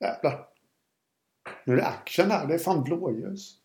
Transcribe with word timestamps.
Jävlar. 0.00 0.46
Nu 1.64 1.72
är 1.72 1.76
det 1.76 1.86
action 1.86 2.30
här. 2.30 2.46
Det 2.46 2.54
är 2.54 2.58
fan 2.58 2.84
blåljus. 2.84 3.58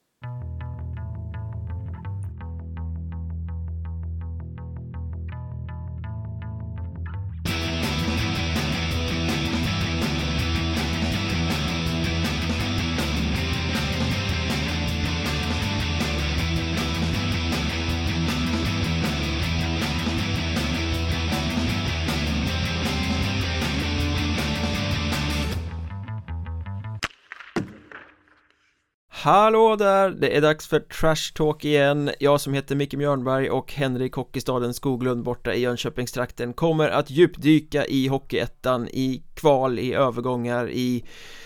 Hallå 29.29 29.75
där! 29.75 30.09
Det 30.09 30.37
är 30.37 30.41
dags 30.41 30.67
för 30.67 30.79
Trash 30.79 31.33
Talk 31.35 31.65
igen. 31.65 32.11
Jag 32.19 32.41
som 32.41 32.53
heter 32.53 32.75
Micke 32.75 32.93
Mjörnberg 32.93 33.49
och 33.49 33.73
Henrik 33.73 34.13
Hockeystaden 34.13 34.73
Skoglund 34.73 35.23
borta 35.23 35.53
i 35.53 35.59
Jönköpingstrakten 35.59 36.53
kommer 36.53 36.89
att 36.89 37.09
djupdyka 37.09 37.85
i 37.85 38.07
Hockeyettan, 38.07 38.87
i 38.87 39.23
kval, 39.33 39.79
i 39.79 39.93
övergångar, 39.93 40.69
i 40.69 41.05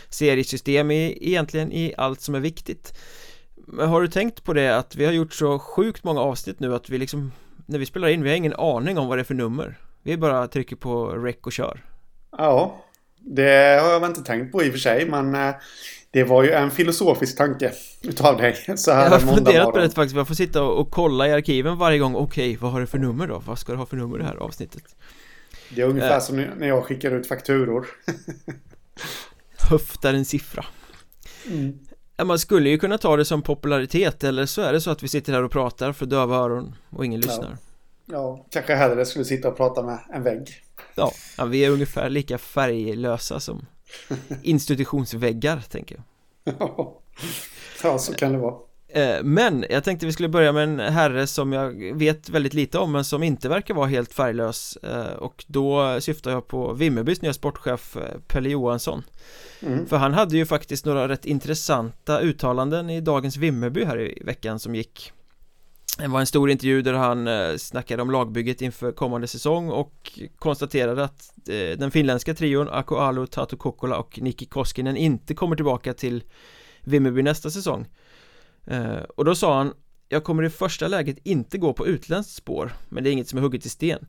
seriesystem, 0.09 0.91
i 0.91 1.17
egentligen 1.21 1.71
i 1.71 1.93
allt 1.97 2.21
som 2.21 2.35
är 2.35 2.39
viktigt. 2.39 2.93
Men 3.55 3.89
har 3.89 4.01
du 4.01 4.07
tänkt 4.07 4.43
på 4.43 4.53
det 4.53 4.77
att 4.77 4.95
vi 4.95 5.05
har 5.05 5.11
gjort 5.11 5.33
så 5.33 5.59
sjukt 5.59 6.03
många 6.03 6.21
avsnitt 6.21 6.59
nu 6.59 6.75
att 6.75 6.89
vi 6.89 6.97
liksom 6.97 7.31
När 7.65 7.79
vi 7.79 7.85
spelar 7.85 8.07
in, 8.07 8.23
vi 8.23 8.29
har 8.29 8.37
ingen 8.37 8.53
aning 8.53 8.97
om 8.97 9.07
vad 9.07 9.17
det 9.17 9.21
är 9.21 9.25
för 9.25 9.33
nummer. 9.33 9.77
Vi 10.03 10.17
bara 10.17 10.47
trycker 10.47 10.75
på 10.75 11.07
rec 11.07 11.37
och 11.41 11.51
kör. 11.51 11.83
Ja, 12.37 12.83
det 13.19 13.79
har 13.81 13.91
jag 13.91 13.99
väl 13.99 14.09
inte 14.09 14.23
tänkt 14.23 14.51
på 14.51 14.63
i 14.63 14.69
och 14.69 14.71
för 14.71 14.79
sig 14.79 15.09
men 15.09 15.35
eh, 15.35 15.55
det 16.13 16.23
var 16.23 16.43
ju 16.43 16.51
en 16.51 16.71
filosofisk 16.71 17.37
tanke 17.37 17.71
utav 18.01 18.37
dig 18.37 18.55
så 18.77 18.91
här 18.91 19.03
Jag 19.03 19.11
har 19.11 19.19
funderat 19.35 19.71
på 19.71 19.77
det 19.77 19.89
faktiskt, 19.89 20.15
jag 20.15 20.27
får 20.27 20.35
sitta 20.35 20.63
och, 20.63 20.79
och 20.79 20.91
kolla 20.91 21.27
i 21.27 21.31
arkiven 21.31 21.77
varje 21.77 21.99
gång 21.99 22.15
Okej, 22.15 22.57
vad 22.61 22.71
har 22.71 22.81
det 22.81 22.87
för 22.87 22.97
nummer 22.97 23.27
då? 23.27 23.39
Vad 23.45 23.59
ska 23.59 23.71
det 23.71 23.77
ha 23.77 23.85
för 23.85 23.97
nummer 23.97 24.17
det 24.17 24.23
här 24.23 24.35
avsnittet? 24.35 24.83
Det 25.75 25.81
är 25.81 25.85
ungefär 25.85 26.13
Eh. 26.15 26.19
som 26.19 26.35
när 26.37 26.67
jag 26.67 26.83
skickar 26.85 27.11
ut 27.11 27.27
fakturor. 27.27 27.87
Höftar 29.69 30.13
en 30.13 30.25
siffra 30.25 30.65
Ja, 32.17 32.23
Man 32.23 32.39
skulle 32.39 32.69
ju 32.69 32.77
kunna 32.79 32.97
ta 32.97 33.17
det 33.17 33.25
som 33.25 33.41
popularitet 33.41 34.23
eller 34.23 34.45
så 34.45 34.61
är 34.61 34.73
det 34.73 34.81
så 34.81 34.91
att 34.91 35.03
vi 35.03 35.07
sitter 35.07 35.33
här 35.33 35.43
och 35.43 35.51
pratar 35.51 35.93
för 35.93 36.05
döva 36.05 36.35
öron 36.37 36.75
och 36.89 37.05
ingen 37.05 37.21
Ja. 37.21 37.27
lyssnar 37.27 37.57
Ja, 38.05 38.45
kanske 38.49 38.75
hellre 38.75 39.05
skulle 39.05 39.25
sitta 39.25 39.47
och 39.47 39.57
prata 39.57 39.83
med 39.83 39.99
en 40.13 40.23
vägg. 40.23 40.61
ja. 40.95 41.11
ja, 41.37 41.45
vi 41.45 41.65
är 41.65 41.69
ungefär 41.69 42.09
lika 42.09 42.37
färglösa 42.37 43.39
som 43.39 43.65
institutionsväggar 44.43 45.61
tänker 45.69 45.95
jag 46.43 46.55
ja, 47.83 47.97
så 47.97 48.13
kan 48.13 48.31
det 48.31 48.37
vara. 48.37 48.55
Eh, 48.87 49.23
Men 49.23 49.65
jag 49.69 49.83
tänkte 49.83 50.05
vi 50.05 50.13
skulle 50.13 50.29
börja 50.29 50.51
med 50.51 50.63
en 50.63 50.79
herre 50.79 51.27
som 51.27 51.53
jag 51.53 51.95
vet 51.95 52.29
väldigt 52.29 52.53
lite 52.53 52.79
om 52.79 52.91
men 52.91 53.05
som 53.05 53.23
inte 53.23 53.49
verkar 53.49 53.73
vara 53.73 53.87
helt 53.87 54.13
färglös 54.13 54.77
Eh, 54.83 55.13
och 55.13 55.45
då 55.47 56.01
syftar 56.01 56.31
jag 56.31 56.47
på 56.47 56.73
Vimmerbys 56.73 57.21
nya 57.21 57.33
sportchef 57.33 57.97
eh, 57.97 58.19
Pelle 58.27 58.49
Johansson 58.49 59.03
Mm. 59.65 59.85
För 59.85 59.97
han 59.97 60.13
hade 60.13 60.37
ju 60.37 60.45
faktiskt 60.45 60.85
några 60.85 61.07
rätt 61.07 61.25
intressanta 61.25 62.19
uttalanden 62.19 62.89
i 62.89 63.01
dagens 63.01 63.37
Vimmerby 63.37 63.85
här 63.85 63.99
i 63.99 64.21
veckan 64.25 64.59
som 64.59 64.75
gick 64.75 65.11
det 65.97 66.07
var 66.07 66.19
en 66.19 66.25
stor 66.25 66.49
intervju 66.49 66.81
där 66.81 66.93
han 66.93 67.27
eh, 67.27 67.55
snackade 67.57 68.01
om 68.01 68.11
lagbygget 68.11 68.61
inför 68.61 68.91
kommande 68.91 69.27
säsong 69.27 69.69
och 69.69 70.19
konstaterade 70.35 71.03
att 71.03 71.33
eh, 71.49 71.77
den 71.77 71.91
finländska 71.91 72.33
trion 72.33 72.69
Aku 72.69 72.95
Alu, 72.95 73.27
Tatu 73.27 73.57
Kokkola 73.57 73.97
och 73.97 74.19
Niki 74.21 74.45
Koskinen 74.45 74.97
inte 74.97 75.33
kommer 75.33 75.55
tillbaka 75.55 75.93
till 75.93 76.23
Vimmerby 76.81 77.21
nästa 77.21 77.49
säsong. 77.49 77.87
Eh, 78.67 78.97
och 79.15 79.25
då 79.25 79.35
sa 79.35 79.57
han 79.57 79.73
Jag 80.09 80.23
kommer 80.23 80.43
i 80.43 80.49
första 80.49 80.87
läget 80.87 81.17
inte 81.23 81.57
gå 81.57 81.73
på 81.73 81.87
utländskt 81.87 82.35
spår 82.35 82.73
Men 82.89 83.03
det 83.03 83.09
är 83.09 83.11
inget 83.11 83.27
som 83.27 83.39
är 83.39 83.43
hugget 83.43 83.65
i 83.65 83.69
sten. 83.69 84.07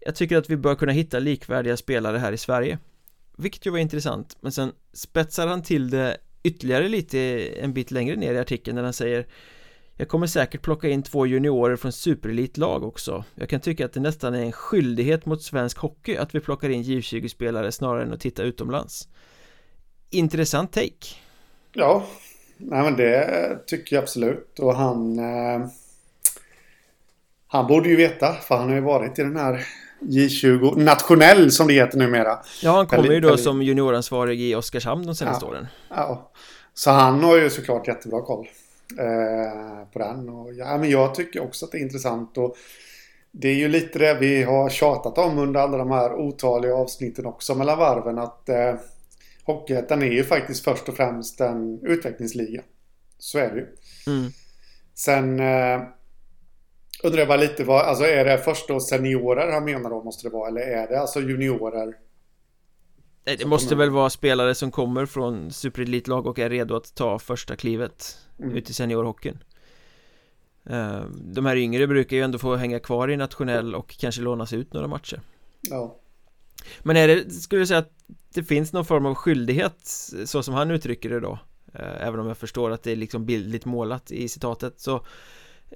Jag 0.00 0.14
tycker 0.14 0.36
att 0.36 0.50
vi 0.50 0.56
bör 0.56 0.74
kunna 0.74 0.92
hitta 0.92 1.18
likvärdiga 1.18 1.76
spelare 1.76 2.18
här 2.18 2.32
i 2.32 2.38
Sverige. 2.38 2.78
Vilket 3.36 3.66
ju 3.66 3.70
var 3.70 3.78
intressant 3.78 4.36
Men 4.40 4.52
sen 4.52 4.72
spetsar 4.92 5.46
han 5.46 5.62
till 5.62 5.90
det 5.90 6.16
ytterligare 6.42 6.88
lite 6.88 7.18
en 7.60 7.72
bit 7.72 7.90
längre 7.90 8.16
ner 8.16 8.34
i 8.34 8.38
artikeln 8.38 8.74
när 8.74 8.82
han 8.82 8.92
säger 8.92 9.26
jag 10.00 10.08
kommer 10.08 10.26
säkert 10.26 10.62
plocka 10.62 10.88
in 10.88 11.02
två 11.02 11.26
juniorer 11.26 11.76
från 11.76 11.92
superelitlag 11.92 12.84
också 12.84 13.24
Jag 13.34 13.48
kan 13.48 13.60
tycka 13.60 13.84
att 13.84 13.92
det 13.92 14.00
nästan 14.00 14.34
är 14.34 14.42
en 14.42 14.52
skyldighet 14.52 15.26
mot 15.26 15.42
svensk 15.42 15.78
hockey 15.78 16.16
att 16.16 16.34
vi 16.34 16.40
plockar 16.40 16.68
in 16.68 16.82
J20-spelare 16.82 17.72
snarare 17.72 18.02
än 18.02 18.12
att 18.12 18.20
titta 18.20 18.42
utomlands 18.42 19.08
Intressant 20.10 20.72
take 20.72 21.06
Ja, 21.72 22.06
nej 22.56 22.82
men 22.82 22.96
det 22.96 23.58
tycker 23.66 23.96
jag 23.96 24.02
absolut. 24.02 24.58
Och 24.58 24.74
han... 24.74 25.18
Eh, 25.18 25.66
han 27.46 27.66
borde 27.66 27.88
ju 27.88 27.96
veta, 27.96 28.32
för 28.34 28.56
han 28.56 28.68
har 28.68 28.74
ju 28.74 28.80
varit 28.80 29.18
i 29.18 29.22
den 29.22 29.36
här 29.36 29.66
J20 30.00 30.76
nationell 30.78 31.50
som 31.52 31.66
det 31.66 31.72
heter 31.74 31.98
numera. 31.98 32.38
Ja, 32.62 32.72
han 32.72 32.86
kommer 32.86 33.10
ju 33.10 33.20
då 33.20 33.36
som 33.36 33.62
junioransvarig 33.62 34.40
i 34.40 34.54
Oskarshamn 34.54 35.06
de 35.06 35.14
senaste 35.14 35.44
Ja. 35.44 35.50
åren 35.50 35.66
Ja. 35.88 36.30
Så 36.74 36.90
han 36.90 37.24
har 37.24 37.36
ju 37.36 37.50
såklart 37.50 37.88
jättebra 37.88 38.22
koll 38.22 38.46
på 39.92 39.98
den. 39.98 40.28
Och, 40.28 40.54
ja, 40.54 40.78
men 40.78 40.90
jag 40.90 41.14
tycker 41.14 41.42
också 41.42 41.64
att 41.66 41.72
det 41.72 41.78
är 41.78 41.82
intressant. 41.82 42.38
Och 42.38 42.56
det 43.30 43.48
är 43.48 43.54
ju 43.54 43.68
lite 43.68 43.98
det 43.98 44.14
vi 44.20 44.42
har 44.42 44.70
tjatat 44.70 45.18
om 45.18 45.38
under 45.38 45.60
alla 45.60 45.78
de 45.78 45.90
här 45.90 46.14
otaliga 46.14 46.74
avsnitten 46.74 47.26
också 47.26 47.54
mellan 47.54 47.78
varven. 47.78 48.18
Att 48.18 48.48
eh, 48.48 48.74
Hockeyettan 49.44 50.02
är 50.02 50.12
ju 50.12 50.24
faktiskt 50.24 50.64
först 50.64 50.88
och 50.88 50.96
främst 50.96 51.40
en 51.40 51.80
utvecklingsliga. 51.82 52.62
Så 53.18 53.38
är 53.38 53.50
det 53.50 53.56
ju. 53.56 53.66
mm. 54.06 54.30
Sen 54.94 55.40
eh, 55.40 55.80
undrar 57.02 57.18
jag 57.18 57.28
bara 57.28 57.40
lite 57.40 57.64
vad, 57.64 57.80
alltså 57.80 58.04
är 58.04 58.24
det 58.24 58.38
först 58.38 58.68
då 58.68 58.80
seniorer 58.80 59.52
han 59.52 59.64
menar 59.64 59.90
då 59.90 60.02
måste 60.04 60.28
det 60.28 60.32
vara? 60.32 60.48
Eller 60.48 60.60
är 60.60 60.88
det 60.88 61.00
alltså 61.00 61.20
juniorer? 61.20 61.94
Det 63.36 63.46
måste 63.46 63.74
väl 63.74 63.90
vara 63.90 64.10
spelare 64.10 64.54
som 64.54 64.70
kommer 64.70 65.06
från 65.06 65.52
superelitlag 65.52 66.26
och 66.26 66.38
är 66.38 66.50
redo 66.50 66.76
att 66.76 66.94
ta 66.94 67.18
första 67.18 67.56
klivet 67.56 68.18
Mm. 68.40 68.56
ut 68.56 68.70
i 68.70 68.74
seniorhockeyn 68.74 69.38
Eh, 70.70 71.00
De 71.14 71.46
här 71.46 71.56
yngre 71.56 71.86
brukar 71.86 72.16
ju 72.16 72.22
ändå 72.22 72.38
få 72.38 72.56
hänga 72.56 72.80
kvar 72.80 73.10
i 73.10 73.16
nationell 73.16 73.74
och 73.74 73.96
kanske 73.98 74.20
lånas 74.22 74.52
ut 74.52 74.72
några 74.72 74.86
matcher 74.86 75.20
Ja. 75.60 75.96
Men 76.82 76.96
är 76.96 77.08
det, 77.08 77.30
skulle 77.30 77.62
du 77.62 77.66
säga 77.66 77.78
att 77.78 77.92
det 78.34 78.42
finns 78.44 78.72
någon 78.72 78.84
form 78.84 79.06
av 79.06 79.14
skyldighet 79.14 79.86
så 80.24 80.42
som 80.42 80.54
han 80.54 80.70
uttrycker 80.70 81.10
det 81.10 81.20
då 81.20 81.38
Eh, 81.74 82.06
Även 82.06 82.20
om 82.20 82.26
jag 82.26 82.38
förstår 82.38 82.70
att 82.70 82.82
det 82.82 82.92
är 82.92 82.96
liksom 82.96 83.26
bildligt 83.26 83.64
målat 83.64 84.10
i 84.10 84.28
citatet 84.28 84.80
så 84.80 85.06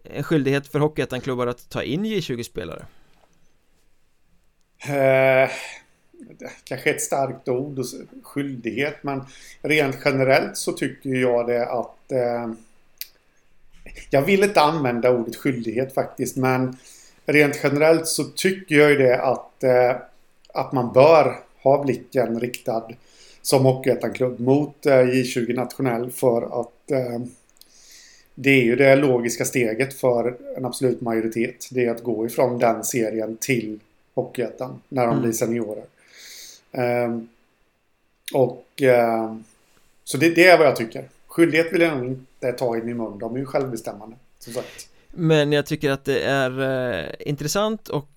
En 0.05 0.23
skyldighet 0.25 0.67
för 0.67 0.79
Hockeyettan-klubbar 0.81 1.47
att 1.47 1.71
ta 1.71 1.83
in 1.83 2.05
J20-spelare 2.07 2.87
Eh, 4.89 5.51
kanske 6.65 6.91
ett 6.91 7.03
starkt 7.03 7.49
ord 7.49 7.79
och 7.79 7.87
skyldighet 8.23 8.97
men 9.03 9.21
rent 9.63 9.97
generellt 10.05 10.57
så 10.57 10.73
tycker 10.73 11.11
jag 11.11 11.47
det 11.47 11.67
att 11.67 12.13
eh, 12.13 12.53
jag 14.11 14.23
vill 14.23 14.43
inte 14.45 14.61
använda 14.61 15.11
ordet 15.11 15.37
skyldighet 15.37 15.95
faktiskt 15.95 16.37
men 16.37 16.77
rent 17.27 17.61
generellt 17.63 18.07
så 18.07 18.25
tycker 18.25 18.75
jag 18.75 18.91
ju 18.91 18.97
det 18.97 19.23
att 19.23 19.65
eh, 19.65 19.97
att 20.55 20.73
man 20.73 20.93
bör 20.93 21.41
ha 21.63 21.83
blicken 21.85 22.41
riktad 22.41 22.89
som 23.43 23.65
Hockeyettan-klubb 23.65 24.41
mot 24.41 24.87
eh, 24.87 24.91
J20 24.93 25.55
nationell 25.55 26.11
för 26.11 26.61
att 26.61 26.91
eh, 26.91 27.21
det 28.35 28.51
är 28.51 28.63
ju 28.65 28.77
det 28.77 28.97
logiska 28.97 29.45
steget 29.45 29.95
för 29.95 30.37
en 30.57 30.65
absolut 30.65 31.01
majoritet. 31.01 31.69
Det 31.71 31.85
är 31.85 31.91
att 31.91 32.03
gå 32.03 32.27
ifrån 32.27 32.59
den 32.59 32.85
serien 32.85 33.37
till 33.41 33.81
Hockeyettan 34.15 34.81
när 34.89 35.03
de 35.03 35.11
Mm. 35.11 35.23
blir 35.23 35.33
seniorer. 35.33 35.85
Ehm, 36.73 37.29
och 38.35 38.67
ehm, 38.83 39.45
så 40.05 40.17
det, 40.17 40.35
det 40.35 40.47
är 40.47 40.59
vad 40.59 40.67
jag 40.67 40.77
tycker. 40.77 41.09
Skyldighet 41.27 41.73
vill 41.73 41.81
jag 41.81 41.97
nog 41.97 42.07
inte 42.07 42.53
ta 42.53 42.77
i 42.77 42.83
min 42.83 42.97
mun. 42.97 43.19
De 43.19 43.35
är 43.35 43.39
ju 43.39 43.47
självbestämmande. 43.47 44.17
Som 44.39 44.53
sagt. 44.53 44.89
Men 45.15 45.53
jag 45.53 45.67
tycker 45.67 45.91
att 45.91 46.05
det 46.05 46.21
är 46.21 46.61
eh, 46.61 47.09
intressant 47.21 47.89
och 47.89 48.11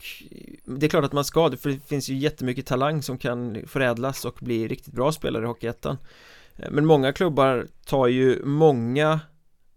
det 0.65 0.85
är 0.85 0.89
klart 0.89 1.05
att 1.05 1.13
man 1.13 1.25
ska 1.25 1.49
det 1.49 1.57
för 1.57 1.69
det 1.69 1.87
finns 1.87 2.09
ju 2.09 2.15
jättemycket 2.15 2.65
talang 2.65 3.01
som 3.03 3.17
kan 3.17 3.67
förädlas 3.67 4.25
och 4.25 4.37
bli 4.41 4.67
riktigt 4.67 4.93
bra 4.93 5.11
spelare 5.11 5.43
i 5.43 5.47
Hockeyettan 5.47 5.97
eh, 6.55 6.69
Men 6.71 6.85
många 6.85 7.13
klubbar 7.13 7.67
tar 7.85 8.07
ju 8.07 8.45
många 8.45 9.19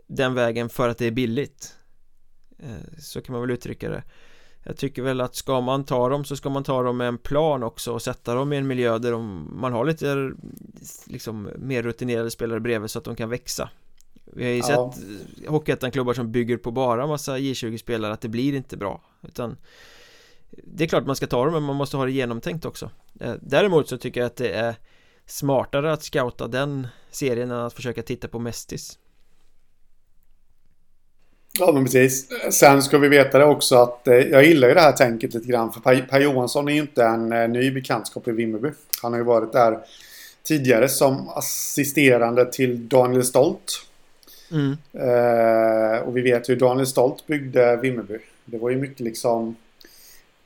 den 0.06 0.34
vägen 0.34 0.68
för 0.68 0.88
att 0.88 0.98
det 0.98 1.06
är 1.06 1.10
billigt 1.10 1.74
Eh, 2.58 2.98
Så 2.98 3.20
kan 3.20 3.32
man 3.32 3.42
väl 3.42 3.50
uttrycka 3.50 3.88
det 3.88 4.02
jag 4.68 4.76
tycker 4.76 5.02
väl 5.02 5.20
att 5.20 5.34
ska 5.34 5.60
man 5.60 5.84
ta 5.84 6.08
dem 6.08 6.24
så 6.24 6.36
ska 6.36 6.48
man 6.48 6.64
ta 6.64 6.82
dem 6.82 6.96
med 6.96 7.08
en 7.08 7.18
plan 7.18 7.62
också 7.62 7.92
och 7.92 8.02
sätta 8.02 8.34
dem 8.34 8.52
i 8.52 8.56
en 8.56 8.66
miljö 8.66 8.98
där 8.98 9.12
de, 9.12 9.50
man 9.60 9.72
har 9.72 9.84
lite 9.84 10.32
liksom 11.06 11.48
mer 11.58 11.82
rutinerade 11.82 12.30
spelare 12.30 12.60
bredvid 12.60 12.90
så 12.90 12.98
att 12.98 13.04
de 13.04 13.16
kan 13.16 13.28
växa. 13.30 13.70
Vi 14.24 14.44
har 14.44 14.50
ju 14.50 14.56
Ja. 14.58 14.92
sett 14.94 15.48
Hockeyettan-klubbar 15.48 16.14
som 16.14 16.32
bygger 16.32 16.56
på 16.56 16.70
bara 16.70 17.06
massa 17.06 17.38
J20-spelare 17.38 18.12
att 18.12 18.20
det 18.20 18.28
blir 18.28 18.54
inte 18.54 18.76
bra 18.76 19.00
utan 19.22 19.56
Det 20.50 20.84
är 20.84 20.88
klart 20.88 21.06
man 21.06 21.16
ska 21.16 21.26
ta 21.26 21.44
dem 21.44 21.52
men 21.54 21.62
man 21.62 21.76
måste 21.76 21.96
ha 21.96 22.04
det 22.04 22.10
genomtänkt 22.12 22.64
också. 22.64 22.90
Eh, 23.20 23.34
Däremot 23.40 23.88
så 23.88 23.98
tycker 23.98 24.20
jag 24.20 24.26
att 24.26 24.36
det 24.36 24.50
är 24.50 24.74
smartare 25.26 25.92
att 25.92 26.02
scouta 26.02 26.48
den 26.48 26.86
serien 27.10 27.50
än 27.50 27.58
att 27.58 27.74
försöka 27.74 28.02
titta 28.02 28.28
på 28.28 28.38
Mestis 28.38 28.98
Ja 31.58 31.72
men 31.72 31.84
precis. 31.84 32.26
Sen 32.50 32.82
ska 32.82 32.98
vi 32.98 33.08
veta 33.08 33.38
det 33.38 33.44
också 33.44 33.76
att 33.76 34.08
eh, 34.08 34.14
jag 34.14 34.44
gillar 34.44 34.68
ju 34.68 34.74
det 34.74 34.80
här 34.80 34.92
tänket 34.92 35.34
lite 35.34 35.48
grann. 35.48 35.72
För 35.72 35.80
Per, 35.80 36.06
per 36.10 36.20
Johansson 36.20 36.68
är 36.68 36.72
ju 36.72 36.80
inte 36.80 37.04
en 37.04 37.32
eh, 37.32 37.48
ny 37.48 37.70
bekantskap 37.70 38.28
i 38.28 38.32
Vimmerby. 38.32 38.68
Han 39.02 39.12
har 39.12 39.18
ju 39.18 39.24
varit 39.24 39.52
där 39.52 39.78
tidigare 40.42 40.88
som 40.88 41.28
assisterande 41.28 42.52
till 42.52 42.88
Daniel 42.88 43.24
Stolt. 43.24 43.86
mm. 44.50 44.76
Eh, 44.92 45.98
och 45.98 46.16
vi 46.16 46.20
vet 46.20 46.48
ju 46.48 46.52
hur 46.52 46.60
Daniel 46.60 46.86
Stolt 46.86 47.26
byggde 47.26 47.76
Vimmerby. 47.76 48.18
Det 48.44 48.58
var 48.58 48.70
ju 48.70 48.76
mycket 48.76 49.00
liksom... 49.00 49.56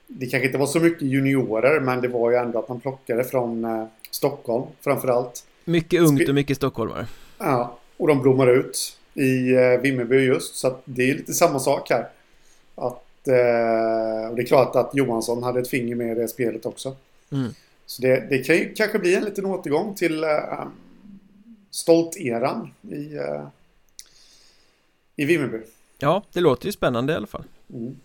Det 0.06 0.26
kanske 0.26 0.46
inte 0.46 0.58
var 0.58 0.66
så 0.66 0.80
mycket 0.80 1.02
juniorer 1.02 1.80
men 1.80 2.00
det 2.00 2.08
var 2.08 2.30
ju 2.30 2.36
ändå 2.36 2.58
att 2.58 2.68
man 2.68 2.80
plockade 2.80 3.24
från 3.24 3.64
eh, 3.64 3.86
Stockholm 4.10 4.64
framförallt. 4.80 5.44
Mycket 5.64 6.00
ungt 6.02 6.28
och 6.28 6.34
mycket 6.34 6.56
stockholmare 6.56 7.06
Ja, 7.38 7.78
och 7.96 8.08
de 8.08 8.22
blommar 8.22 8.46
ut 8.46 8.98
i 9.14 9.54
eh, 9.54 9.80
Vimmerby 9.80 10.16
just. 10.16 10.56
Så 10.56 10.76
det 10.84 11.10
är 11.10 11.14
lite 11.14 11.32
samma 11.32 11.58
sak 11.58 11.90
här. 11.90 12.08
Att, 12.74 13.28
eh, 13.28 14.30
och 14.30 14.36
det 14.36 14.42
är 14.42 14.46
klart 14.46 14.76
att 14.76 14.90
Johansson 14.94 15.42
hade 15.42 15.60
ett 15.60 15.68
finger 15.68 15.94
med 15.96 16.16
i 16.16 16.20
det 16.20 16.28
spelet 16.28 16.66
också. 16.66 16.96
mm. 17.30 17.54
Så 17.86 18.02
det, 18.02 18.26
det 18.30 18.38
kan 18.38 18.56
ju 18.56 18.74
kanske 18.74 18.98
bli 18.98 19.14
en 19.14 19.24
liten 19.24 19.46
återgång 19.46 19.94
till 19.94 20.24
eh, 20.24 20.64
Stolt-eran 21.70 22.74
i, 22.90 23.16
eh, 23.16 23.46
i 25.16 25.24
Vimmerby. 25.24 25.58
Ja, 25.98 26.24
det 26.32 26.40
låter 26.40 26.66
ju 26.66 26.72
spännande 26.72 27.12
i 27.12 27.16
alla 27.16 27.26
fall 27.26 27.44
Mm. 27.74 27.96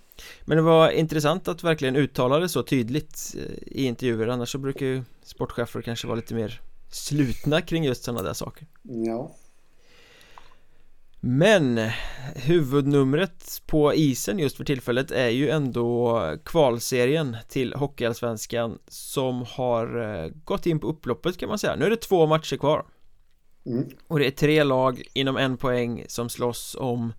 Men 0.45 0.57
det 0.57 0.63
var 0.63 0.89
intressant 0.89 1.47
att 1.47 1.63
verkligen 1.63 1.95
uttala 1.95 2.39
det 2.39 2.49
så 2.49 2.63
tydligt 2.63 3.35
i 3.61 3.85
intervjuer 3.85 4.27
Annars 4.27 4.51
så 4.51 4.57
brukar 4.57 4.85
ju 4.85 5.03
sportchefer 5.23 5.81
kanske 5.81 6.07
vara 6.07 6.15
lite 6.15 6.35
mer 6.35 6.61
slutna 6.91 7.61
kring 7.61 7.83
just 7.83 8.03
sådana 8.03 8.23
där 8.23 8.33
saker 8.33 8.67
Ja. 8.81 9.31
Men 11.19 11.89
huvudnumret 12.35 13.61
på 13.65 13.93
isen 13.93 14.39
just 14.39 14.57
för 14.57 14.63
tillfället 14.63 15.11
är 15.11 15.29
ju 15.29 15.49
ändå 15.49 16.21
kvalserien 16.45 17.37
till 17.49 17.73
Hockeyallsvenskan 17.73 18.79
som 18.87 19.45
har 19.49 19.99
eh, 20.23 20.31
gått 20.43 20.65
in 20.65 20.79
på 20.79 20.87
upploppet 20.87 21.37
kan 21.37 21.49
man 21.49 21.59
säga 21.59 21.75
Nu 21.75 21.85
är 21.85 21.89
det 21.89 21.95
två 21.95 22.27
matcher 22.27 22.57
kvar 22.57 22.85
Mm. 23.65 23.89
och 24.07 24.19
det 24.19 24.27
är 24.27 24.31
tre 24.31 24.63
lag 24.63 25.03
inom 25.13 25.37
en 25.37 25.57
poäng 25.57 26.05
som 26.07 26.29
slåss 26.29 26.75
om 26.79 27.13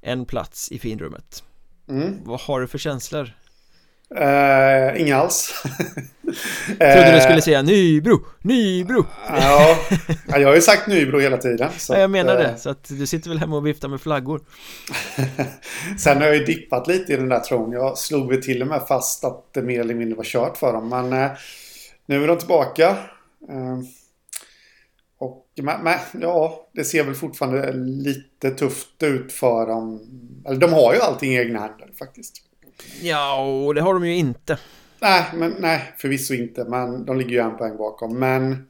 en 0.00 0.24
plats 0.24 0.72
i 0.72 0.78
finrummet 0.78 1.44
Mm. 1.88 2.18
Vad 2.24 2.40
har 2.40 2.60
du 2.60 2.66
för 2.66 2.78
känslor? 2.78 3.32
Eh, 4.16 5.00
inga 5.00 5.16
alls. 5.16 5.62
Trodde 6.78 7.14
du 7.14 7.20
skulle 7.20 7.42
säga 7.42 7.62
Nybro, 7.62 8.20
Nybro! 8.42 9.06
ja, 9.28 9.78
ja, 10.28 10.38
jag 10.38 10.48
har 10.48 10.54
ju 10.54 10.60
sagt 10.60 10.86
Nybro 10.86 11.18
hela 11.18 11.36
tiden. 11.36 11.70
Ja, 11.88 11.98
jag 11.98 12.10
menar 12.10 12.36
eh, 12.36 12.40
det, 12.40 12.58
så 12.58 12.70
att 12.70 12.88
du 12.88 13.06
sitter 13.06 13.28
väl 13.28 13.38
hemma 13.38 13.56
och 13.56 13.66
viftar 13.66 13.88
med 13.88 14.00
flaggor 14.00 14.40
Sen 15.98 16.16
har 16.16 16.26
jag 16.26 16.36
ju 16.36 16.44
dippat 16.44 16.88
lite 16.88 17.12
i 17.12 17.16
den 17.16 17.28
där 17.28 17.40
tron. 17.40 17.72
Jag 17.72 17.98
slog 17.98 18.28
väl 18.28 18.42
till 18.42 18.62
och 18.62 18.68
med 18.68 18.82
fast 18.88 19.24
att 19.24 19.52
det 19.52 19.62
mer 19.62 19.80
eller 19.80 19.94
mindre 19.94 20.16
var 20.16 20.24
kört 20.24 20.56
för 20.56 20.72
dem. 20.72 20.88
Men 20.88 21.12
eh, 21.12 21.30
nu 22.06 22.24
är 22.24 22.28
de 22.28 22.38
tillbaka. 22.38 22.88
Eh, 23.48 23.78
och 25.18 25.46
men, 25.62 25.84
men, 25.84 25.98
ja, 26.20 26.68
det 26.72 26.84
ser 26.84 27.04
väl 27.04 27.14
fortfarande 27.14 27.72
lite 27.72 28.50
tufft 28.50 29.02
ut 29.02 29.32
för 29.32 29.66
dem. 29.66 30.00
Eller 30.46 30.60
de 30.60 30.72
har 30.72 30.94
ju 30.94 31.00
allting 31.00 31.34
i 31.34 31.38
egna 31.38 31.60
händer 31.60 31.90
faktiskt. 31.98 32.51
Ja, 33.02 33.40
och 33.40 33.74
det 33.74 33.80
har 33.80 33.94
de 33.94 34.06
ju 34.06 34.14
inte 34.16 34.58
Nej, 35.02 35.24
men 35.34 35.56
nej, 35.58 35.94
förvisso 35.96 36.34
inte. 36.34 36.64
Men 36.64 37.04
de 37.04 37.18
ligger 37.18 37.30
ju 37.30 37.38
en 37.38 37.56
poäng 37.56 37.76
bakom. 37.76 38.18
Men 38.18 38.68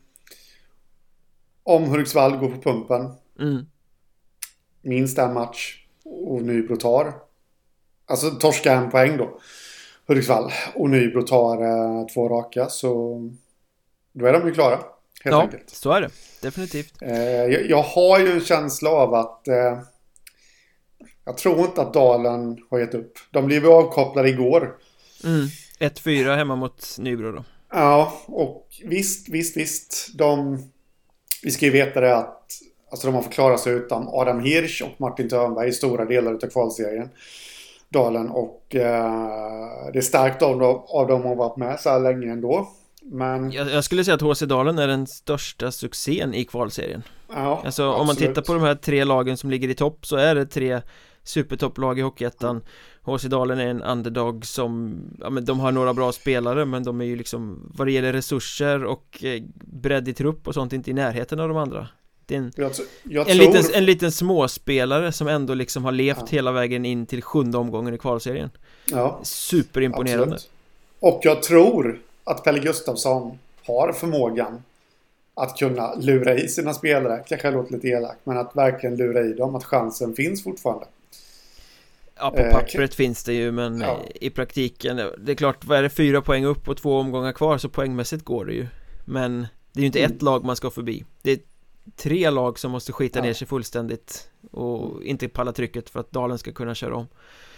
om 1.63 1.85
Hudiksvall 1.85 2.37
går 2.37 2.49
på 2.49 2.63
pumpen 2.63 3.13
mm. 3.41 3.67
minst 4.83 5.19
en 5.19 5.35
match 5.35 5.85
och 6.05 6.43
Nybro 6.43 6.77
tar. 6.77 7.15
Alltså 8.07 8.31
torska 8.31 8.73
en 8.73 8.91
poäng 8.91 9.17
då. 9.17 9.41
Hudiksvall. 10.07 10.53
Och 10.75 10.91
Nybro 10.91 11.23
tar 11.23 11.63
eh, 11.63 12.07
två 12.07 12.29
raka 12.29 12.69
så 12.69 13.21
då 14.13 14.27
är 14.27 14.33
de 14.33 14.47
ju 14.47 14.55
klara. 14.55 14.77
Helt 14.77 14.87
Ja, 15.25 15.43
enkelt. 15.43 15.71
så 15.71 15.93
är 15.93 16.01
det, 16.01 16.11
definitivt 16.43 17.03
Eh, 17.03 17.45
jag, 17.45 17.71
jag 17.71 17.83
har 17.83 18.19
ju 18.19 18.33
en 18.33 18.41
känsla 18.41 18.91
av 18.91 19.15
att 19.15 19.49
eh, 19.49 19.79
jag 21.25 21.37
tror 21.37 21.61
inte 21.61 21.83
att 21.83 21.95
Dalen 21.95 22.59
har 22.71 22.79
gett 22.79 22.95
upp. 22.95 23.13
De 23.31 23.47
blev 23.47 23.65
ju 23.65 23.71
avkopplade 23.73 24.29
igår. 24.29 24.77
mm. 25.25 25.47
1-4 25.81 26.37
hemma 26.37 26.57
mot 26.57 26.97
Nybro 26.99 27.33
då 27.33 27.45
Ja, 27.73 28.13
och 28.27 28.69
visst, 28.85 29.29
visst, 29.29 29.57
visst. 29.57 30.09
De, 30.19 30.59
vi 31.43 31.51
ska 31.51 31.65
ju 31.67 31.73
veta 31.73 32.01
det 32.01 32.17
att 32.17 32.47
alltså 32.91 33.07
de 33.07 33.15
har 33.15 33.23
fått 33.23 33.33
klara 33.33 33.59
sig 33.59 33.73
utan 33.73 34.09
Adam 34.09 34.41
Hirsch 34.41 34.83
och 34.83 35.01
Martin 35.01 35.29
Törnberg 35.29 35.69
i 35.69 35.73
stora 35.73 36.05
delar 36.05 36.33
av 36.33 36.39
kvalserien. 36.51 37.09
Dalen 37.89 38.29
och 38.31 38.75
eh, 38.75 39.91
det 39.93 39.99
är 39.99 40.03
starkt 40.03 40.43
av, 40.43 40.59
dem- 40.59 40.85
av 40.89 41.07
dem 41.07 41.21
att 41.21 41.27
ha 41.27 41.35
varit 41.35 41.57
med 41.57 41.81
så 41.81 41.91
här 41.91 42.01
länge 42.01 42.33
ändå. 42.33 42.69
Men 43.03 43.53
jag, 43.53 43.71
jag 43.71 43.85
skulle 43.85 44.05
säga 44.05 44.15
att 44.15 44.21
HC 44.23 44.41
Dalen 44.43 44.79
är 44.79 44.87
den 44.89 45.07
största 45.07 45.73
succén 45.73 46.35
i 46.35 46.45
kvalserien 46.45 47.03
ja, 47.35 47.63
Alltså 47.65 47.91
om 47.93 48.07
man 48.07 48.17
tittar 48.17 48.43
på 48.43 48.53
de 48.55 48.63
här 48.63 48.75
tre 48.75 49.05
lagen 49.05 49.37
som 49.37 49.51
ligger 49.51 49.69
i 49.69 49.75
topp 49.75 50.07
så 50.07 50.17
är 50.17 50.35
det 50.35 50.47
tre 50.47 50.81
supertopplag 51.25 51.99
i 51.99 52.03
Hockeyettan 52.03 52.63
HC 53.03 53.23
Dalen 53.25 53.59
är 53.59 53.67
en 53.67 53.83
underdog 53.83 54.47
som, 54.47 55.01
ja 55.21 55.31
men 55.31 55.45
de 55.45 55.61
har 55.61 55.73
några 55.73 55.95
bra 55.95 56.13
spelare 56.13 56.65
men 56.65 56.85
de 56.85 57.01
är 57.01 57.05
ju 57.05 57.17
liksom 57.17 57.71
vad 57.75 57.87
det 57.87 57.93
gäller 57.93 58.13
resurser 58.13 58.85
och 58.85 59.25
eh, 59.25 59.43
bredd 59.55 60.09
i 60.09 60.15
trupp 60.15 60.49
och 60.49 60.55
sånt 60.55 60.73
inte 60.73 60.91
i 60.91 60.95
närheten 60.95 61.41
av 61.41 61.49
de 61.49 61.57
andra 61.57 61.89
Det 62.27 62.35
är 62.35 62.39
en, 62.39 62.53
Jag, 62.57 62.73
jag 63.03 63.31
en, 63.31 63.39
tror... 63.39 63.53
liten, 63.53 63.75
en 63.75 63.85
liten 63.85 64.13
småspelare 64.13 65.13
som 65.13 65.29
ändå 65.29 65.55
liksom 65.55 65.85
har 65.85 65.93
levt 65.93 66.19
Ja. 66.19 66.27
hela 66.31 66.53
vägen 66.53 66.85
in 66.85 67.07
till 67.07 67.23
sjunde 67.23 67.59
omgången 67.59 67.95
i 67.95 67.99
kvalserien 67.99 68.51
ja, 68.85 69.21
Superimponerande 69.23 70.23
absolut. 70.35 70.51
Och 71.01 71.21
jag 71.23 71.43
tror 71.43 72.01
att 72.25 72.45
Pelle 72.45 72.59
Gustafsson 72.59 73.39
har 73.67 73.93
förmågan 73.93 74.63
att 75.35 75.59
kunna 75.59 75.95
lura 75.95 76.35
i 76.35 76.49
sina 76.49 76.75
spelare. 76.75 77.25
Kanske 77.29 77.51
låter 77.51 77.73
lite 77.73 77.89
elak, 77.89 78.17
men 78.25 78.39
att 78.39 78.57
verkligen 78.57 78.97
lura 78.97 79.21
i 79.21 79.33
dem 79.33 79.55
att 79.55 79.65
chansen 79.65 80.15
finns 80.15 80.45
fortfarande. 80.45 80.87
Ja 82.17 82.31
på 82.31 82.39
Eh, 82.39 82.53
pappret 82.53 82.95
finns 82.95 83.25
det 83.25 83.33
ju 83.35 83.53
men 83.53 83.81
Ja. 83.81 84.01
i 84.15 84.31
praktiken 84.31 84.97
Det 84.97 85.33
är 85.33 85.37
klart, 85.37 85.65
vad 85.65 85.79
är 85.79 85.83
det, 85.83 85.91
fyra 85.91 86.23
poäng 86.23 86.45
upp 86.45 86.69
och 86.69 86.77
två 86.77 86.99
omgångar 86.99 87.33
kvar 87.33 87.59
så 87.59 87.69
poängmässigt 87.69 88.25
går 88.25 88.45
det 88.45 88.53
ju 88.53 88.67
Men 89.05 89.47
det 89.73 89.79
är 89.79 89.81
ju 89.81 89.87
inte 89.87 89.99
Mm. 89.99 90.13
ett 90.17 90.23
lag 90.23 90.45
man 90.45 90.57
ska 90.57 90.71
förbi 90.71 91.05
Det 91.23 91.33
är 91.33 91.39
tre 91.97 92.31
lag 92.31 92.59
som 92.59 92.71
måste 92.71 92.93
skita 92.93 93.19
Ja. 93.19 93.23
ner 93.25 93.33
sig 93.33 93.47
fullständigt 93.49 94.29
Och 94.51 95.03
inte 95.05 95.29
palla 95.29 95.53
trycket 95.53 95.91
för 95.91 96.01
att 96.01 96.11
Dalen 96.13 96.39
ska 96.39 96.53
kunna 96.53 96.75
köra 96.75 96.97
om 96.97 97.07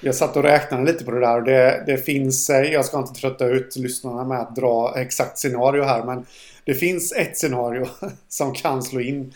Jag 0.01 0.15
satt 0.15 0.37
och 0.37 0.43
räknade 0.43 0.85
lite 0.93 1.05
på 1.05 1.11
det 1.11 1.21
där 1.21 1.37
och 1.37 1.45
det, 1.45 1.85
det 1.87 1.97
finns, 1.99 2.51
eh, 2.51 2.73
jag 2.73 2.85
ska 2.85 2.99
inte 2.99 3.21
trötta 3.21 3.47
ut 3.47 3.77
lyssnarna 3.77 4.25
med 4.25 4.41
att 4.41 4.57
dra 4.57 4.95
exakt 4.99 5.39
scenario 5.39 5.83
här 5.83 6.05
men 6.05 6.27
det 6.65 6.75
finns 6.75 7.13
ett 7.13 7.39
scenario 7.39 7.87
som 8.29 8.55
kan 8.55 8.83
slå 8.83 9.01
in 9.01 9.35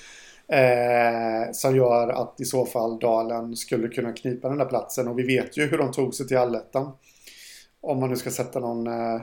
eh, 0.53 1.53
som 1.53 1.77
gör 1.77 2.09
att 2.09 2.41
i 2.41 2.45
så 2.45 2.67
fall 2.67 2.99
Dalen 2.99 3.57
skulle 3.57 3.89
kunna 3.89 4.13
knipa 4.13 4.49
den 4.49 4.59
där 4.59 4.65
platsen 4.65 5.09
och 5.09 5.19
vi 5.19 5.23
vet 5.23 5.57
ju 5.57 5.67
hur 5.67 5.79
de 5.79 5.93
tog 5.93 6.15
sig 6.15 6.27
till 6.27 6.39
allettan. 6.39 6.93
Om 7.81 8.01
man 8.01 8.11
nu 8.11 8.17
ska 8.17 8.31
sätta 8.31 8.61
någon, 8.61 8.87
eh, 8.87 9.21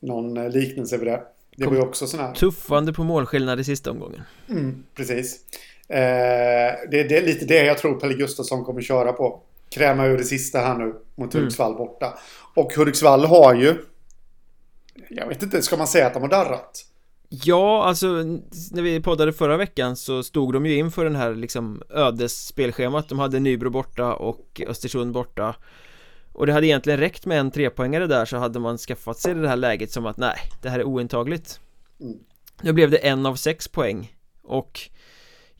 någon 0.00 0.36
eh, 0.36 0.48
liknelse 0.50 0.98
för 0.98 1.04
det. 1.04 1.22
Det 1.56 1.66
var 1.66 1.74
ju 1.74 1.80
också 1.80 2.06
sån 2.06 2.20
här. 2.20 2.34
Tuffande 2.34 2.92
på 2.92 3.04
målskillnad 3.04 3.60
i 3.60 3.64
sista 3.64 3.90
omgången 3.90 4.22
Mm, 4.48 4.84
precis. 4.94 5.40
Eh, 5.88 5.98
det, 6.90 7.02
det 7.02 7.16
är 7.16 7.22
lite 7.22 7.44
det 7.44 7.64
jag 7.64 7.78
tror 7.78 8.00
Pelle 8.00 8.14
Gustafsson 8.14 8.64
kommer 8.64 8.80
köra 8.82 9.12
på. 9.12 9.40
Kräma 9.70 10.06
ur 10.06 10.18
det 10.18 10.24
sista 10.24 10.58
här 10.58 10.78
nu 10.78 10.84
mot 11.14 11.34
Mm. 11.34 11.42
Hudiksvall 11.44 11.74
borta. 11.74 12.18
Och 12.54 12.72
Hudiksvall 12.74 13.24
har 13.24 13.54
ju... 13.54 13.84
Jag 15.10 15.26
vet 15.28 15.42
inte, 15.42 15.62
ska 15.62 15.76
man 15.76 15.86
säga 15.86 16.06
att 16.06 16.14
de 16.14 16.22
har 16.22 16.30
darrat? 16.30 16.84
Ja, 17.28 17.84
alltså 17.84 18.06
när 18.70 18.82
vi 18.82 19.00
poddade 19.00 19.32
förra 19.32 19.56
veckan 19.56 19.96
så 19.96 20.22
stod 20.22 20.52
de 20.52 20.66
ju 20.66 20.74
inför 20.76 21.04
den 21.04 21.16
här 21.16 21.34
liksom 21.34 21.82
ödesspelschemat. 21.90 23.08
De 23.08 23.18
hade 23.18 23.40
Nybro 23.40 23.70
borta 23.70 24.14
och 24.14 24.60
Östersund 24.66 25.12
borta. 25.12 25.54
Och 26.32 26.46
det 26.46 26.52
hade 26.52 26.66
egentligen 26.66 27.00
räckt 27.00 27.26
med 27.26 27.40
en 27.40 27.50
trepoängare 27.50 28.06
där 28.06 28.24
så 28.24 28.36
hade 28.36 28.58
man 28.58 28.78
skaffat 28.78 29.18
sig 29.18 29.34
det 29.34 29.48
här 29.48 29.56
läget 29.56 29.92
som 29.92 30.06
att 30.06 30.16
nej, 30.16 30.38
det 30.62 30.68
här 30.68 30.78
är 30.78 30.84
ointagligt. 30.84 31.60
Mm. 32.00 32.18
Nu 32.62 32.72
blev 32.72 32.90
det 32.90 32.96
en 32.96 33.26
av 33.26 33.34
sex 33.34 33.68
poäng. 33.68 34.12
Och 34.42 34.90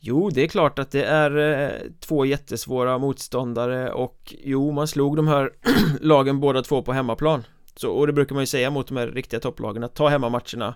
Jo, 0.00 0.30
det 0.30 0.42
är 0.42 0.48
klart 0.48 0.78
att 0.78 0.90
det 0.90 1.04
är 1.04 1.36
eh, 1.36 1.70
två 2.00 2.24
jättesvåra 2.24 2.98
motståndare 2.98 3.92
och 3.92 4.34
jo, 4.44 4.72
man 4.72 4.88
slog 4.88 5.16
de 5.16 5.28
här 5.28 5.50
lagen 6.00 6.40
båda 6.40 6.62
två 6.62 6.82
på 6.82 6.92
hemmaplan. 6.92 7.44
Så, 7.76 7.90
Och 7.90 8.06
det 8.06 8.12
brukar 8.12 8.34
man 8.34 8.42
ju 8.42 8.46
säga 8.46 8.70
mot 8.70 8.88
de 8.88 8.96
här 8.96 9.06
riktiga 9.06 9.40
topplagen 9.40 9.84
att 9.84 9.94
ta 9.94 10.08
hemmamatcherna 10.08 10.74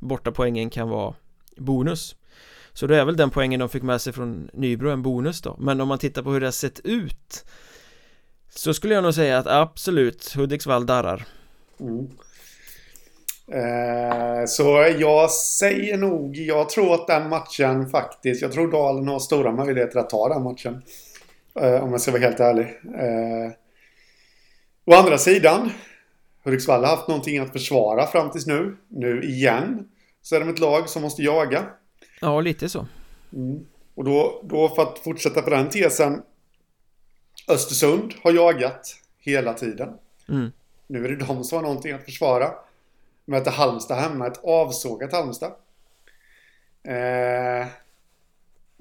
bortapoängen 0.00 0.70
kan 0.70 0.88
vara 0.88 1.14
bonus 1.56 2.16
Så 2.72 2.86
det 2.86 2.96
är 2.96 3.04
väl 3.04 3.16
den 3.16 3.30
poängen 3.30 3.60
de 3.60 3.68
fick 3.68 3.82
med 3.82 4.00
sig 4.00 4.12
från 4.12 4.50
Nybro 4.52 4.90
en 4.90 5.02
bonus 5.02 5.42
då 5.42 5.56
Men 5.58 5.80
om 5.80 5.88
man 5.88 5.98
tittar 5.98 6.22
på 6.22 6.30
hur 6.30 6.40
det 6.40 6.46
har 6.46 6.52
sett 6.52 6.80
ut 6.80 7.44
Så 8.48 8.74
skulle 8.74 8.94
jag 8.94 9.04
nog 9.04 9.14
säga 9.14 9.38
att 9.38 9.46
absolut 9.46 10.32
Hudiksvall 10.36 10.86
darrar 10.86 11.26
Mm. 11.80 12.08
Eh, 13.52 14.46
så 14.46 14.94
jag 14.98 15.30
säger 15.30 15.96
nog, 15.96 16.36
jag 16.36 16.68
tror 16.68 16.94
att 16.94 17.06
den 17.06 17.28
matchen 17.28 17.88
faktiskt, 17.88 18.42
jag 18.42 18.52
tror 18.52 18.72
Dalen 18.72 19.08
har 19.08 19.18
stora 19.18 19.52
möjligheter 19.52 19.98
att 19.98 20.10
ta 20.10 20.28
den 20.28 20.42
matchen. 20.42 20.82
Eh, 21.60 21.84
om 21.84 21.92
jag 21.92 22.00
ska 22.00 22.10
vara 22.10 22.22
helt 22.22 22.40
ärlig. 22.40 22.66
Eh, 22.98 23.52
å 24.84 24.94
andra 24.94 25.18
sidan, 25.18 25.70
Hudiksvall 26.44 26.84
har 26.84 26.96
haft 26.96 27.08
någonting 27.08 27.38
att 27.38 27.52
försvara 27.52 28.06
fram 28.06 28.30
tills 28.30 28.46
nu. 28.46 28.76
Nu 28.88 29.22
igen 29.22 29.88
så 30.22 30.36
är 30.36 30.40
de 30.40 30.48
ett 30.48 30.58
lag 30.58 30.88
som 30.88 31.02
måste 31.02 31.22
jaga. 31.22 31.66
Ja, 32.20 32.40
lite 32.40 32.68
så. 32.68 32.86
Mm. 33.32 33.66
Och 33.94 34.04
då, 34.04 34.40
då 34.44 34.68
för 34.68 34.82
att 34.82 34.98
fortsätta 34.98 35.42
på 35.42 35.50
den 35.50 35.68
tesen. 35.68 36.22
Östersund 37.48 38.14
har 38.22 38.32
jagat 38.32 38.96
hela 39.18 39.54
tiden. 39.54 39.88
Mm. 40.28 40.52
Nu 40.86 41.04
är 41.04 41.08
det 41.08 41.16
de 41.16 41.44
som 41.44 41.56
har 41.56 41.62
någonting 41.62 41.92
att 41.92 42.04
försvara. 42.04 42.50
Möter 43.24 43.50
Halmstad 43.50 43.98
hemma, 43.98 44.26
ett 44.26 44.44
avsågat 44.44 45.12
Halmstad. 45.12 45.52
Eh, 46.82 47.66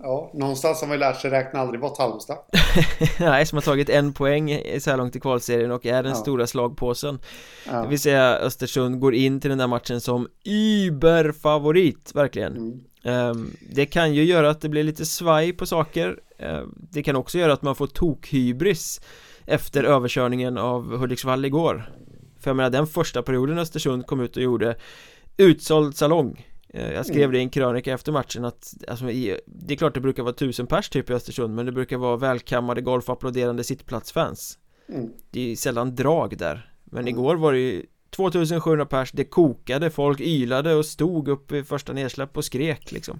ja, 0.03 0.31
någonstans 0.33 0.81
har 0.81 0.87
man 0.87 0.95
ju 0.95 0.99
lärt 0.99 1.21
sig 1.21 1.31
räkna 1.31 1.59
aldrig 1.59 1.81
bort 1.81 1.97
Halmstad. 1.97 2.37
Nej, 3.19 3.45
som 3.45 3.55
har 3.55 3.61
tagit 3.61 3.89
en 3.89 4.13
poäng 4.13 4.61
så 4.79 4.89
här 4.89 4.97
långt 4.97 5.15
i 5.15 5.19
kvalserien 5.19 5.71
och 5.71 5.85
är 5.85 6.03
den 6.03 6.11
Ja. 6.11 6.15
stora 6.17 6.47
slagpåsen 6.47 7.19
Ja. 7.67 7.81
Det 7.81 7.87
vill 7.87 7.99
säga 7.99 8.35
Östersund 8.37 8.99
går 8.99 9.13
in 9.15 9.39
till 9.41 9.49
den 9.49 9.57
där 9.57 9.67
matchen 9.67 10.01
som 10.01 10.27
überfavorit, 10.43 12.11
verkligen 12.15 12.57
Mm. 12.57 12.79
Ehm, 13.03 13.51
Det 13.73 13.85
kan 13.85 14.13
ju 14.13 14.23
göra 14.23 14.49
att 14.49 14.61
det 14.61 14.69
blir 14.69 14.83
lite 14.83 15.05
svaj 15.05 15.53
på 15.53 15.65
saker 15.65 16.19
Ehm, 16.39 16.73
Det 16.91 17.03
kan 17.03 17.15
också 17.15 17.37
göra 17.37 17.53
att 17.53 17.61
man 17.61 17.75
får 17.75 17.87
tokhybris 17.87 19.01
Efter 19.45 19.83
överkörningen 19.83 20.57
av 20.57 20.97
Hudiksvall 20.97 21.45
igår 21.45 21.91
För 22.39 22.49
jag 22.49 22.55
menar 22.55 22.69
den 22.69 22.87
första 22.87 23.21
perioden 23.21 23.57
Östersund 23.59 24.07
kom 24.07 24.19
ut 24.19 24.37
och 24.37 24.43
gjorde 24.43 24.75
Utsåld 25.37 25.95
salong 25.97 26.45
Jag 26.73 27.05
skrev 27.05 27.17
Mm. 27.21 27.31
det 27.31 27.37
i 27.37 27.41
en 27.41 27.49
krönika 27.49 27.93
efter 27.93 28.11
matchen 28.11 28.45
att 28.45 28.73
alltså, 28.87 29.09
i, 29.09 29.39
Det 29.45 29.73
är 29.73 29.77
klart 29.77 29.93
det 29.93 29.99
brukar 29.99 30.23
vara 30.23 30.33
tusen 30.33 30.67
pers 30.67 30.89
typ 30.89 31.09
i 31.09 31.13
Östersund 31.13 31.55
Men 31.55 31.65
det 31.65 31.71
brukar 31.71 31.97
vara 31.97 32.17
välkammade 32.17 32.81
golfapplåderande 32.81 33.63
sittplatsfans 33.63 34.57
Mm. 34.89 35.09
Det 35.31 35.51
är 35.51 35.55
sällan 35.55 35.95
drag 35.95 36.37
där 36.37 36.71
Men 36.85 36.99
Mm. 37.01 37.07
igår 37.07 37.35
var 37.35 37.53
det 37.53 37.59
ju 37.59 37.85
2700 38.09 38.85
pers, 38.85 39.11
det 39.11 39.23
kokade, 39.23 39.89
folk 39.89 40.19
ylade 40.19 40.73
och 40.75 40.85
stod 40.85 41.27
upp 41.27 41.51
i 41.51 41.63
första 41.63 41.93
nedsläpp 41.93 42.37
och 42.37 42.45
skrek 42.45 42.91
liksom 42.91 43.19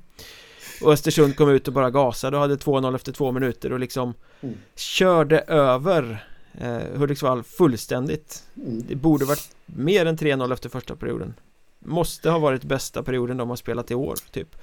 Och 0.83 0.91
Östersund 0.93 1.35
kom 1.35 1.49
ut 1.49 1.67
och 1.67 1.73
bara 1.73 1.91
gasade 1.91 2.37
och 2.37 2.41
hade 2.41 2.55
2-0 2.55 2.95
efter 2.95 3.11
två 3.11 3.31
minuter 3.31 3.71
och 3.73 3.79
liksom 3.79 4.13
Mm. 4.41 4.55
Körde 4.75 5.39
över 5.39 6.25
eh, 6.61 6.77
Hudiksvall 6.99 7.43
fullständigt 7.43 8.43
Mm. 8.57 8.83
Det 8.87 8.95
borde 8.95 9.25
varit 9.25 9.55
mer 9.65 10.05
än 10.05 10.17
3-0 10.17 10.53
efter 10.53 10.69
första 10.69 10.95
perioden 10.95 11.33
Måste 11.79 12.29
ha 12.29 12.39
varit 12.39 12.63
bästa 12.63 13.03
perioden 13.03 13.37
de 13.37 13.49
har 13.49 13.55
spelat 13.55 13.91
i 13.91 13.95
år, 13.95 14.15
typ 14.31 14.55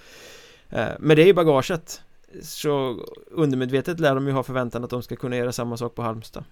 eh, 0.70 0.88
Men 0.99 1.16
det 1.16 1.23
är 1.23 1.26
i 1.26 1.35
bagaget 1.35 2.00
Så 2.42 3.00
undermedvetet 3.30 4.00
lär 4.00 4.14
de 4.14 4.26
ju 4.26 4.32
ha 4.32 4.42
förväntan 4.42 4.85
att 4.85 4.90
de 4.90 5.02
ska 5.02 5.16
kunna 5.16 5.37
göra 5.37 5.52
samma 5.52 5.76
sak 5.76 5.94
på 5.94 6.02
Halmstad 6.02 6.44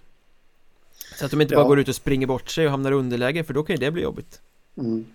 Så 1.15 1.25
att 1.25 1.31
de 1.31 1.41
inte 1.41 1.53
Ja. 1.53 1.59
bara 1.59 1.67
går 1.67 1.79
ut 1.79 1.87
och 1.89 1.95
springer 1.95 2.27
bort 2.27 2.49
sig 2.49 2.65
och 2.65 2.71
hamnar 2.71 2.91
i 2.91 2.95
underläge 2.95 3.43
för 3.43 3.53
då 3.53 3.63
kan 3.63 3.75
ju 3.75 3.79
det 3.79 3.91
bli 3.91 4.03
jobbigt 4.03 4.41
Mm. 4.77 5.05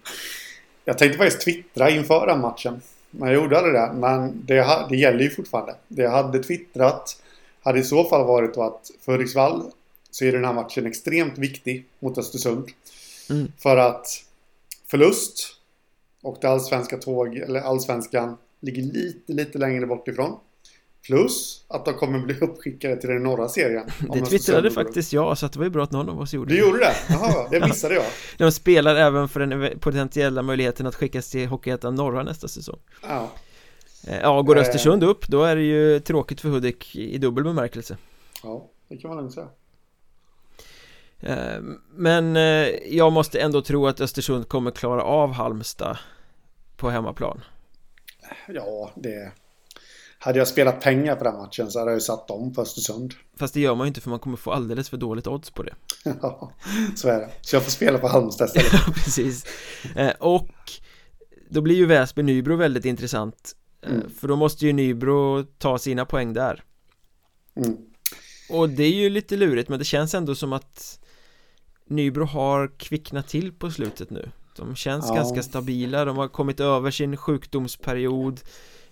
Jag 0.85 0.99
tänkte 0.99 1.19
faktiskt 1.19 1.41
twittra 1.45 1.91
inför 1.91 2.27
den 2.27 2.41
matchen. 2.41 2.81
Men 3.11 3.29
jag 3.29 3.43
gjorde 3.43 3.59
aldrig 3.59 3.75
det. 3.75 3.93
Men 3.95 4.47
det, 4.47 4.87
det 4.89 4.97
gäller 4.97 5.21
ju 5.21 5.31
fortfarande. 5.31 5.75
Det 5.89 6.03
jag 6.03 6.11
hade 6.11 6.43
twittrat 6.43 7.23
hade 7.63 7.79
i 7.79 7.83
så 7.85 8.05
fall 8.05 8.27
varit 8.27 8.55
då 8.55 8.63
att 8.63 8.91
för 9.01 9.13
Hudiksvall 9.13 9.63
så 10.11 10.25
är 10.25 10.33
den 10.33 10.45
här 10.45 10.53
matchen 10.53 10.87
extremt 10.87 11.39
viktig 11.39 11.87
mot 11.99 12.19
Östersund. 12.19 12.69
Mm. 13.31 13.53
För 13.59 13.77
att 13.77 14.07
förlust 14.91 15.57
och 16.23 16.39
det 16.41 16.49
allsvenska 16.49 16.97
tåg, 16.97 17.37
eller 17.37 17.61
allsvenskan 17.61 18.37
ligger 18.61 18.83
lite, 18.83 19.33
lite 19.33 19.59
längre 19.59 19.87
bort 19.87 20.09
ifrån. 20.09 20.39
Plus 21.07 21.65
att 21.69 21.85
de 21.85 21.95
kommer 21.95 22.19
bli 22.19 22.35
uppskickade 22.41 22.97
till 22.97 23.09
den 23.11 23.23
norra 23.23 23.49
serien. 23.49 23.87
Det 24.15 24.21
twittrade 24.21 24.71
faktiskt 24.71 25.13
jag 25.13 25.39
så 25.39 25.47
att 25.47 25.53
det 25.53 25.59
var 25.59 25.67
ju 25.67 25.71
bra 25.71 25.85
att 25.85 25.91
någon 25.91 26.09
av 26.09 26.21
oss 26.21 26.35
gjorde 26.35 26.51
Du 26.51 26.61
det 26.61 26.67
gjorde 26.67 26.79
det? 26.79 26.95
Jaha, 27.09 27.49
det 27.51 27.61
missade 27.67 27.95
jag. 27.95 28.05
De 28.39 28.53
spelar 28.53 28.97
även 28.97 29.29
för 29.29 29.41
den 29.41 29.79
potentiella 29.79 30.43
möjligheten 30.43 30.87
att 30.87 30.95
skickas 30.95 31.31
till 31.31 31.47
Hockeyettan 31.49 31.95
norra 31.95 32.23
nästa 32.23 32.49
säsong 32.49 32.79
Ja. 33.03 33.31
Eh, 34.07 34.21
Ja, 34.21 34.43
går 34.43 34.57
Eh. 34.57 34.63
Östersund 34.63 35.05
upp 35.05 35.29
då 35.29 35.45
är 35.45 35.57
det 35.57 35.63
ju 35.63 36.01
tråkigt 36.01 36.41
för 36.41 36.49
Hudik 36.49 36.97
i 36.97 37.19
dubbel 37.19 37.45
bemärkelse 37.45 37.97
ja, 38.43 38.71
det 38.89 38.97
kan 38.97 39.09
man 39.09 39.19
lugnt 39.19 39.35
säga. 39.35 39.49
Eh, 41.21 41.61
Men 41.95 42.37
eh, 42.37 42.69
jag 42.97 43.13
måste 43.13 43.41
ändå 43.41 43.63
tro 43.63 43.87
att 43.87 44.01
Östersund 44.01 44.49
kommer 44.49 44.71
klara 44.71 45.03
av 45.03 45.33
Halmstad 45.33 45.99
på 46.77 46.91
hemmaplan 46.91 47.41
Ja, 48.49 48.93
det... 48.97 49.33
Hade 50.19 50.39
jag 50.39 50.49
spelat 50.49 50.81
pengar 50.81 51.17
på 51.17 51.25
den 51.25 51.35
matchen 51.37 51.71
så 51.71 51.79
hade 51.79 51.91
jag 51.91 51.97
ju 51.97 52.01
satt 52.01 52.29
dem 52.29 52.55
på 52.55 52.63
Östersund. 52.63 53.15
Fast 53.39 53.55
det 53.55 53.61
gör 53.61 53.75
man 53.75 53.87
ju 53.87 53.89
inte 53.89 54.01
för 54.01 54.11
man 54.11 54.19
kommer 54.19 54.37
få 54.37 54.53
alldeles 54.53 54.91
för 54.91 54.97
dåligt 54.97 55.27
odds 55.27 55.51
på 55.51 55.63
det 55.63 55.75
Ja, 56.23 56.53
så 56.97 57.09
är 57.09 57.19
det. 57.19 57.31
Så 57.41 57.57
jag 57.57 57.63
får 57.63 57.71
spela 57.71 57.99
på 57.99 58.09
Halmstad 58.09 58.47
istället. 58.47 58.73
Ja, 58.87 58.93
precis 58.95 59.47
eh, 59.97 60.11
Och 60.19 60.49
då 61.51 61.61
blir 61.61 61.75
ju 61.75 61.87
Väsby-Nybro 61.87 62.57
väldigt 62.57 62.85
intressant 62.85 63.57
Mm. 63.87 64.11
För 64.11 64.29
då 64.29 64.37
måste 64.37 64.67
ju 64.67 64.73
Nybro 64.73 65.45
ta 65.59 65.79
sina 65.79 66.05
poäng 66.05 66.33
där 66.33 66.65
Mm. 67.57 67.77
Och 68.51 68.69
det 68.69 68.83
är 68.85 68.93
ju 68.93 69.11
lite 69.11 69.37
lurigt 69.37 69.69
men 69.69 69.79
det 69.79 69.85
känns 69.85 70.15
ändå 70.15 70.35
som 70.35 70.53
att 70.53 71.01
Nybro 71.91 72.25
har 72.25 72.71
kvicknat 72.79 73.29
till 73.29 73.53
på 73.53 73.71
slutet 73.71 74.11
nu. 74.11 74.31
De 74.57 74.75
känns 74.77 75.09
Ja. 75.09 75.15
ganska 75.15 75.43
stabila, 75.43 76.05
de 76.05 76.17
har 76.17 76.29
kommit 76.29 76.61
över 76.61 76.91
sin 76.91 77.17
sjukdomsperiod. 77.17 78.41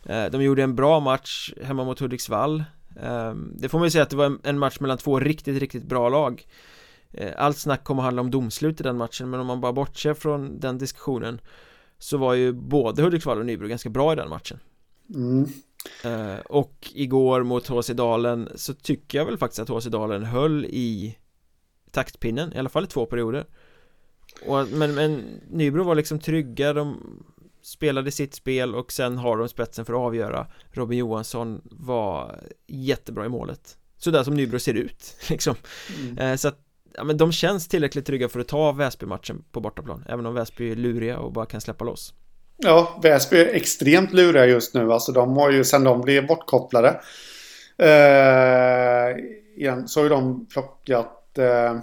Eh, 0.04 0.24
De 0.26 0.42
gjorde 0.42 0.62
en 0.62 0.74
bra 0.74 1.00
match 1.00 1.52
hemma 1.62 1.84
mot 1.84 2.00
Hudiksvall. 2.00 2.64
Eh, 3.02 3.34
Det 3.34 3.68
får 3.68 3.78
man 3.78 3.86
ju 3.86 3.90
säga 3.90 4.02
att 4.02 4.10
det 4.10 4.16
var 4.16 4.38
en- 4.42 4.58
match 4.58 4.80
mellan 4.80 4.98
två 4.98 5.20
riktigt, 5.20 5.58
riktigt 5.60 5.84
bra 5.84 6.08
lag. 6.08 6.46
Eh, 7.12 7.30
Allt 7.36 7.58
snack 7.58 7.84
kommer 7.84 8.02
handla 8.02 8.22
om 8.22 8.30
domslut 8.30 8.80
i 8.80 8.82
den 8.82 8.96
matchen 8.96 9.30
men 9.30 9.40
om 9.40 9.46
man 9.46 9.60
bara 9.60 9.72
bortser 9.72 10.14
från 10.14 10.60
den 10.60 10.78
diskussionen 10.78 11.40
Så 12.00 12.16
var 12.18 12.34
ju 12.34 12.52
både 12.52 13.02
Hudiksvall 13.02 13.38
och 13.38 13.46
Nybro 13.46 13.66
ganska 13.68 13.88
bra 13.90 14.12
i 14.12 14.16
den 14.16 14.28
matchen. 14.28 14.58
Mm. 15.14 15.44
Eh, 16.04 16.38
Och 16.46 16.88
igår 16.94 17.42
mot 17.42 17.66
HC 17.68 17.92
Dalen 17.94 18.48
så 18.54 18.74
tycker 18.74 19.18
jag 19.18 19.24
väl 19.26 19.38
faktiskt 19.38 19.60
att 19.60 19.68
HC 19.68 19.86
Dalen 19.90 20.24
höll 20.24 20.64
i 20.64 21.16
taktpinnen, 21.90 22.52
i 22.52 22.59
alla 22.59 22.68
fall 22.68 22.85
i 22.85 22.87
två 22.87 23.07
perioder 23.07 23.47
och, 24.47 24.68
men, 24.68 24.95
men 24.95 25.40
Nybro 25.50 25.83
var 25.85 25.95
liksom 25.95 26.18
trygga, 26.18 26.73
de 26.73 27.02
spelade 27.62 28.11
sitt 28.11 28.35
spel 28.35 28.75
och 28.75 28.92
sen 28.92 29.18
har 29.18 29.37
de 29.37 29.49
spetsen 29.49 29.85
för 29.85 29.92
att 29.92 29.99
avgöra 29.99 30.47
Robin 30.73 30.99
Johansson 30.99 31.61
var 31.64 32.40
jättebra 32.66 33.26
i 33.26 33.28
målet 33.28 33.76
Sådär 33.97 34.23
som 34.25 34.35
Nybro 34.35 34.59
ser 34.59 34.75
ut 34.75 35.16
liksom 35.30 35.54
Mm. 36.00 36.18
eh, 36.18 36.37
Så 36.37 36.49
att, 36.49 36.59
ja 36.95 37.04
men 37.04 37.16
de 37.16 37.33
känns 37.33 37.68
tillräckligt 37.68 38.07
trygga 38.07 38.28
för 38.28 38.40
att 38.40 38.49
ta 38.49 38.73
Väsby-matchen 38.73 39.45
på 39.52 39.61
bortaplan 39.61 40.04
Även 40.09 40.26
om 40.26 40.35
Väsby 40.35 40.71
är 40.73 40.76
luriga 40.76 41.18
och 41.18 41.33
bara 41.33 41.47
kan 41.47 41.61
släppa 41.61 41.85
loss 41.85 42.14
Ja, 42.61 43.00
Väsby 43.02 43.37
är 43.37 43.54
extremt 43.54 44.12
luriga 44.12 44.47
just 44.47 44.75
nu. 44.75 44.92
Alltså 44.92 45.12
de 45.12 45.37
har 45.37 45.50
ju, 45.50 45.64
sen 45.64 45.85
de 45.85 46.00
blev 46.00 46.26
bortkopplade. 46.26 47.00
Eh, 47.78 49.16
igen, 49.57 49.88
så 49.88 50.00
har 50.00 50.04
ju 50.04 50.09
de 50.09 50.47
plockat, 50.47 51.17
eh, 51.38 51.78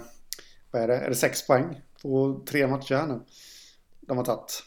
vad 0.70 0.82
är 0.82 0.88
det, 0.88 0.96
är 0.96 1.08
det 1.08 1.14
sex 1.14 1.46
poäng 1.46 1.80
på 2.02 2.42
tre 2.48 2.66
matcher 2.66 2.94
här 2.94 3.06
nu? 3.06 3.20
De 4.00 4.16
har 4.16 4.24
tagit. 4.24 4.62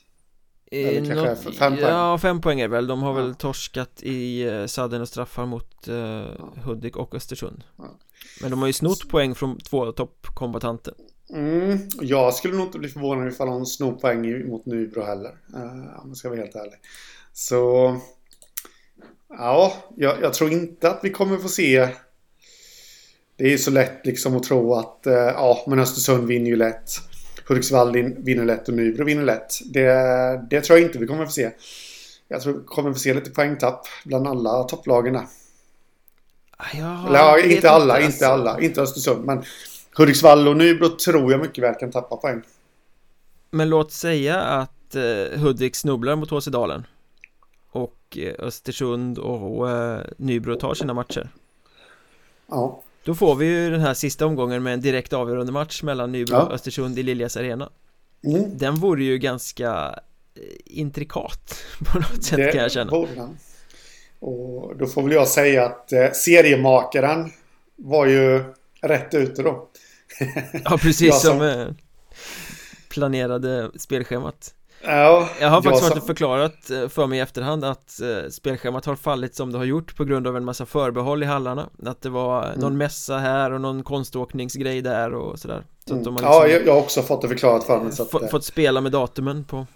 Eller 0.71 1.01
Eh, 1.01 1.25
kanske 1.25 1.51
fem 1.51 1.75
poäng. 1.75 1.89
Ja, 1.89 2.17
fem 2.17 2.41
poäng 2.41 2.59
är 2.59 2.67
väl. 2.67 2.87
De 2.87 3.01
har 3.03 3.09
Ja. 3.19 3.25
väl 3.25 3.35
torskat 3.35 4.03
i 4.03 4.41
eh, 4.47 4.65
sadden 4.65 5.01
och 5.01 5.07
straffar 5.07 5.45
mot 5.45 5.87
eh, 5.87 6.25
Hudik 6.63 6.95
och 6.97 7.15
Östersund. 7.15 7.63
Ja. 7.77 7.97
Men 8.41 8.51
de 8.51 8.59
har 8.59 8.67
ju 8.67 8.73
snott 8.73 9.09
poäng 9.09 9.35
från 9.35 9.57
två 9.57 9.91
toppkombatanter. 9.91 10.93
Mm, 11.29 11.79
jag 12.01 12.33
skulle 12.33 12.57
nog 12.57 12.65
inte 12.67 12.79
bli 12.79 12.89
förvånad 12.89 13.27
ifall 13.27 13.47
de 13.47 13.65
snor 13.65 13.91
poäng 13.91 14.49
mot 14.49 14.65
Nybro 14.65 15.01
heller. 15.03 15.37
Uh, 15.55 15.99
om 16.01 16.07
jag 16.07 16.17
ska 16.17 16.29
vara 16.29 16.39
helt 16.39 16.55
ärlig. 16.55 16.79
Så... 17.33 17.95
Ja, 19.29 19.73
jag, 19.95 20.21
jag 20.21 20.33
tror 20.33 20.51
inte 20.51 20.89
att 20.89 20.99
vi 21.03 21.09
kommer 21.09 21.37
få 21.37 21.47
se... 21.47 21.89
Det 23.39 23.53
är 23.53 23.57
så 23.57 23.71
lätt 23.71 24.05
liksom 24.05 24.37
att 24.37 24.43
tro 24.43 24.73
att 24.73 25.07
eh, 25.07 25.13
ja, 25.13 25.63
men 25.67 25.79
Östersund 25.79 26.27
vinner 26.27 26.47
ju 26.49 26.55
lätt. 26.55 26.91
Hudiksvall 27.47 27.91
vin- 27.93 28.15
vinner 28.23 28.45
lätt 28.45 28.67
och 28.67 28.73
Nybro 28.73 29.05
vinner 29.05 29.23
lätt. 29.23 29.53
Det, 29.65 29.85
det 30.49 30.61
tror 30.61 30.79
jag 30.79 30.87
inte 30.87 30.99
vi 30.99 31.07
kommer 31.07 31.25
få 31.25 31.31
se. 31.31 31.51
Jag 32.27 32.41
tror 32.41 32.53
vi 32.53 32.59
kommer 32.65 32.93
få 32.93 32.99
se 32.99 33.13
lite 33.13 33.29
poängtapp 33.29 33.87
bland 34.05 34.27
alla 34.27 34.63
topplagen 34.63 35.13
där. 35.13 35.25
Ah, 36.57 36.65
Ja, 36.73 37.07
Eller 37.07 37.19
ja, 37.19 37.39
inte 37.39 37.69
alla, 37.71 37.93
alltså. 37.93 38.11
inte 38.11 38.27
alla, 38.27 38.59
inte 38.61 38.81
Östersund. 38.81 39.25
Men 39.25 39.43
Hudiksvall 39.97 40.47
och 40.47 40.57
Nybro 40.57 40.89
tror 40.89 41.31
jag 41.31 41.41
mycket 41.41 41.63
väl 41.63 41.75
kan 41.75 41.91
tappa 41.91 42.15
poäng. 42.17 42.41
Men 43.51 43.69
låt 43.69 43.91
säga 43.91 44.41
att 44.41 44.95
eh, 44.95 45.39
Hudik 45.39 45.75
snubblar 45.75 46.15
mot 46.15 46.29
HC 46.29 46.45
Dalen. 46.47 46.85
Och 47.71 48.17
eh, 48.17 48.33
Östersund 48.39 49.17
och 49.17 49.69
eh, 49.71 50.01
Nybro 50.17 50.55
tar 50.55 50.73
sina 50.73 50.93
matcher. 50.93 51.29
Ja, 52.49 52.83
Då 53.09 53.15
får 53.15 53.35
vi 53.35 53.45
ju 53.45 53.69
den 53.71 53.81
här 53.81 53.93
sista 53.93 54.25
omgången 54.25 54.63
med 54.63 54.73
en 54.73 54.81
direkt 54.81 55.13
avgörande 55.13 55.51
match 55.51 55.83
mellan 55.83 56.11
Nybro 56.11 56.33
Ja. 56.35 56.43
och 56.43 56.53
Östersund 56.53 56.99
i 56.99 57.03
Liljas 57.03 57.37
arena. 57.37 57.69
mm. 58.25 58.57
Den 58.57 58.75
vore 58.75 59.03
ju 59.03 59.17
ganska 59.17 59.99
eh, 60.35 60.41
intrikat 60.65 61.55
på 61.85 61.99
något 61.99 62.23
sätt 62.23 62.37
det 62.37 62.51
kan 62.51 62.61
jag 62.61 62.71
känna. 62.71 62.91
Vore 62.91 63.15
den. 63.15 63.37
Och 64.19 64.77
då 64.77 64.87
får 64.87 65.03
väl 65.03 65.11
jag 65.11 65.27
säga 65.27 65.65
att 65.65 65.91
eh, 65.91 66.11
seriemakaren 66.11 67.31
var 67.75 68.05
ju 68.05 68.43
rätt 68.81 69.13
ute 69.13 69.43
då. 69.43 69.69
ja, 70.63 70.77
precis 70.77 71.21
som, 71.21 71.39
som 71.39 71.41
eh, 71.47 71.67
planerade 72.89 73.71
spelschemat. 73.77 74.53
Ja, 74.83 75.29
jag 75.41 75.49
har 75.49 75.61
faktiskt 75.61 75.83
varit 75.83 75.97
och 75.97 76.07
förklarat 76.07 76.69
eh, 76.69 76.87
för 76.87 77.07
mig 77.07 77.17
i 77.17 77.21
efterhand 77.21 77.65
att 77.65 78.01
eh, 78.01 78.29
spelschemat 78.29 78.85
har 78.85 78.95
fallit 78.95 79.35
som 79.35 79.51
det 79.51 79.57
har 79.57 79.65
gjort 79.65 79.95
på 79.95 80.05
grund 80.05 80.27
av 80.27 80.37
en 80.37 80.45
massa 80.45 80.65
förbehåll 80.65 81.23
i 81.23 81.25
hallarna. 81.25 81.69
Att 81.83 82.01
det 82.01 82.09
var 82.09 82.45
mm. 82.45 82.59
någon 82.59 82.77
mässa 82.77 83.17
här 83.17 83.51
och 83.51 83.61
någon 83.61 83.83
konståkningsgrej 83.83 84.81
där 84.81 85.13
och 85.13 85.39
sådär. 85.39 85.63
Så 85.85 85.93
mm. 85.93 86.03
liksom 86.03 86.17
Ja, 86.21 86.47
jag, 86.47 86.73
har 86.73 86.79
också 86.79 87.01
fått 87.01 87.21
det 87.21 87.27
förklarat 87.27 87.63
för 87.63 87.79
mig 87.79 87.91
så 87.91 88.03
att, 88.03 88.31
Fått 88.31 88.45
spela 88.45 88.81
med 88.81 88.91
datumen 88.91 89.43
på, 89.43 89.67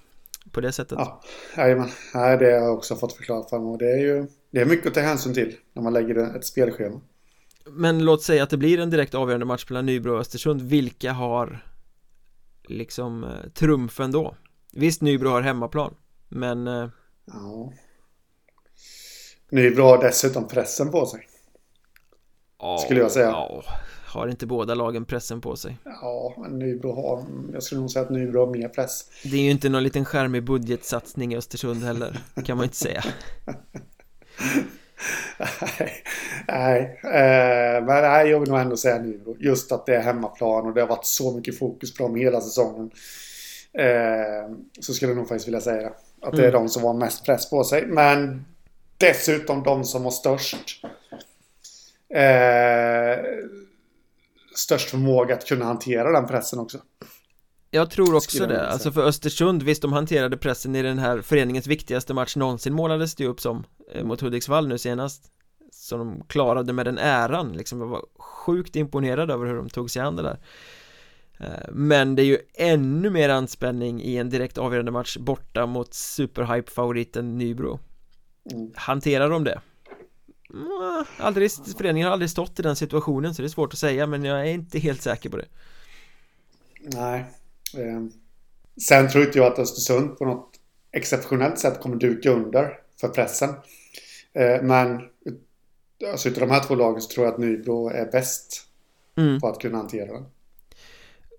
på 0.52 0.62
det 0.62 0.72
sättet. 0.72 0.98
Ja, 1.02 1.22
jajamän, 1.58 1.90
Nej, 2.14 2.38
det 2.38 2.46
har 2.46 2.52
jag 2.52 2.74
också 2.74 2.96
fått 2.96 3.14
förklarat 3.14 3.50
för 3.50 3.60
mig. 3.60 3.68
Och 3.68 3.78
det 3.78 3.92
är 3.92 4.00
ju 4.00 4.28
Det 4.52 4.62
är 4.62 4.66
mycket 4.66 4.88
att 4.88 4.94
ta 4.94 5.02
hänsyn 5.02 5.34
till 5.34 5.56
när 5.74 5.84
man 5.84 5.94
lägger 5.94 6.36
ett 6.36 6.46
spelschema. 6.46 7.02
Men 7.66 8.06
låt 8.06 8.24
säga 8.24 8.44
att 8.44 8.50
det 8.50 8.58
blir 8.58 8.80
en 8.80 8.90
direkt 8.90 9.16
avgörande 9.16 9.46
match 9.46 9.66
mellan 9.70 9.86
Nybro 9.86 10.14
och 10.14 10.20
Östersund. 10.20 10.62
Vilka 10.62 11.12
har 11.12 11.64
liksom 12.68 13.24
eh, 13.24 13.30
trumfen 13.54 14.12
då? 14.12 14.36
Visst, 14.76 15.02
Nybro 15.02 15.30
har 15.30 15.42
hemmaplan 15.42 15.96
Men 16.30 16.68
eh... 16.68 16.90
Ja. 17.26 17.74
Nybro 19.50 19.84
har 19.84 20.04
dessutom 20.04 20.48
pressen 20.48 20.92
på 20.92 21.06
sig. 21.06 21.28
Ja, 22.60 22.78
Skulle 22.78 23.00
jag 23.00 23.12
säga. 23.12 23.26
ja. 23.26 23.64
Har 24.08 24.28
inte 24.28 24.46
båda 24.46 24.76
lagen 24.76 25.06
pressen 25.06 25.42
på 25.42 25.56
sig? 25.56 25.78
Ja, 25.84 26.36
men 26.38 26.60
Nybro 26.60 26.96
har 26.96 27.26
Jag 27.54 27.64
skulle 27.64 27.82
nog 27.82 27.92
säga 27.92 28.06
att 28.06 28.12
Nybro 28.12 28.40
har 28.40 28.48
mer 28.48 28.68
press. 28.70 29.06
Det 29.24 29.38
är 29.38 29.42
ju 29.42 29.52
inte 29.52 29.70
någon 29.70 29.84
liten 29.84 30.06
skärmig 30.06 30.44
budgetsatsning 30.44 31.34
i 31.34 31.38
Östersund 31.38 31.84
heller 31.84 32.20
Kan 32.46 32.58
man 32.58 32.64
inte 32.64 32.76
säga. 32.76 33.04
Nej, 35.40 36.04
nej, 36.48 37.00
eh, 37.04 37.86
men 37.86 38.02
nej, 38.02 38.30
jag 38.30 38.40
vill 38.40 38.50
nog 38.50 38.60
ändå 38.60 38.78
säga 38.78 39.02
Nybro. 39.02 39.36
Just 39.40 39.72
att 39.72 39.86
det 39.86 39.96
är 39.96 40.02
hemmaplan 40.02 40.66
och 40.66 40.74
det 40.74 40.82
har 40.82 40.88
varit 40.88 41.06
så 41.06 41.36
mycket 41.36 41.60
fokus 41.60 41.94
på 41.94 42.04
dem 42.04 42.16
hela 42.16 42.42
säsongen 42.42 42.92
Eh, 43.78 44.56
så 44.80 44.94
skulle 44.94 45.12
jag 45.12 45.18
nog 45.18 45.28
faktiskt 45.28 45.48
vilja 45.48 45.62
säga 45.62 45.82
det. 45.82 45.94
Att 46.22 46.36
det 46.36 46.44
är 46.44 46.50
mm. 46.50 46.62
de 46.62 46.70
som 46.70 46.84
har 46.84 46.94
mest 46.94 47.26
press 47.26 47.50
på 47.50 47.64
sig. 47.64 47.86
Men 47.86 48.46
dessutom 48.98 49.64
de 49.64 49.84
som 49.84 50.04
har 50.04 50.12
störst 50.12 50.84
eh, 52.14 53.24
störst 54.56 54.90
förmåga 54.90 55.36
att 55.36 55.46
kunna 55.46 55.66
hantera 55.66 56.12
den 56.12 56.28
pressen 56.28 56.60
också. 56.60 56.78
Jag 57.72 57.90
tror 57.90 58.16
också 58.16 58.46
det, 58.46 58.68
alltså 58.68 58.92
för 58.92 59.02
Östersund, 59.02 59.64
visst 59.64 59.82
de 59.82 59.94
hanterade 59.94 60.38
pressen 60.38 60.76
i 60.76 60.82
den 60.82 61.00
här 61.00 61.22
föreningens 61.22 61.68
viktigaste 61.68 62.14
match 62.14 62.36
någonsin 62.36 62.74
målades 62.74 63.16
det 63.16 63.26
upp 63.26 63.42
som 63.42 63.64
eh, 63.92 64.04
mot 64.04 64.22
Hudiksvall 64.22 64.68
nu 64.68 64.78
senast 64.78 65.32
Så 65.72 65.98
de 65.98 66.24
klarade 66.28 66.74
med 66.74 66.86
den 66.86 66.98
äran 66.98 67.54
liksom, 67.54 67.82
jag 67.82 67.88
var 67.88 68.06
sjukt 68.20 68.76
imponerad 68.76 69.32
över 69.32 69.46
hur 69.46 69.56
de 69.56 69.70
tog 69.70 69.92
sig 69.92 70.02
an 70.02 70.16
det 70.16 70.24
där 70.24 70.40
men 71.72 72.16
det 72.16 72.22
är 72.22 72.26
ju 72.26 72.38
ännu 72.54 73.10
mer 73.10 73.30
anspänning 73.30 74.02
i 74.02 74.18
en 74.18 74.30
direkt 74.30 74.58
avgörande 74.58 74.92
match 74.92 75.18
borta 75.18 75.66
mot 75.66 75.94
superhype-favoriten 75.94 77.38
Nybro 77.38 77.80
mm. 78.52 78.72
Hanterar 78.76 79.30
de 79.30 79.44
det? 79.44 79.62
Aldrig, 81.18 81.52
föreningen 81.78 82.06
har 82.06 82.14
aldrig 82.14 82.30
stått 82.30 82.60
i 82.60 82.62
den 82.62 82.76
situationen 82.76 83.36
så 83.36 83.42
det 83.42 83.46
är 83.46 83.50
svårt 83.50 83.74
att 83.74 83.80
säga 83.80 84.08
men 84.08 84.24
jag 84.24 84.40
är 84.40 84.52
inte 84.52 84.80
helt 84.80 85.02
säker 85.02 85.30
på 85.30 85.38
det 85.38 85.46
Nej 86.82 87.26
eh, 87.78 88.04
Sen 88.82 89.10
tror 89.10 89.26
inte 89.26 89.38
jag 89.38 89.52
att 89.52 89.60
Östersund 89.60 90.18
på 90.18 90.26
något 90.26 90.50
exceptionellt 90.92 91.60
sätt 91.60 91.82
kommer 91.82 91.96
duka 91.96 92.30
under 92.30 92.80
för 93.02 93.08
pressen 93.08 93.50
eh, 94.34 94.62
Men 94.62 95.02
Alltså 96.12 96.30
utav 96.30 96.48
de 96.48 96.54
här 96.54 96.64
två 96.64 96.76
lagen 96.76 97.02
så 97.02 97.10
tror 97.10 97.26
jag 97.26 97.34
att 97.34 97.40
Nybro 97.40 97.90
är 97.90 98.12
bäst 98.12 98.68
mm. 99.18 99.40
på 99.40 99.48
att 99.48 99.62
kunna 99.62 99.78
hantera 99.78 100.14
den 100.14 100.26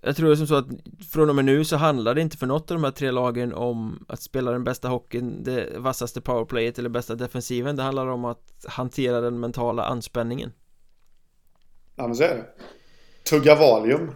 jag 0.07 0.17
tror 0.17 0.35
som 0.35 0.47
så 0.47 0.55
att 0.55 0.67
från 1.11 1.29
och 1.29 1.37
med 1.37 1.45
nu 1.45 1.64
så 1.64 1.77
handlar 1.77 2.14
det 2.14 2.21
inte 2.21 2.37
för 2.37 2.47
något 2.47 2.71
av 2.71 2.77
de 2.77 2.85
här 2.85 2.90
tre 2.90 3.11
lagen 3.11 3.53
om 3.55 4.05
att 4.09 4.23
spela 4.23 4.51
den 4.51 4.64
bästa 4.64 4.88
hockeyn, 4.88 5.43
det 5.45 5.79
vassaste 5.79 6.21
powerplayet 6.21 6.79
eller 6.79 6.88
bästa 6.88 7.14
defensiven. 7.14 7.77
Det 7.77 7.83
handlar 7.83 8.07
om 8.07 8.25
att 8.25 8.64
hantera 8.69 9.21
den 9.21 9.40
mentala 9.40 9.85
anspänningen. 9.85 10.53
Ja 11.97 12.07
men 12.07 12.17
så 12.17 12.23
är 12.23 12.29
det. 12.29 12.47
Tugga 13.31 13.55
Valium. 13.55 14.11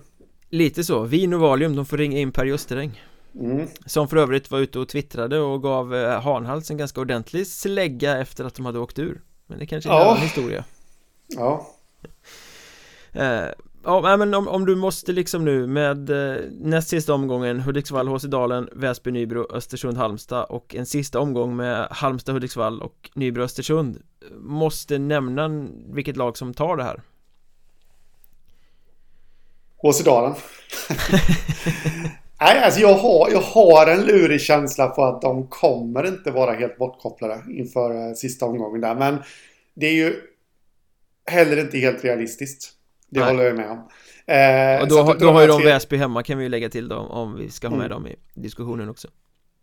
Lite 0.49 0.85
så, 0.85 1.03
vin 1.03 1.35
och 1.35 1.41
Valium, 1.41 1.77
de 1.77 1.87
får 1.87 1.97
ringa 1.97 2.19
in 2.19 2.33
Per 2.33 2.45
Justeräng 2.45 3.03
mm. 3.35 3.69
Som 3.87 4.09
för 4.09 4.17
övrigt 4.17 4.51
var 4.51 4.59
ute 4.59 4.79
och 4.79 4.89
twittrade 4.89 5.39
och 5.39 5.63
gav 5.63 5.95
eh, 5.95 6.21
Hanhals 6.21 6.71
en 6.71 6.77
ganska 6.77 7.01
ordentlig 7.01 7.47
slägga 7.47 8.19
efter 8.19 8.45
att 8.45 8.55
de 8.55 8.67
hade 8.67 8.79
åkt 8.79 8.99
ur. 8.99 9.23
Men 9.47 9.59
det 9.59 9.67
kanske 9.67 9.91
är 9.91 9.95
en 9.95 9.99
ja. 9.99 10.11
annan 10.11 10.23
historia. 10.23 10.65
Ja. 11.29 11.67
Eh, 13.13 13.49
Ja, 13.85 14.17
men 14.17 14.35
om, 14.35 14.49
om 14.49 14.67
du 14.67 14.77
måste 14.77 15.13
liksom 15.13 15.45
nu 15.45 15.67
med 15.67 16.11
eh, 16.11 16.43
näst 16.51 16.89
sista 16.89 17.15
omgången 17.15 17.61
Hudiksvall, 17.61 18.09
HC 18.09 18.23
Dalen, 18.23 18.69
Väsby, 18.73 19.11
Nybro, 19.11 19.47
Östersund, 19.53 19.97
Halmstad 19.97 20.45
och 20.45 20.75
en 20.75 20.87
sista 20.87 21.21
omgång 21.21 21.57
med 21.57 21.89
Halmstad, 21.91 22.35
Hudiksvall 22.35 22.83
och 22.83 23.11
Nybro, 23.15 23.43
Östersund 23.43 24.03
Måste 24.37 24.99
nämna 24.99 25.69
vilket 25.89 26.17
lag 26.17 26.37
som 26.37 26.55
tar 26.55 26.77
det 26.77 26.83
här 26.83 27.03
HC 29.83 30.05
Dalen 30.05 30.35
Nej, 32.41 32.65
alltså 32.65 32.81
jag 32.81 32.95
har, 32.95 33.31
jag 33.31 33.41
har 33.41 33.87
en 33.87 34.05
lurig 34.05 34.41
känsla 34.41 34.89
på 34.89 35.05
att 35.05 35.23
de 35.23 35.47
kommer 35.47 36.07
inte 36.07 36.31
vara 36.31 36.53
helt 36.53 36.79
bortkopplade 36.79 37.43
inför 37.51 38.09
eh, 38.09 38.15
sista 38.15 38.47
omgången 38.47 38.81
där. 38.81 38.95
Men 38.95 39.19
det 39.75 39.87
är 39.87 39.93
ju 39.93 40.21
heller 41.27 41.61
inte 41.61 41.79
helt 41.79 42.05
realistiskt. 42.05 42.78
Det 43.11 43.21
Nej. 43.21 43.29
håller 43.29 43.45
jag 43.45 43.57
med 43.57 43.71
om. 43.71 43.89
Eh, 44.27 44.83
och 44.83 44.89
då, 44.89 45.15
då 45.15 45.31
har 45.31 45.41
ju 45.41 45.47
de. 45.47 45.63
Väsby 45.63 45.97
hemma 45.97 46.23
kan 46.23 46.39
vi 46.39 46.45
ju 46.45 46.51
lägga 46.51 46.69
till 46.69 46.89
då 46.89 46.97
om 46.97 47.37
vi 47.37 47.51
ska 47.51 47.69
ha 47.69 47.77
med 47.77 47.87
mm. 47.87 48.03
dem 48.03 48.07
i 48.07 48.17
diskussionen 48.35 48.89
också. 48.89 49.09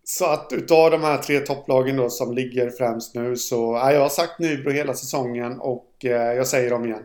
Så 0.04 0.26
att 0.26 0.54
utav 0.54 0.92
de 0.92 1.02
här 1.02 1.18
tre 1.18 1.40
topplagen 1.40 1.98
då 1.98 2.10
som 2.10 2.34
ligger 2.34 2.70
främst 2.70 3.16
nu 3.16 3.36
så, 3.36 3.56
ja, 3.56 3.92
jag 3.92 4.02
har 4.02 4.10
sagt 4.10 4.40
Nybro 4.40 4.72
hela 4.72 4.94
säsongen 4.94 5.60
och 5.60 6.06
eh, 6.06 6.12
jag 6.12 6.48
säger 6.48 6.70
dem 6.70 6.86
igen. 6.86 7.04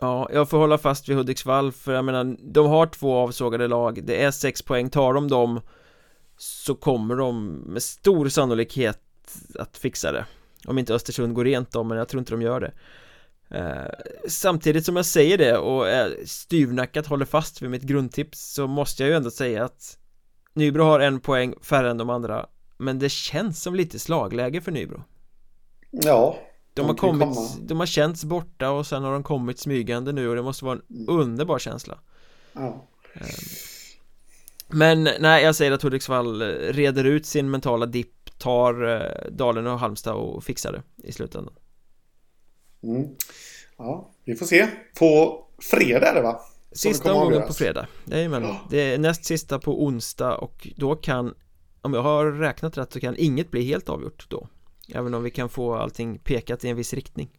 Ja, 0.00 0.28
jag 0.32 0.48
får 0.48 0.58
hålla 0.58 0.78
fast 0.78 1.08
vid 1.08 1.16
Hudiksvall 1.16 1.72
för 1.72 1.92
jag 1.92 2.04
menar, 2.04 2.36
de 2.52 2.66
har 2.66 2.86
två 2.86 3.16
avsågade 3.16 3.68
lag, 3.68 4.04
det 4.04 4.22
är 4.22 4.30
sex 4.30 4.62
poäng, 4.62 4.90
tar 4.90 5.14
de 5.14 5.28
dem 5.28 5.60
så 6.36 6.74
kommer 6.74 7.16
de 7.16 7.46
med 7.46 7.82
stor 7.82 8.28
sannolikhet 8.28 9.00
att 9.54 9.76
fixa 9.76 10.12
det. 10.12 10.24
Om 10.66 10.78
inte 10.78 10.94
Östersund 10.94 11.34
går 11.34 11.44
rent 11.44 11.72
då, 11.72 11.84
men 11.84 11.98
jag 11.98 12.08
tror 12.08 12.18
inte 12.18 12.32
de 12.32 12.42
gör 12.42 12.60
det. 12.60 12.72
Eh, 13.50 13.86
samtidigt 14.28 14.84
som 14.84 14.96
jag 14.96 15.06
säger 15.06 15.38
det 15.38 15.58
och 15.58 15.88
är 15.88 16.16
styvnackat 16.26 17.06
håller 17.06 17.24
fast 17.24 17.62
vid 17.62 17.70
mitt 17.70 17.82
grundtips 17.82 18.52
så 18.52 18.66
måste 18.66 19.02
jag 19.02 19.10
ju 19.10 19.16
ändå 19.16 19.30
säga 19.30 19.64
att 19.64 19.98
Nybro 20.52 20.82
har 20.82 21.00
en 21.00 21.20
poäng 21.20 21.54
färre 21.62 21.90
än 21.90 21.98
de 21.98 22.10
andra 22.10 22.46
men 22.76 22.98
det 22.98 23.08
känns 23.08 23.62
som 23.62 23.74
lite 23.74 23.98
slagläge 23.98 24.60
för 24.60 24.72
Nybro 24.72 25.02
Ja 25.90 26.38
De 26.74 26.86
har 26.86 26.94
kommit, 26.94 27.34
komma. 27.34 27.48
de 27.60 27.78
har 27.80 27.86
känts 27.86 28.24
borta 28.24 28.70
och 28.70 28.86
sen 28.86 29.02
har 29.02 29.12
de 29.12 29.22
kommit 29.22 29.58
smygande 29.58 30.12
nu 30.12 30.28
och 30.28 30.36
det 30.36 30.42
måste 30.42 30.64
vara 30.64 30.78
en 30.88 30.96
mm. 30.96 31.20
underbar 31.20 31.58
känsla 31.58 31.98
Ja 32.52 32.88
ehm, 33.14 33.26
Men 34.68 35.08
nej, 35.20 35.44
jag 35.44 35.54
säger 35.54 35.72
att 35.72 35.82
Hudiksvall 35.82 36.42
reder 36.42 37.04
ut 37.04 37.26
sin 37.26 37.50
mentala 37.50 37.86
dipp 37.86 38.38
tar 38.38 38.88
eh, 38.88 39.30
Dalen 39.30 39.66
och 39.66 39.78
Halmstad 39.78 40.14
och 40.14 40.44
fixar 40.44 40.72
det 40.72 41.08
i 41.08 41.12
slutändan 41.12 41.54
Mm. 42.82 43.08
Ja, 43.76 44.10
vi 44.24 44.34
får 44.34 44.46
se. 44.46 44.66
På 44.98 45.40
fredag 45.58 46.06
är 46.06 46.14
det 46.14 46.22
va? 46.22 46.40
Sista 46.72 47.12
omgången 47.12 47.46
på 47.46 47.52
fredag. 47.52 47.86
Jajamän. 48.04 48.42
Ja. 48.42 48.66
Det 48.70 48.80
är 48.80 48.98
näst 48.98 49.24
sista 49.24 49.58
på 49.58 49.84
onsdag 49.84 50.34
och 50.34 50.68
då 50.76 50.96
kan 50.96 51.34
om 51.80 51.94
jag 51.94 52.02
har 52.02 52.32
räknat 52.32 52.78
rätt 52.78 52.92
så 52.92 53.00
kan 53.00 53.16
inget 53.18 53.50
bli 53.50 53.62
helt 53.62 53.88
avgjort 53.88 54.26
då. 54.28 54.48
Även 54.94 55.14
om 55.14 55.22
vi 55.22 55.30
kan 55.30 55.48
få 55.48 55.74
allting 55.74 56.18
pekat 56.18 56.64
i 56.64 56.68
en 56.68 56.76
viss 56.76 56.94
riktning. 56.94 57.30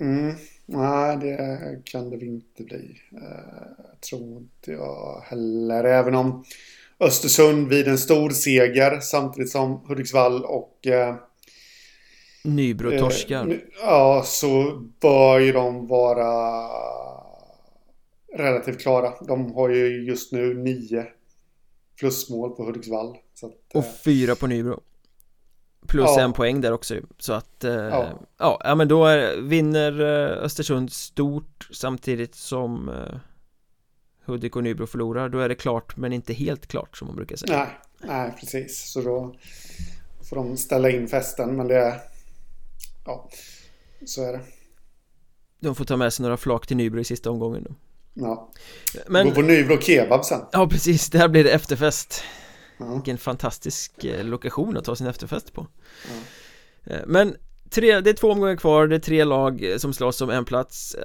Mm, 0.00 0.34
nej, 0.66 1.16
det 1.16 1.82
kan 1.84 2.10
det 2.10 2.26
inte 2.26 2.62
bli. 2.62 3.00
Uh, 3.12 3.98
tror 4.10 4.38
inte 4.38 4.72
jag 4.72 5.22
heller. 5.26 5.84
Även 5.84 6.14
om 6.14 6.44
Östersund 7.00 7.68
vid 7.68 7.88
en 7.88 7.98
stor 7.98 8.30
seger 8.30 9.00
samtidigt 9.00 9.50
som 9.50 9.84
Hudiksvall 9.88 10.44
och 10.44 10.86
uh, 10.86 11.16
Nybro 12.44 12.98
torskar 12.98 13.48
eh, 13.48 13.58
Ja, 13.82 14.22
så 14.26 14.82
bör 15.00 15.38
ju 15.38 15.52
de 15.52 15.86
vara 15.86 16.68
relativt 18.36 18.80
klara. 18.80 19.12
De 19.26 19.54
har 19.54 19.68
ju 19.68 20.04
just 20.04 20.32
nu 20.32 20.54
nio 20.54 21.06
plusmål 21.98 22.50
på 22.50 22.64
Hudiksvall. 22.64 23.16
Att, 23.42 23.74
och 23.74 23.84
eh, 23.84 23.92
fyra 24.04 24.34
på 24.34 24.46
Nybro. 24.46 24.80
Plus 25.86 26.10
ja. 26.16 26.20
en 26.20 26.32
poäng 26.32 26.60
där 26.60 26.72
också 26.72 26.94
Så 27.18 27.32
att, 27.32 27.64
eh, 27.64 27.72
ja. 27.72 28.08
ja, 28.38 28.60
ja 28.64 28.74
men 28.74 28.88
då 28.88 29.06
är, 29.06 29.40
vinner 29.40 30.00
Östersund 30.42 30.92
stort 30.92 31.68
samtidigt 31.72 32.34
som 32.34 32.90
Hudik 34.24 34.56
och 34.56 34.62
Nybro 34.62 34.86
förlorar 34.86 35.28
Då 35.28 35.38
är 35.38 35.48
det 35.48 35.54
klart 35.54 35.96
men 35.96 36.12
inte 36.12 36.32
helt 36.32 36.66
klart 36.66 36.96
som 36.96 37.06
man 37.06 37.16
brukar 37.16 37.36
säga 37.36 37.56
Nej, 37.58 37.68
nej 38.10 38.34
precis 38.40 38.92
Så 38.92 39.00
då 39.00 39.34
får 40.28 40.36
de 40.36 40.56
ställa 40.56 40.90
in 40.90 41.08
festen 41.08 41.56
men 41.56 41.68
det 41.68 41.76
är 41.76 42.00
Ja 43.04 43.30
Så 44.06 44.28
är 44.28 44.32
det. 44.32 44.40
De 45.60 45.74
får 45.74 45.84
ta 45.84 45.96
med 45.96 46.12
sig 46.12 46.22
några 46.22 46.36
flak 46.36 46.66
till 46.66 46.76
Nybro 46.76 47.00
i 47.00 47.04
sista 47.04 47.30
omgången 47.30 47.64
då. 47.68 47.74
Ja. 48.14 48.50
Men... 49.06 49.28
Gå 49.28 49.34
på 49.34 49.42
Nybro 49.42 49.80
Kebab 49.80 50.24
sen. 50.24 50.40
Ja 50.52 50.68
precis, 50.68 51.10
där 51.10 51.28
blir 51.28 51.44
det 51.44 51.50
efterfest. 51.50 52.22
Ja. 52.78 52.94
Vilken 52.94 53.18
fantastisk 53.18 54.04
eh, 54.04 54.24
lokation 54.24 54.76
att 54.76 54.84
ta 54.84 54.96
sin 54.96 55.06
efterfest 55.06 55.52
på. 55.52 55.66
Eh, 56.84 57.00
men 57.06 57.36
tre, 57.70 58.00
det 58.00 58.10
är 58.10 58.14
två 58.14 58.30
omgångar 58.30 58.56
kvar, 58.56 58.86
det 58.86 58.96
är 58.96 59.00
tre 59.00 59.24
lag 59.24 59.64
eh, 59.64 59.76
som 59.76 59.92
slåss 59.92 60.20
om 60.20 60.30
en 60.30 60.44
plats. 60.44 60.96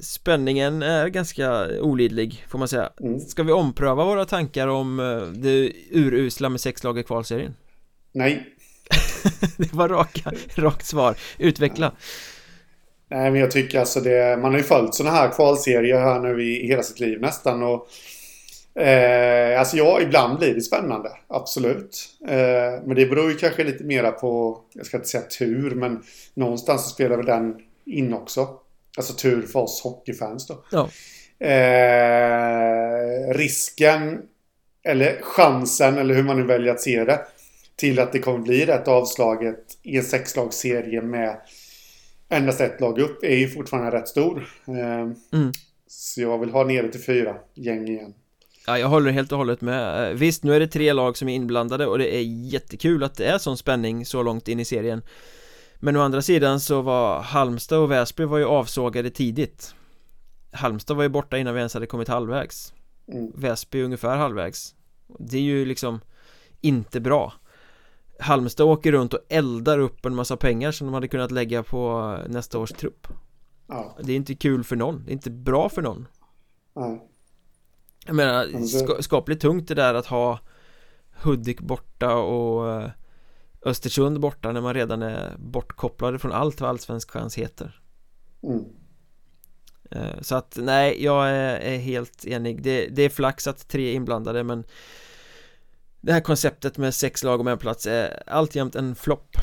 Spänningen 0.00 0.82
är 0.82 1.08
ganska 1.08 1.68
olidlig 1.80 2.44
får 2.48 2.58
man 2.58 2.68
säga. 2.68 2.92
Mm. 3.00 3.20
Ska 3.20 3.42
vi 3.42 3.52
ompröva 3.52 4.04
våra 4.04 4.24
tankar 4.24 4.68
om 4.68 4.96
det 5.36 5.72
urusla 5.90 6.48
med 6.48 6.60
sex 6.60 6.84
lag 6.84 6.98
i 6.98 7.02
kvalserien? 7.02 7.56
Nej 8.12 8.56
Det 9.56 9.72
var 9.72 9.88
raka, 9.88 10.32
rakt 10.54 10.86
svar, 10.86 11.14
utveckla 11.38 11.92
Nej 13.10 13.30
men 13.30 13.40
jag 13.40 13.50
tycker 13.50 13.80
alltså 13.80 14.00
det, 14.00 14.38
man 14.42 14.50
har 14.50 14.58
ju 14.58 14.64
följt 14.64 14.94
sådana 14.94 15.16
här 15.16 15.28
kvalserier 15.28 16.00
här 16.00 16.20
nu 16.20 16.42
i, 16.42 16.64
i 16.64 16.66
hela 16.66 16.82
sitt 16.82 17.00
liv 17.00 17.20
nästan 17.20 17.62
och 17.62 17.88
Eh, 18.74 19.60
alltså 19.60 19.76
ja, 19.76 20.00
ibland 20.00 20.38
blir 20.38 20.54
det 20.54 20.60
spännande. 20.60 21.10
Absolut. 21.28 22.08
Eh, 22.28 22.84
men 22.86 22.94
det 22.94 23.06
beror 23.06 23.30
ju 23.30 23.36
kanske 23.36 23.64
lite 23.64 23.84
mera 23.84 24.12
på, 24.12 24.60
jag 24.74 24.86
ska 24.86 24.96
inte 24.96 25.08
säga 25.08 25.22
tur, 25.22 25.74
men 25.74 26.02
någonstans 26.34 26.84
så 26.84 26.88
spelar 26.88 27.16
väl 27.16 27.26
den 27.26 27.56
in 27.86 28.14
också. 28.14 28.48
Alltså 28.96 29.12
tur 29.12 29.42
för 29.42 29.60
oss 29.60 29.80
hockeyfans 29.82 30.46
då. 30.46 30.64
Ja. 30.70 30.88
Eh, 31.46 33.34
risken, 33.34 34.22
eller 34.82 35.20
chansen, 35.22 35.98
eller 35.98 36.14
hur 36.14 36.22
man 36.22 36.36
nu 36.36 36.46
väljer 36.46 36.72
att 36.72 36.80
se 36.80 37.04
det, 37.04 37.20
till 37.80 37.98
att 37.98 38.12
det 38.12 38.18
kommer 38.18 38.38
bli 38.38 38.66
rätt 38.66 38.88
avslaget 38.88 39.78
i 39.82 39.96
en 39.96 40.02
sexlagsserie 40.02 41.02
med 41.02 41.40
endast 42.28 42.60
ett 42.60 42.80
lag 42.80 42.98
upp 42.98 43.24
är 43.24 43.36
ju 43.36 43.48
fortfarande 43.48 43.90
rätt 43.90 44.08
stor. 44.08 44.48
Eh, 44.66 45.00
mm. 45.32 45.52
Så 45.86 46.20
jag 46.20 46.38
vill 46.38 46.50
ha 46.50 46.64
ner 46.64 46.82
det 46.82 46.88
till 46.88 47.04
fyra 47.04 47.36
gäng 47.54 47.88
igen. 47.88 48.14
Ja, 48.66 48.78
jag 48.78 48.88
håller 48.88 49.10
helt 49.10 49.32
och 49.32 49.38
hållet 49.38 49.60
med. 49.60 50.10
Eh, 50.10 50.16
visst, 50.16 50.44
nu 50.44 50.54
är 50.54 50.60
det 50.60 50.66
tre 50.66 50.92
lag 50.92 51.16
som 51.16 51.28
är 51.28 51.34
inblandade 51.34 51.86
och 51.86 51.98
det 51.98 52.16
är 52.16 52.22
jättekul 52.22 53.04
att 53.04 53.16
det 53.16 53.26
är 53.26 53.38
sån 53.38 53.56
spänning 53.56 54.06
så 54.06 54.22
långt 54.22 54.48
in 54.48 54.60
i 54.60 54.64
serien. 54.64 55.02
Men 55.76 55.96
å 55.96 56.00
andra 56.00 56.22
sidan 56.22 56.60
så 56.60 56.82
var 56.82 57.20
Halmstad 57.20 57.78
och 57.78 57.90
Väsby 57.90 58.24
var 58.24 58.38
ju 58.38 58.44
avsågade 58.44 59.10
tidigt. 59.10 59.74
Halmstad 60.52 60.96
var 60.96 61.02
ju 61.02 61.08
borta 61.08 61.38
innan 61.38 61.54
vi 61.54 61.58
ens 61.58 61.74
hade 61.74 61.86
kommit 61.86 62.08
halvvägs. 62.08 62.72
Mm. 63.12 63.32
Väsby 63.34 63.82
ungefär 63.82 64.16
halvvägs. 64.16 64.74
Det 65.18 65.36
är 65.36 65.42
ju 65.42 65.64
liksom 65.64 66.00
inte 66.60 67.00
bra. 67.00 67.32
Halmstad 68.20 68.66
åker 68.66 68.92
runt 68.92 69.14
och 69.14 69.20
eldar 69.28 69.78
upp 69.78 70.06
en 70.06 70.14
massa 70.14 70.36
pengar 70.36 70.72
som 70.72 70.86
de 70.86 70.94
hade 70.94 71.08
kunnat 71.08 71.30
lägga 71.30 71.62
på 71.62 72.16
nästa 72.28 72.58
års 72.58 72.70
trupp. 72.70 73.06
Ja. 73.66 73.96
Det 74.02 74.12
är 74.12 74.16
inte 74.16 74.34
kul 74.34 74.64
för 74.64 74.76
någon, 74.76 75.02
det 75.04 75.10
är 75.10 75.12
inte 75.12 75.30
bra 75.30 75.68
för 75.68 75.82
någon. 75.82 76.08
Ja. 76.74 77.06
Jag 78.06 78.16
menar, 78.16 78.66
ska, 78.66 79.02
skapligt 79.02 79.42
tungt 79.42 79.68
det 79.68 79.74
där 79.74 79.94
att 79.94 80.06
ha 80.06 80.38
Hudik 81.22 81.60
borta 81.60 82.14
och 82.16 82.72
eh, 82.72 82.90
Östersund 83.62 84.20
borta 84.20 84.52
när 84.52 84.60
man 84.60 84.74
redan 84.74 85.02
är 85.02 85.36
bortkopplade 85.38 86.18
från 86.18 86.32
allt 86.32 86.60
vad 86.60 86.70
allsvensk 86.70 87.10
chans 87.10 87.38
heter 87.38 87.80
mm. 88.42 88.64
Eh, 89.90 90.20
så 90.20 90.34
att 90.34 90.58
nej, 90.60 91.04
jag 91.04 91.28
är, 91.28 91.56
är 91.58 91.78
helt 91.78 92.26
enig 92.26 92.62
det, 92.62 92.86
det, 92.86 93.02
är 93.02 93.08
flax 93.08 93.46
att 93.46 93.68
tre 93.68 93.90
är 93.90 93.94
inblandade 93.94 94.44
men 94.44 94.64
Det 96.00 96.12
här 96.12 96.20
konceptet 96.20 96.78
med 96.78 96.94
sex 96.94 97.22
lag 97.22 97.40
om 97.40 97.48
en 97.48 97.58
plats 97.58 97.86
är 97.86 98.22
alltjämt 98.26 98.74
en 98.74 98.94
flopp 98.94 99.36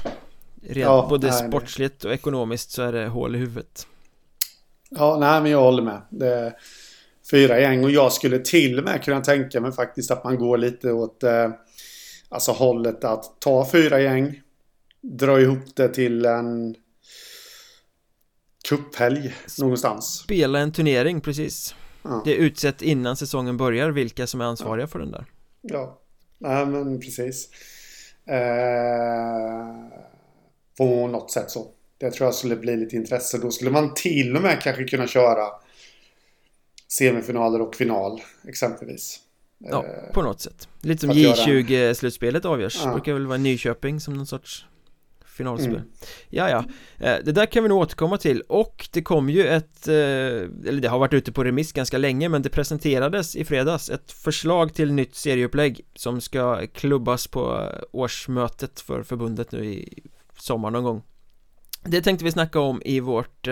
ja, 0.61 1.07
Både 1.09 1.27
nej, 1.27 1.49
sportsligt 1.49 2.05
och 2.05 2.13
ekonomiskt 2.13 2.71
så 2.71 2.81
är 2.81 2.91
det 2.91 3.07
hål 3.07 3.35
i 3.35 3.39
huvudet 3.39 3.87
Ja, 4.89 5.17
nej 5.19 5.41
men 5.41 5.51
jag 5.51 5.61
håller 5.61 5.83
med 5.83 6.01
det 6.09 6.55
fyra 7.31 7.59
gäng. 7.59 7.83
Och 7.83 7.91
jag 7.91 8.13
skulle 8.13 8.39
till 8.39 8.77
och 8.77 8.83
med 8.83 9.03
kunna 9.03 9.21
tänka 9.21 9.61
mig 9.61 9.71
faktiskt 9.71 10.11
att 10.11 10.23
man 10.23 10.37
går 10.37 10.57
lite 10.57 10.91
åt 10.91 11.23
eh, 11.23 11.49
alltså 12.29 12.51
hållet 12.51 13.03
att 13.03 13.41
ta 13.41 13.69
fyra 13.71 13.99
gäng. 13.99 14.41
Dra 15.01 15.41
ihop 15.41 15.75
det 15.75 15.89
till 15.89 16.25
en 16.25 16.75
kupphelg 18.69 19.35
någonstans. 19.59 20.05
Spela 20.05 20.59
en 20.59 20.71
turnering 20.71 21.21
precis. 21.21 21.75
Ja. 22.03 22.21
Det 22.25 22.31
är 22.31 22.37
utsett 22.37 22.81
innan 22.81 23.15
säsongen 23.15 23.57
börjar 23.57 23.89
vilka 23.89 24.27
som 24.27 24.41
är 24.41 24.45
ansvariga 24.45 24.83
ja. 24.83 24.87
för 24.87 24.99
den 24.99 25.11
där. 25.11 25.25
Ja, 25.61 26.01
nej 26.37 26.65
men 26.65 26.99
precis. 26.99 27.49
Eh, 28.25 29.75
på 30.77 31.07
något 31.07 31.31
sätt 31.31 31.51
så. 31.51 31.71
Det 31.97 32.11
tror 32.11 32.27
jag 32.27 32.35
skulle 32.35 32.55
bli 32.55 32.75
lite 32.75 32.95
intresse. 32.95 33.37
Då 33.37 33.51
skulle 33.51 33.71
man 33.71 33.93
till 33.93 34.35
och 34.35 34.41
med 34.41 34.61
kanske 34.61 34.83
kunna 34.83 35.07
köra 35.07 35.47
semifinaler 36.87 37.61
och 37.61 37.75
final 37.75 38.21
exempelvis. 38.47 39.19
Ja, 39.57 39.85
på 40.13 40.21
något 40.21 40.41
sätt. 40.41 40.67
Lite 40.81 41.01
som 41.01 41.11
J20-slutspelet 41.11 42.45
avgörs. 42.45 42.81
Ja. 42.83 42.91
brukar 42.91 43.13
väl 43.13 43.27
vara 43.27 43.37
Nyköping 43.37 43.99
som 43.99 44.13
någon 44.13 44.27
sorts 44.27 44.65
finalspel. 45.37 45.75
Mm. 45.75 45.87
Ja, 46.29 46.49
ja. 46.49 46.63
Eh, 46.97 47.15
det 47.23 47.31
där 47.31 47.45
kan 47.45 47.63
vi 47.63 47.69
nog 47.69 47.81
återkomma 47.81 48.17
till 48.17 48.41
och 48.41 48.89
det 48.93 49.01
kom 49.01 49.29
ju 49.29 49.47
ett, 49.47 49.87
eh, 49.87 49.93
eller 49.93 50.79
det 50.79 50.87
har 50.87 50.99
varit 50.99 51.13
ute 51.13 51.31
på 51.31 51.43
remiss 51.43 51.71
ganska 51.71 51.97
länge 51.97 52.29
men 52.29 52.41
det 52.41 52.49
presenterades 52.49 53.35
i 53.35 53.45
fredags 53.45 53.89
ett 53.89 54.11
förslag 54.11 54.73
till 54.73 54.93
nytt 54.93 55.15
serieupplägg 55.15 55.81
som 55.95 56.21
ska 56.21 56.67
klubbas 56.67 57.27
på 57.27 57.71
årsmötet 57.91 58.79
för 58.79 59.03
förbundet 59.03 59.51
nu 59.51 59.65
i 59.65 60.03
sommar 60.39 60.71
någon 60.71 60.83
gång. 60.83 61.03
Det 61.83 62.01
tänkte 62.01 62.25
vi 62.25 62.31
snacka 62.31 62.59
om 62.59 62.81
i 62.85 62.99
vårt 62.99 63.47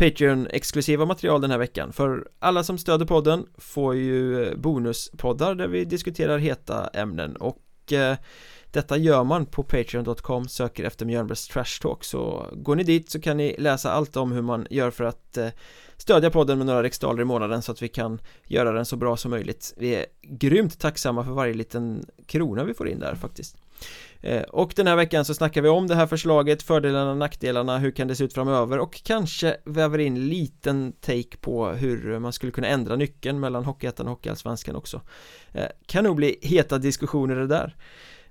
Patreon-exklusiva 0.00 1.06
material 1.06 1.40
den 1.40 1.50
här 1.50 1.58
veckan 1.58 1.92
För 1.92 2.28
alla 2.38 2.64
som 2.64 2.78
stöder 2.78 3.06
podden 3.06 3.46
får 3.58 3.94
ju 3.94 4.56
bonuspoddar 4.56 5.54
där 5.54 5.68
vi 5.68 5.84
diskuterar 5.84 6.38
heta 6.38 6.86
ämnen 6.86 7.36
och 7.36 7.92
eh, 7.92 8.16
detta 8.72 8.96
gör 8.96 9.24
man 9.24 9.46
på 9.46 9.62
Patreon.com, 9.62 10.48
söker 10.48 10.84
efter 10.84 11.06
Mjölnbergs 11.06 11.48
Trash 11.48 11.80
Talk. 11.82 12.04
Så 12.04 12.46
går 12.52 12.76
ni 12.76 12.82
dit 12.82 13.10
så 13.10 13.20
kan 13.20 13.36
ni 13.36 13.56
läsa 13.58 13.92
allt 13.92 14.16
om 14.16 14.32
hur 14.32 14.42
man 14.42 14.66
gör 14.70 14.90
för 14.90 15.04
att 15.04 15.36
eh, 15.36 15.48
stödja 15.96 16.30
podden 16.30 16.58
med 16.58 16.66
några 16.66 16.82
riksdaler 16.82 17.22
i 17.22 17.24
månaden 17.24 17.62
så 17.62 17.72
att 17.72 17.82
vi 17.82 17.88
kan 17.88 18.20
göra 18.44 18.72
den 18.72 18.84
så 18.84 18.96
bra 18.96 19.16
som 19.16 19.30
möjligt. 19.30 19.74
Vi 19.76 19.94
är 19.94 20.06
grymt 20.22 20.78
tacksamma 20.78 21.24
för 21.24 21.32
varje 21.32 21.54
liten 21.54 22.04
krona 22.26 22.64
vi 22.64 22.74
får 22.74 22.88
in 22.88 22.98
där 22.98 23.14
faktiskt. 23.14 23.56
Eh, 24.20 24.42
och 24.42 24.72
den 24.76 24.86
här 24.86 24.96
veckan 24.96 25.24
så 25.24 25.34
snackar 25.34 25.62
vi 25.62 25.68
om 25.68 25.86
det 25.86 25.94
här 25.94 26.06
förslaget, 26.06 26.62
fördelarna, 26.62 27.14
nackdelarna, 27.14 27.78
hur 27.78 27.90
kan 27.90 28.08
det 28.08 28.16
se 28.16 28.24
ut 28.24 28.34
framöver 28.34 28.78
och 28.78 29.02
kanske 29.04 29.56
väver 29.64 29.98
in 29.98 30.28
liten 30.28 30.92
take 31.00 31.36
på 31.40 31.68
hur 31.68 32.18
man 32.18 32.32
skulle 32.32 32.52
kunna 32.52 32.66
ändra 32.66 32.96
nyckeln 32.96 33.40
mellan 33.40 33.64
Hockeyettan 33.64 34.06
och 34.06 34.12
Hockeyallsvenskan 34.12 34.76
också. 34.76 35.00
Eh, 35.52 35.66
kan 35.86 36.04
nog 36.04 36.16
bli 36.16 36.38
heta 36.42 36.78
diskussioner 36.78 37.36
det 37.36 37.46
där. 37.46 37.76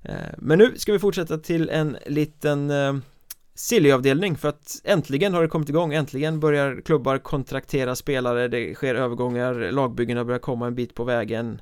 Eh, 0.04 0.16
men 0.38 0.60
nu 0.60 0.78
ska 0.78 0.92
vi 0.92 1.00
fortsätta 1.00 1.38
till 1.38 1.70
en 1.70 1.98
liten 2.06 2.70
eh, 2.70 2.96
Silly-avdelning 3.56 4.38
för 4.38 4.50
att 4.50 4.82
äntligen 4.84 5.34
har 5.34 5.42
det 5.42 5.48
kommit 5.48 5.70
igång, 5.70 5.94
äntligen 5.94 6.40
börjar 6.40 6.82
klubbar 6.86 7.18
kontraktera 7.18 7.96
spelare, 7.96 8.48
det 8.48 8.76
sker 8.76 8.96
övergångar, 8.96 9.72
lagbyggena 9.72 10.26
börjar 10.26 10.40
komma 10.40 10.68
en 10.68 10.76
bit 10.76 10.96
på 10.96 11.04
vägen 11.04 11.62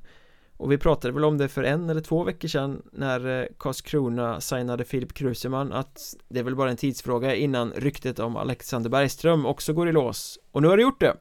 och 0.57 0.71
vi 0.71 0.77
pratade 0.77 1.13
väl 1.13 1.23
om 1.23 1.37
det 1.37 1.47
för 1.47 1.63
en 1.63 1.89
eller 1.89 2.01
två 2.01 2.23
veckor 2.23 2.47
sedan 2.47 2.81
när 2.91 3.41
eh, 3.41 3.47
Karlskrona 3.57 4.41
signade 4.41 4.85
Filip 4.85 5.13
Kruseman 5.13 5.73
att 5.73 6.15
det 6.29 6.39
är 6.39 6.43
väl 6.43 6.55
bara 6.55 6.69
en 6.69 6.77
tidsfråga 6.77 7.35
innan 7.35 7.71
ryktet 7.71 8.19
om 8.19 8.35
Alexander 8.35 8.89
Bergström 8.89 9.45
också 9.45 9.73
går 9.73 9.89
i 9.89 9.91
lås. 9.91 10.39
Och 10.51 10.61
nu 10.61 10.67
har 10.67 10.77
det 10.77 10.83
gjort 10.83 10.99
det. 10.99 11.17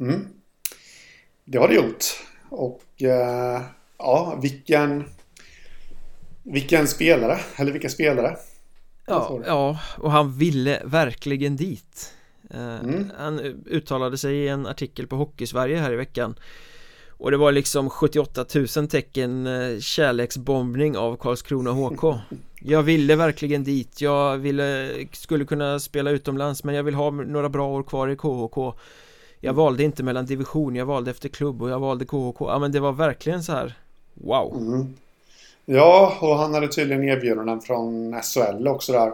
Mm. 0.00 0.26
Det 1.44 1.58
har 1.58 1.68
det 1.68 1.74
gjort. 1.74 2.04
Och 2.48 2.82
uh, 3.02 3.62
ja, 3.98 4.38
vilken 4.42 5.04
vilken 6.52 6.88
spelare, 6.88 7.38
eller 7.56 7.72
vilka 7.72 7.88
spelare. 7.88 8.36
Ja, 9.06 9.40
ja, 9.46 9.78
och 9.98 10.10
han 10.10 10.32
ville 10.32 10.82
verkligen 10.84 11.56
dit. 11.56 12.12
Uh, 12.54 12.60
mm. 12.60 13.10
Han 13.18 13.38
uttalade 13.66 14.18
sig 14.18 14.36
i 14.36 14.48
en 14.48 14.66
artikel 14.66 15.06
på 15.06 15.16
Hockeysverige 15.16 15.78
här 15.78 15.92
i 15.92 15.96
veckan 15.96 16.34
och 17.18 17.30
det 17.30 17.36
var 17.36 17.52
liksom 17.52 17.90
78 17.90 18.44
000 18.76 18.88
tecken 18.88 19.46
eh, 19.46 19.78
kärleksbombning 19.78 20.96
av 20.96 21.16
Karlskrona 21.16 21.70
HK 21.70 22.18
Jag 22.60 22.82
ville 22.82 23.16
verkligen 23.16 23.64
dit, 23.64 24.00
jag 24.00 24.38
ville, 24.38 24.90
skulle 25.12 25.44
kunna 25.44 25.80
spela 25.80 26.10
utomlands 26.10 26.64
men 26.64 26.74
jag 26.74 26.82
vill 26.82 26.94
ha 26.94 27.10
några 27.10 27.48
bra 27.48 27.68
år 27.68 27.82
kvar 27.82 28.08
i 28.08 28.16
KHK 28.16 28.78
Jag 29.40 29.52
valde 29.52 29.82
inte 29.82 30.02
mellan 30.02 30.26
division, 30.26 30.76
jag 30.76 30.86
valde 30.86 31.10
efter 31.10 31.28
klubb 31.28 31.62
och 31.62 31.70
jag 31.70 31.80
valde 31.80 32.04
KHK 32.04 32.40
Ja 32.40 32.58
men 32.58 32.72
det 32.72 32.80
var 32.80 32.92
verkligen 32.92 33.42
så 33.42 33.52
här 33.52 33.74
Wow 34.14 34.56
mm. 34.56 34.94
Ja, 35.66 36.18
och 36.20 36.36
han 36.36 36.54
hade 36.54 36.68
tydligen 36.68 37.04
erbjudanden 37.04 37.60
från 37.60 38.14
SHL 38.22 38.68
också 38.68 38.92
där. 38.92 39.12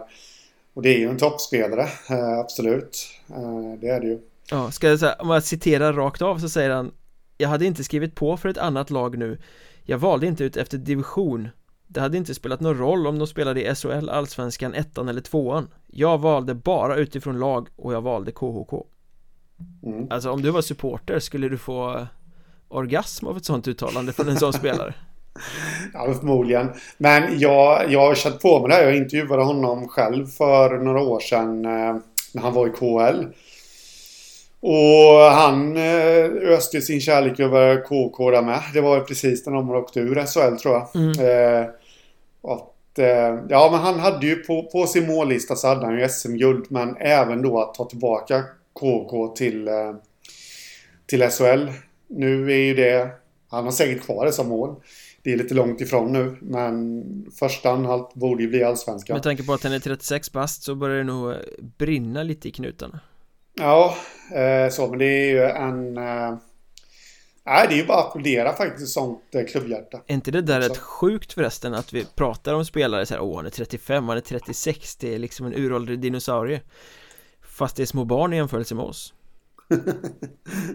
Och 0.73 0.81
det 0.81 0.95
är 0.95 0.99
ju 0.99 1.09
en 1.09 1.17
toppspelare, 1.17 1.87
eh, 2.09 2.39
absolut. 2.39 3.07
Eh, 3.29 3.79
Det 3.81 3.87
är 3.89 3.99
det 3.99 4.07
ju. 4.07 4.19
Ja, 4.49 4.71
ska 4.71 4.89
jag 4.89 4.99
säga, 4.99 5.15
om 5.19 5.29
jag 5.29 5.43
citerar 5.43 5.93
rakt 5.93 6.21
av 6.21 6.37
så 6.37 6.49
säger 6.49 6.69
han 6.69 6.91
Jag 7.37 7.49
hade 7.49 7.65
inte 7.65 7.83
skrivit 7.83 8.15
på 8.15 8.37
för 8.37 8.49
ett 8.49 8.57
annat 8.57 8.89
lag 8.89 9.17
nu. 9.17 9.37
Jag 9.83 9.97
valde 9.97 10.27
inte 10.27 10.43
ut 10.43 10.57
efter 10.57 10.77
division. 10.77 11.49
Det 11.87 11.99
hade 11.99 12.17
inte 12.17 12.35
spelat 12.35 12.59
någon 12.59 12.77
roll 12.77 13.07
om 13.07 13.19
de 13.19 13.27
spelade 13.27 13.61
i 13.61 13.75
SHL, 13.75 14.09
Allsvenskan, 14.09 14.73
ettan 14.73 15.09
eller 15.09 15.21
tvåan. 15.21 15.67
Jag 15.87 16.17
valde 16.17 16.53
bara 16.53 16.95
utifrån 16.95 17.39
lag 17.39 17.67
och 17.75 17.93
jag 17.93 18.01
valde 18.01 18.31
KHK 18.31 18.87
mm. 19.83 20.07
Alltså 20.09 20.31
om 20.31 20.41
du 20.41 20.51
var 20.51 20.61
supporter 20.61 21.19
skulle 21.19 21.49
du 21.49 21.57
få 21.57 22.07
orgasm 22.67 23.27
av 23.27 23.37
ett 23.37 23.45
sånt 23.45 23.67
uttalande 23.67 24.13
från 24.13 24.29
en 24.29 24.37
sån 24.37 24.53
spelare 24.63 24.93
Ja, 25.93 26.13
förmodligen. 26.19 26.69
Men 26.97 27.39
jag, 27.39 27.91
jag 27.91 27.99
har 27.99 28.15
känt 28.15 28.41
på 28.41 28.59
mig 28.59 28.69
det 28.69 28.75
här. 28.75 28.83
Jag 28.83 28.95
intervjuade 28.95 29.43
honom 29.43 29.87
själv 29.87 30.27
för 30.27 30.77
några 30.77 31.01
år 31.01 31.19
sedan 31.19 31.65
eh, 31.65 31.95
när 32.33 32.41
han 32.41 32.53
var 32.53 32.67
i 32.67 32.69
KL. 32.69 33.25
Och 34.65 35.19
han 35.19 35.77
eh, 35.77 36.25
öste 36.25 36.81
sin 36.81 37.01
kärlek 37.01 37.39
över 37.39 37.81
KK 37.81 38.31
där 38.31 38.41
med. 38.41 38.59
Det 38.73 38.81
var 38.81 38.99
precis 38.99 39.45
när 39.45 39.53
de 39.53 39.69
åkte 39.69 39.99
ur 39.99 40.15
SHL 40.25 40.57
tror 40.57 40.73
jag. 40.73 40.95
Mm. 40.95 41.09
Eh, 41.09 41.69
att, 42.43 42.99
eh, 42.99 43.39
ja, 43.49 43.69
men 43.71 43.79
han 43.79 43.99
hade 43.99 44.27
ju 44.27 44.35
på, 44.35 44.63
på 44.63 44.87
sin 44.87 45.07
mållista 45.07 45.55
så 45.55 45.67
hade 45.67 45.85
han 45.85 45.99
ju 45.99 46.09
SM-guld. 46.09 46.65
Men 46.69 46.97
även 46.97 47.41
då 47.41 47.61
att 47.61 47.73
ta 47.73 47.85
tillbaka 47.85 48.43
KK 48.73 49.27
till, 49.27 49.67
eh, 49.67 49.93
till 51.05 51.29
SHL. 51.29 51.67
Nu 52.07 52.51
är 52.51 52.57
ju 52.57 52.73
det... 52.73 53.09
Han 53.49 53.63
har 53.63 53.71
säkert 53.71 54.05
kvar 54.05 54.25
det 54.25 54.31
som 54.31 54.49
mål. 54.49 54.75
Det 55.23 55.33
är 55.33 55.37
lite 55.37 55.53
långt 55.53 55.81
ifrån 55.81 56.13
nu, 56.13 56.37
men 56.41 57.03
första 57.39 57.71
anhalt 57.71 58.13
borde 58.13 58.43
ju 58.43 58.49
bli 58.49 58.63
allsvenskan. 58.63 59.13
Med 59.13 59.23
tanke 59.23 59.43
på 59.43 59.53
att 59.53 59.63
han 59.63 59.73
är 59.73 59.79
36 59.79 60.31
bast 60.31 60.63
så 60.63 60.75
börjar 60.75 60.97
det 60.97 61.03
nog 61.03 61.35
brinna 61.77 62.23
lite 62.23 62.47
i 62.47 62.51
knutarna. 62.51 62.99
Ja, 63.53 63.97
eh, 64.35 64.71
så, 64.71 64.87
men 64.87 64.99
det 64.99 65.05
är 65.05 65.29
ju 65.29 65.43
en... 65.43 65.97
Eh, 65.97 66.37
nej, 67.45 67.65
det 67.69 67.73
är 67.73 67.77
ju 67.77 67.85
bara 67.85 67.99
att 67.99 68.07
applådera 68.07 68.53
faktiskt 68.53 68.93
sånt 68.93 69.35
eh, 69.35 69.45
klubbhjärta. 69.45 70.01
Är 70.07 70.13
inte 70.13 70.31
det 70.31 70.41
där 70.41 70.61
rätt 70.61 70.77
sjukt 70.77 71.33
förresten 71.33 71.73
att 71.73 71.93
vi 71.93 72.05
pratar 72.15 72.53
om 72.53 72.65
spelare 72.65 73.05
så 73.05 73.13
här, 73.13 73.21
åh 73.21 73.35
han 73.35 73.45
är 73.45 73.49
35, 73.49 74.07
han 74.07 74.17
är 74.17 74.21
36, 74.21 74.95
det 74.95 75.15
är 75.15 75.19
liksom 75.19 75.45
en 75.45 75.53
uråldrig 75.53 75.99
dinosaurie. 75.99 76.61
Fast 77.41 77.75
det 77.75 77.83
är 77.83 77.87
små 77.87 78.05
barn 78.05 78.33
i 78.33 78.35
jämförelse 78.35 78.75
med 78.75 78.85
oss. 78.85 79.13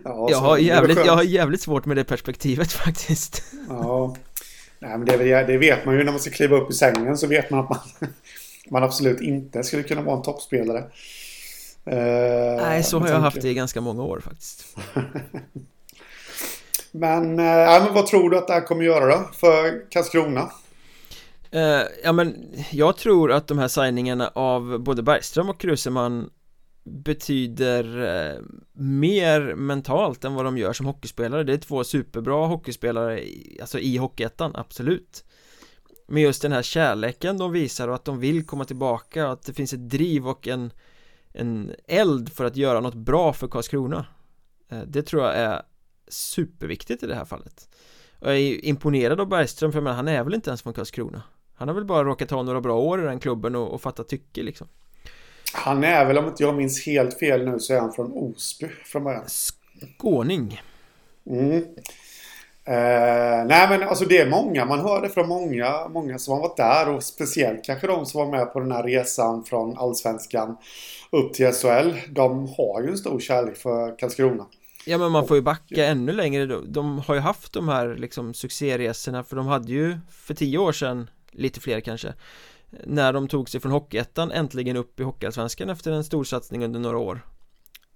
ja, 0.04 0.28
jag, 0.30 0.38
har 0.38 0.58
jävligt, 0.58 1.06
jag 1.06 1.12
har 1.12 1.22
jävligt 1.22 1.60
svårt 1.60 1.86
med 1.86 1.96
det 1.96 2.04
perspektivet 2.04 2.72
faktiskt. 2.84 3.42
ja, 3.68 4.16
Nej, 4.80 4.98
men 4.98 5.04
det, 5.04 5.44
det, 5.44 5.58
vet 5.58 5.84
man 5.84 5.94
ju 5.94 6.04
när 6.04 6.12
man 6.12 6.20
ska 6.20 6.30
kliva 6.30 6.56
upp 6.56 6.70
i 6.70 6.74
sängen 6.74 7.18
så 7.18 7.26
vet 7.26 7.50
man 7.50 7.60
att 7.60 7.70
man, 7.70 7.78
man 8.70 8.82
absolut 8.82 9.20
inte 9.20 9.64
skulle 9.64 9.82
kunna 9.82 10.02
vara 10.02 10.16
en 10.16 10.22
toppspelare. 10.22 10.84
Uh, 11.90 12.62
Nej, 12.62 12.82
så 12.82 12.98
har 12.98 13.08
jag 13.08 13.20
haft 13.20 13.40
det 13.40 13.48
i 13.48 13.54
ganska 13.54 13.80
många 13.80 14.02
år 14.02 14.20
faktiskt. 14.20 14.76
men, 16.90 17.40
uh, 17.40 17.46
ja, 17.46 17.82
men 17.84 17.94
vad 17.94 18.06
tror 18.06 18.30
du 18.30 18.38
att 18.38 18.46
det 18.46 18.52
här 18.52 18.60
kommer 18.60 18.84
göra 18.84 19.06
då 19.06 19.30
för 19.32 19.90
Karlskrona? 19.90 20.50
Uh, 21.54 21.82
ja 22.04 22.12
men 22.12 22.54
jag 22.70 22.96
tror 22.96 23.32
att 23.32 23.46
de 23.46 23.58
här 23.58 23.68
signingarna 23.68 24.30
av 24.34 24.78
både 24.78 25.02
Bergström 25.02 25.48
och 25.48 25.60
Kruseman 25.60 26.30
betyder 26.88 27.84
eh, 28.02 28.42
mer 28.72 29.54
mentalt 29.54 30.24
än 30.24 30.34
vad 30.34 30.44
de 30.44 30.58
gör 30.58 30.72
som 30.72 30.86
hockeyspelare. 30.86 31.44
Det 31.44 31.52
är 31.52 31.58
två 31.58 31.84
superbra 31.84 32.46
hockeyspelare 32.46 33.28
i, 33.28 33.58
alltså 33.60 33.78
i 33.78 33.96
Hockeyettan, 33.96 34.52
absolut. 34.54 35.24
Men 36.06 36.22
just 36.22 36.42
den 36.42 36.52
här 36.52 36.62
kärleken 36.62 37.38
de 37.38 37.52
visar 37.52 37.88
och 37.88 37.94
att 37.94 38.04
de 38.04 38.20
vill 38.20 38.46
komma 38.46 38.64
tillbaka 38.64 39.26
och 39.26 39.32
att 39.32 39.42
det 39.42 39.52
finns 39.52 39.72
ett 39.72 39.90
driv 39.90 40.28
och 40.28 40.48
en 40.48 40.70
en 41.32 41.74
eld 41.84 42.32
för 42.32 42.44
att 42.44 42.56
göra 42.56 42.80
något 42.80 42.94
bra 42.94 43.32
för 43.32 43.48
Karlskrona 43.48 44.06
eh, 44.68 44.82
Det 44.86 45.02
tror 45.02 45.22
jag 45.22 45.36
är 45.36 45.62
superviktigt 46.08 47.02
i 47.02 47.06
det 47.06 47.14
här 47.14 47.24
fallet. 47.24 47.68
Och 48.18 48.28
jag 48.28 48.38
är 48.38 48.64
imponerad 48.64 49.20
av 49.20 49.28
Bergström 49.28 49.72
för 49.72 49.80
men 49.80 49.94
han 49.94 50.08
är 50.08 50.24
väl 50.24 50.34
inte 50.34 50.50
ens 50.50 50.62
från 50.62 50.74
Karlskrona. 50.74 51.22
Han 51.54 51.68
har 51.68 51.74
väl 51.74 51.84
bara 51.84 52.04
råkat 52.04 52.30
ha 52.30 52.42
några 52.42 52.60
bra 52.60 52.78
år 52.78 53.02
i 53.02 53.04
den 53.04 53.20
klubben 53.20 53.54
och, 53.54 53.74
och 53.74 53.80
fatta 53.80 54.04
tycke 54.04 54.42
liksom 54.42 54.68
han 55.52 55.84
är 55.84 56.04
väl, 56.04 56.18
om 56.18 56.26
inte 56.26 56.42
jag 56.42 56.54
minns 56.54 56.86
helt 56.86 57.18
fel 57.18 57.44
nu, 57.50 57.60
så 57.60 57.74
är 57.74 57.80
han 57.80 57.92
från 57.92 58.12
Osby 58.12 58.68
från 58.84 59.04
början. 59.04 59.24
Skåning. 59.98 60.62
Mm. 61.30 61.64
Eh, 62.64 63.46
nej 63.46 63.68
men 63.68 63.82
alltså 63.82 64.04
det 64.04 64.18
är 64.18 64.30
många, 64.30 64.64
man 64.64 64.80
hör 64.80 65.02
det 65.02 65.08
från 65.08 65.28
många, 65.28 65.88
många 65.88 66.18
som 66.18 66.34
har 66.34 66.40
varit 66.40 66.56
där 66.56 66.88
och 66.88 67.02
speciellt 67.02 67.64
kanske 67.64 67.86
de 67.86 68.06
som 68.06 68.20
var 68.20 68.38
med 68.38 68.52
på 68.52 68.60
den 68.60 68.72
här 68.72 68.82
resan 68.82 69.44
från 69.44 69.78
Allsvenskan 69.78 70.56
upp 71.10 71.34
till 71.34 71.52
SHL. 71.52 71.92
De 72.08 72.48
har 72.58 72.82
ju 72.82 72.88
en 72.88 72.98
stor 72.98 73.20
kärlek 73.20 73.56
för 73.56 73.98
Karlskrona. 73.98 74.46
Ja 74.86 74.98
men 74.98 75.12
man 75.12 75.26
får 75.26 75.36
ju 75.36 75.42
backa 75.42 75.86
ännu 75.86 76.12
längre 76.12 76.46
De 76.66 76.98
har 76.98 77.14
ju 77.14 77.20
haft 77.20 77.52
de 77.52 77.68
här 77.68 77.96
liksom 77.96 78.34
succéresorna 78.34 79.24
för 79.24 79.36
de 79.36 79.46
hade 79.46 79.72
ju 79.72 79.98
för 80.10 80.34
tio 80.34 80.58
år 80.58 80.72
sedan 80.72 81.10
Lite 81.30 81.60
fler 81.60 81.80
kanske 81.80 82.14
när 82.70 83.12
de 83.12 83.28
tog 83.28 83.48
sig 83.50 83.60
från 83.60 83.72
Hockeyettan 83.72 84.32
äntligen 84.32 84.76
upp 84.76 85.00
i 85.00 85.02
Hockeyallsvenskan 85.02 85.70
efter 85.70 85.92
en 85.92 86.04
storsatsning 86.04 86.64
under 86.64 86.80
några 86.80 86.98
år. 86.98 87.20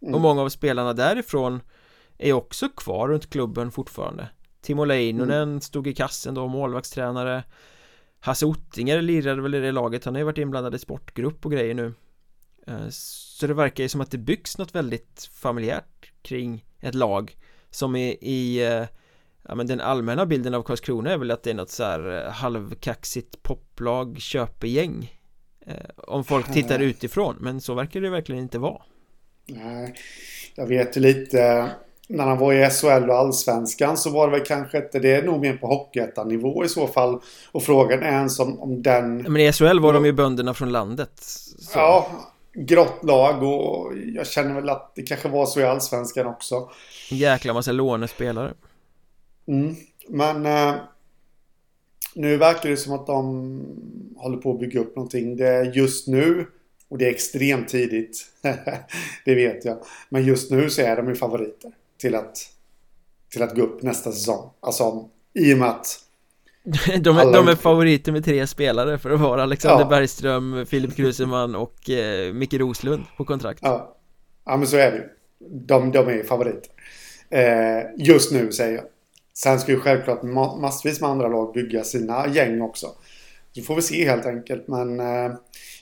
Mm. 0.02 0.14
och 0.14 0.20
många 0.20 0.42
av 0.42 0.48
spelarna 0.48 0.92
därifrån 0.92 1.60
är 2.18 2.32
också 2.32 2.68
kvar 2.68 3.08
runt 3.08 3.30
klubben 3.30 3.70
fortfarande. 3.70 4.28
Timo 4.60 4.84
Leinonen 4.84 5.48
mm. 5.48 5.60
stod 5.60 5.86
i 5.86 5.94
kassen 5.94 6.34
då, 6.34 6.48
målvaktstränare. 6.48 7.44
Hasse 8.20 8.46
Ottinger 8.46 9.02
lirade 9.02 9.42
väl 9.42 9.54
i 9.54 9.60
det 9.60 9.72
laget, 9.72 10.04
han 10.04 10.14
har 10.14 10.18
ju 10.18 10.24
varit 10.24 10.38
inblandad 10.38 10.74
i 10.74 10.78
sportgrupp 10.78 11.46
och 11.46 11.52
grejer 11.52 11.74
nu. 11.74 11.94
Eh, 12.66 12.88
Så 12.90 13.46
det 13.46 13.54
verkar 13.54 13.84
ju 13.84 13.88
som 13.88 14.00
att 14.00 14.10
det 14.10 14.18
byggs 14.18 14.58
något 14.58 14.74
väldigt 14.74 15.30
familjärt 15.32 16.12
kring 16.22 16.64
ett 16.80 16.94
lag 16.94 17.36
som 17.70 17.96
är 17.96 18.24
i 18.24 18.66
eh, 18.66 18.86
Ja 19.48 19.54
men 19.54 19.66
den 19.66 19.80
allmänna 19.80 20.26
bilden 20.26 20.54
av 20.54 20.62
Karlskrona 20.62 21.12
är 21.12 21.18
väl 21.18 21.30
att 21.30 21.42
det 21.42 21.50
är 21.50 21.54
något 21.54 21.70
så 21.70 21.84
här 21.84 22.26
eh, 22.26 22.32
halvkaxigt 22.32 23.42
poplag 23.42 24.20
köpegäng. 24.20 25.18
Eh, 25.66 25.74
Om 25.96 26.24
folk 26.24 26.52
tittar 26.52 26.78
utifrån 26.78 27.36
men 27.40 27.60
så 27.60 27.74
verkar 27.74 28.00
det 28.00 28.10
verkligen 28.10 28.42
inte 28.42 28.58
vara. 28.58 28.82
Nej 29.46 29.94
Jag 30.54 30.66
vet 30.66 30.96
ju 30.96 31.00
lite. 31.00 31.70
När 32.08 32.24
han 32.24 32.38
var 32.38 32.52
i 32.52 32.70
SHL 32.70 33.10
och 33.10 33.16
Allsvenskan 33.16 33.96
så 33.96 34.10
var 34.10 34.26
det 34.26 34.32
väl 34.38 34.46
kanske 34.46 34.78
inte 34.78 34.98
Det 34.98 35.12
är 35.12 35.22
nog 35.22 35.40
mer 35.40 35.56
på 35.56 35.66
Hockeyettan-nivå 35.66 36.64
i 36.64 36.68
så 36.68 36.86
fall. 36.86 37.20
Och 37.52 37.62
frågan 37.62 38.02
är 38.02 38.12
ens 38.12 38.40
om, 38.40 38.60
om 38.60 38.82
den 38.82 39.16
Men 39.16 39.36
i 39.36 39.52
SHL 39.52 39.78
var 39.80 39.92
de 39.92 40.04
ju 40.04 40.12
bönderna 40.12 40.54
från 40.54 40.72
landet 40.72 41.12
så. 41.18 41.78
Ja 41.78 42.06
Grått 42.54 43.04
lag 43.04 43.42
och 43.42 43.92
jag 44.14 44.26
känner 44.26 44.54
väl 44.54 44.68
att 44.68 44.92
det 44.94 45.02
kanske 45.02 45.28
var 45.28 45.46
så 45.46 45.60
i 45.60 45.64
Allsvenskan 45.64 46.26
också. 46.26 46.70
Jäkla 47.10 47.52
massa 47.52 47.72
lånespelare 47.72 48.52
Mm. 49.46 49.74
Men 50.08 50.46
eh, 50.46 50.74
nu 52.14 52.36
verkar 52.36 52.70
det 52.70 52.76
som 52.76 52.92
att 52.92 53.06
de 53.06 54.14
håller 54.16 54.36
på 54.36 54.52
att 54.52 54.60
bygga 54.60 54.80
upp 54.80 54.96
någonting. 54.96 55.36
Det 55.36 55.48
är 55.48 55.64
just 55.64 56.08
nu 56.08 56.46
och 56.88 56.98
det 56.98 57.06
är 57.06 57.10
extremt 57.10 57.68
tidigt. 57.68 58.26
det 59.24 59.34
vet 59.34 59.64
jag. 59.64 59.78
Men 60.08 60.24
just 60.24 60.50
nu 60.50 60.70
så 60.70 60.82
är 60.82 60.96
de 60.96 61.08
ju 61.08 61.14
favoriter 61.14 61.72
till 61.98 62.14
att, 62.14 62.38
till 63.30 63.42
att 63.42 63.56
gå 63.56 63.62
upp 63.62 63.82
nästa 63.82 64.12
säsong. 64.12 64.50
Alltså 64.60 65.08
i 65.34 65.54
och 65.54 65.58
med 65.58 65.68
att 65.68 65.98
de, 67.00 67.18
är, 67.18 67.32
de 67.32 67.48
är 67.48 67.54
favoriter 67.54 68.12
med 68.12 68.24
tre 68.24 68.46
spelare 68.46 68.98
för 68.98 69.10
att 69.10 69.20
vara 69.20 69.42
Alexander 69.42 69.84
ja. 69.84 69.88
Bergström, 69.88 70.66
Filip 70.66 70.96
Kruseman 70.96 71.54
och 71.54 71.90
eh, 71.90 72.32
Micke 72.32 72.54
Roslund 72.54 73.04
på 73.16 73.24
kontrakt. 73.24 73.60
Ja. 73.62 73.96
ja, 74.44 74.56
men 74.56 74.66
så 74.66 74.76
är 74.76 74.90
det 74.90 74.96
ju. 74.96 75.04
De, 75.50 75.92
de 75.92 76.08
är 76.08 76.22
favoriter. 76.22 76.70
Eh, 77.30 77.82
just 77.96 78.32
nu 78.32 78.52
säger 78.52 78.74
jag. 78.76 78.84
Sen 79.34 79.60
ska 79.60 79.72
ju 79.72 79.80
självklart 79.80 80.22
massvis 80.60 81.00
med 81.00 81.10
andra 81.10 81.28
lag 81.28 81.52
bygga 81.54 81.84
sina 81.84 82.28
gäng 82.28 82.60
också. 82.60 82.86
Så 83.52 83.62
får 83.62 83.76
vi 83.76 83.82
se 83.82 84.08
helt 84.08 84.26
enkelt. 84.26 84.68
Men 84.68 85.00
eh, 85.00 85.32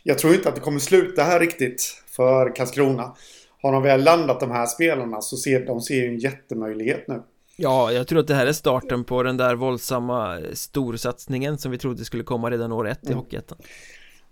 jag 0.03 0.19
tror 0.19 0.35
inte 0.35 0.49
att 0.49 0.55
det 0.55 0.61
kommer 0.61 0.79
sluta 0.79 1.23
här 1.23 1.41
riktigt 1.41 2.03
för 2.07 2.57
Karlskrona. 2.57 3.17
Har 3.63 3.73
de 3.73 3.83
väl 3.83 4.05
landat 4.05 4.41
de 4.41 4.51
här 4.51 4.67
spelarna 4.67 5.21
så 5.21 5.37
ser 5.37 5.67
de 5.67 5.81
ser 5.81 5.95
ju 5.95 6.07
en 6.07 6.19
jättemöjlighet 6.19 7.09
nu. 7.09 7.23
Ja, 7.57 7.93
jag 7.93 8.07
tror 8.07 8.19
att 8.19 8.27
det 8.27 8.35
här 8.35 8.47
är 8.47 8.53
starten 8.53 9.05
på 9.05 9.23
den 9.23 9.37
där 9.37 9.55
våldsamma 9.55 10.39
storsatsningen 10.53 11.59
som 11.59 11.71
vi 11.71 11.79
trodde 11.79 12.05
skulle 12.05 12.23
komma 12.23 12.51
redan 12.51 12.73
år 12.73 12.89
ett 12.89 13.05
i 13.05 13.07
mm. 13.07 13.19
Hockeyettan. 13.19 13.59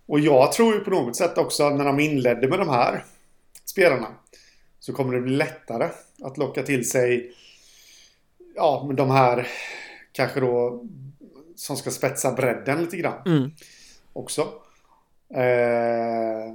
Och 0.06 0.20
jag 0.20 0.52
tror 0.52 0.74
ju 0.74 0.80
på 0.80 0.90
något 0.90 1.16
sätt 1.16 1.38
också 1.38 1.70
när 1.70 1.84
de 1.84 2.00
inledde 2.00 2.48
med 2.48 2.58
de 2.58 2.68
här 2.68 3.04
spelarna 3.64 4.06
så 4.80 4.92
kommer 4.92 5.14
det 5.14 5.20
bli 5.20 5.36
lättare 5.36 5.88
att 6.22 6.38
locka 6.38 6.62
till 6.62 6.90
sig 6.90 7.32
ja, 8.58 8.84
men 8.86 8.96
de 8.96 9.10
här 9.10 9.46
kanske 10.12 10.40
då 10.40 10.84
som 11.56 11.76
ska 11.76 11.90
spetsa 11.90 12.32
bredden 12.32 12.80
lite 12.80 12.96
grann. 12.96 13.22
Mm. 13.26 13.50
Också. 14.12 14.40
Eh, 15.34 16.54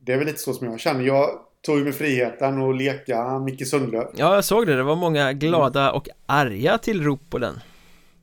det 0.00 0.12
är 0.12 0.16
väl 0.16 0.26
lite 0.26 0.38
så 0.38 0.52
som 0.52 0.66
jag 0.66 0.80
känner. 0.80 1.04
Jag 1.04 1.30
tog 1.66 1.78
mig 1.78 1.92
friheten 1.92 2.62
att 2.62 2.76
leka 2.76 3.38
Micke 3.38 3.66
Sundlöv. 3.66 4.08
Ja, 4.16 4.34
jag 4.34 4.44
såg 4.44 4.66
det. 4.66 4.76
Det 4.76 4.82
var 4.82 4.96
många 4.96 5.32
glada 5.32 5.92
och 5.92 6.08
arga 6.26 6.78
tillrop 6.78 7.20
på 7.30 7.38
den. 7.38 7.60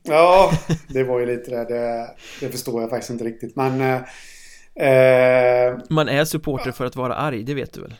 Ja, 0.02 0.50
det 0.88 1.04
var 1.04 1.20
ju 1.20 1.26
lite 1.26 1.50
det. 1.50 1.64
Det, 1.64 2.10
det 2.40 2.48
förstår 2.48 2.80
jag 2.80 2.90
faktiskt 2.90 3.10
inte 3.10 3.24
riktigt. 3.24 3.56
Men... 3.56 3.80
Eh, 4.76 5.78
Man 5.90 6.08
är 6.08 6.24
supporter 6.24 6.72
för 6.72 6.84
att 6.84 6.96
vara 6.96 7.14
arg, 7.14 7.42
det 7.42 7.54
vet 7.54 7.72
du 7.72 7.80
väl? 7.80 7.94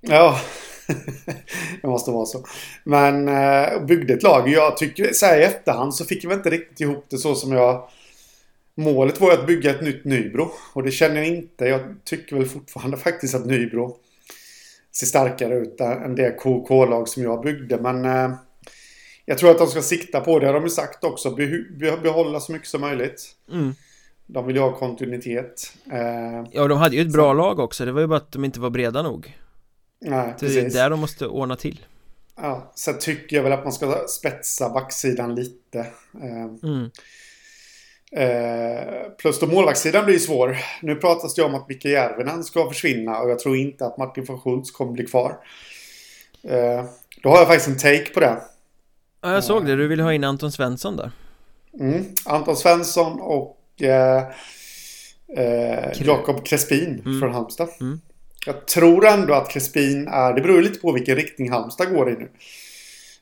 Ja, 0.00 0.38
det 1.82 1.88
måste 1.88 2.10
vara 2.10 2.26
så. 2.26 2.44
Men 2.84 3.28
eh, 3.28 3.84
byggde 3.84 4.14
ett 4.14 4.22
lag. 4.22 4.48
Jag 4.48 4.76
tycker, 4.76 5.12
så 5.12 5.26
här 5.26 5.40
i 5.40 5.44
efterhand 5.44 5.94
så 5.94 6.04
fick 6.04 6.24
jag 6.24 6.32
inte 6.32 6.50
riktigt 6.50 6.80
ihop 6.80 7.06
det 7.08 7.18
så 7.18 7.34
som 7.34 7.52
jag... 7.52 7.88
Målet 8.76 9.20
var 9.20 9.32
att 9.32 9.46
bygga 9.46 9.70
ett 9.70 9.82
nytt 9.82 10.04
Nybro. 10.04 10.50
Och 10.72 10.82
det 10.82 10.90
känner 10.90 11.16
jag 11.16 11.26
inte. 11.26 11.64
Jag 11.64 11.80
tycker 12.04 12.36
väl 12.36 12.46
fortfarande 12.46 12.96
faktiskt 13.06 13.34
att 13.34 13.46
Nybro 13.46 13.96
ser 14.92 15.06
starkare 15.06 15.54
ut 15.54 15.80
än 15.80 16.14
det 16.14 16.30
KK-lag 16.30 17.08
som 17.08 17.22
jag 17.22 17.42
byggde. 17.42 17.78
Men 17.80 18.04
eh, 18.04 18.36
jag 19.24 19.38
tror 19.38 19.50
att 19.50 19.58
de 19.58 19.66
ska 19.66 19.82
sikta 19.82 20.20
på 20.20 20.38
det. 20.38 20.46
har 20.46 20.54
de 20.54 20.62
ju 20.62 20.70
sagt 20.70 21.04
också. 21.04 21.30
behålla 22.02 22.40
så 22.40 22.52
mycket 22.52 22.68
som 22.68 22.80
möjligt. 22.80 23.36
Mm. 23.52 23.74
De 24.26 24.46
vill 24.46 24.56
ju 24.56 24.62
ha 24.62 24.76
kontinuitet. 24.76 25.72
Eh, 25.92 26.48
ja, 26.52 26.68
de 26.68 26.78
hade 26.78 26.96
ju 26.96 27.02
ett 27.02 27.12
bra 27.12 27.30
så. 27.30 27.32
lag 27.32 27.58
också. 27.58 27.84
Det 27.84 27.92
var 27.92 28.00
ju 28.00 28.06
bara 28.06 28.16
att 28.16 28.32
de 28.32 28.44
inte 28.44 28.60
var 28.60 28.70
breda 28.70 29.02
nog. 29.02 29.36
Nej, 30.04 30.34
det 30.40 30.58
är 30.58 30.70
där 30.70 30.90
de 30.90 31.00
måste 31.00 31.26
ordna 31.26 31.56
till. 31.56 31.80
Ja, 32.36 32.72
sen 32.74 32.98
tycker 32.98 33.36
jag 33.36 33.42
väl 33.42 33.52
att 33.52 33.64
man 33.64 33.72
ska 33.72 34.04
spetsa 34.08 34.68
backsidan 34.68 35.34
lite. 35.34 35.78
Eh, 36.22 36.70
mm. 36.70 36.90
eh, 38.12 39.10
plus 39.18 39.40
då 39.40 39.46
målvaktssidan 39.46 40.04
blir 40.04 40.18
svår. 40.18 40.56
Nu 40.82 40.94
pratas 40.94 41.34
det 41.34 41.42
om 41.42 41.54
att 41.54 41.68
Micke 41.68 41.84
Järvinen 41.84 42.44
ska 42.44 42.68
försvinna 42.68 43.18
och 43.18 43.30
jag 43.30 43.38
tror 43.38 43.56
inte 43.56 43.86
att 43.86 43.98
Martin 43.98 44.24
von 44.24 44.40
Schultz 44.40 44.70
kommer 44.70 44.92
bli 44.92 45.06
kvar. 45.06 45.38
Eh, 46.42 46.84
då 47.22 47.28
har 47.28 47.38
jag 47.38 47.46
faktiskt 47.46 47.68
en 47.68 47.78
take 47.78 48.14
på 48.14 48.20
det. 48.20 48.42
Ja, 49.20 49.32
jag 49.32 49.44
såg 49.44 49.66
det. 49.66 49.76
Du 49.76 49.88
ville 49.88 50.02
ha 50.02 50.12
in 50.12 50.24
Anton 50.24 50.52
Svensson 50.52 50.96
där. 50.96 51.10
Mm. 51.80 52.04
Anton 52.24 52.56
Svensson 52.56 53.20
och 53.20 53.82
eh, 53.82 54.22
eh, 55.36 56.02
Jakob 56.02 56.44
Crespin 56.44 57.02
mm. 57.04 57.20
från 57.20 57.32
Halmstad. 57.32 57.68
Mm. 57.80 58.00
Jag 58.46 58.66
tror 58.66 59.06
ändå 59.06 59.34
att 59.34 59.50
Crespin 59.50 60.08
är, 60.08 60.32
det 60.32 60.40
beror 60.40 60.62
lite 60.62 60.78
på 60.78 60.92
vilken 60.92 61.16
riktning 61.16 61.50
Halmstad 61.50 61.94
går 61.94 62.10
i 62.10 62.12
nu. 62.12 62.28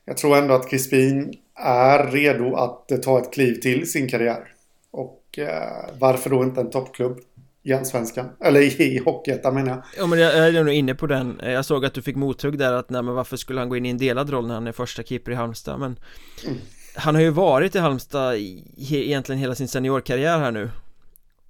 Jag 0.04 0.16
tror 0.16 0.37
ändå 0.37 0.54
att 0.54 0.70
Crespin 0.70 1.35
är 1.54 2.11
redo 2.11 2.54
att 2.54 3.02
ta 3.02 3.18
ett 3.18 3.32
kliv 3.32 3.54
till 3.54 3.90
sin 3.90 4.08
karriär. 4.08 4.48
Och 4.90 5.38
eh, 5.38 5.90
varför 5.98 6.30
då 6.30 6.42
inte 6.42 6.61
en 6.61 6.70
toppklubb 6.70 7.18
i 7.62 7.72
Allsvenskan? 7.72 8.28
Eller 8.40 8.61
i, 8.61 8.82
i 8.82 8.98
Hockeyettan 8.98 9.54
menar 9.54 9.70
jag. 9.70 9.82
Ja 9.98 10.06
men 10.06 10.18
jag, 10.18 10.37
jag 10.37 10.54
är 10.54 10.64
nog 10.64 10.74
inne 10.74 10.94
på 10.94 11.06
den. 11.06 11.40
Jag 11.42 11.64
såg 11.64 11.85
att 11.85 11.94
du 11.94 12.02
fick 12.02 12.16
mothugg 12.16 12.58
där 12.58 12.72
att 12.72 12.90
nej 12.90 13.02
men 13.02 13.14
varför 13.14 13.37
skulle 13.37 13.61
han 13.61 13.68
gå 13.68 13.76
in 13.76 13.87
i 13.87 13.90
en 13.90 13.98
delad 13.98 14.30
roll 14.30 14.46
när 14.46 14.54
han 14.54 14.66
är 14.66 14.72
första 14.72 15.02
keeper 15.02 15.32
i 15.32 15.35
Halmstad? 15.35 15.80
Men 15.80 15.98
mm. 16.46 16.58
Han 16.94 17.14
har 17.14 17.22
ju 17.22 17.30
varit 17.30 17.74
i 17.74 17.78
Halmstad 17.78 18.37
i, 18.37 18.64
egentligen 18.88 19.38
hela 19.38 19.54
sin 19.54 19.68
seniorkarriär 19.68 20.38
här 20.38 20.50
nu 20.50 20.70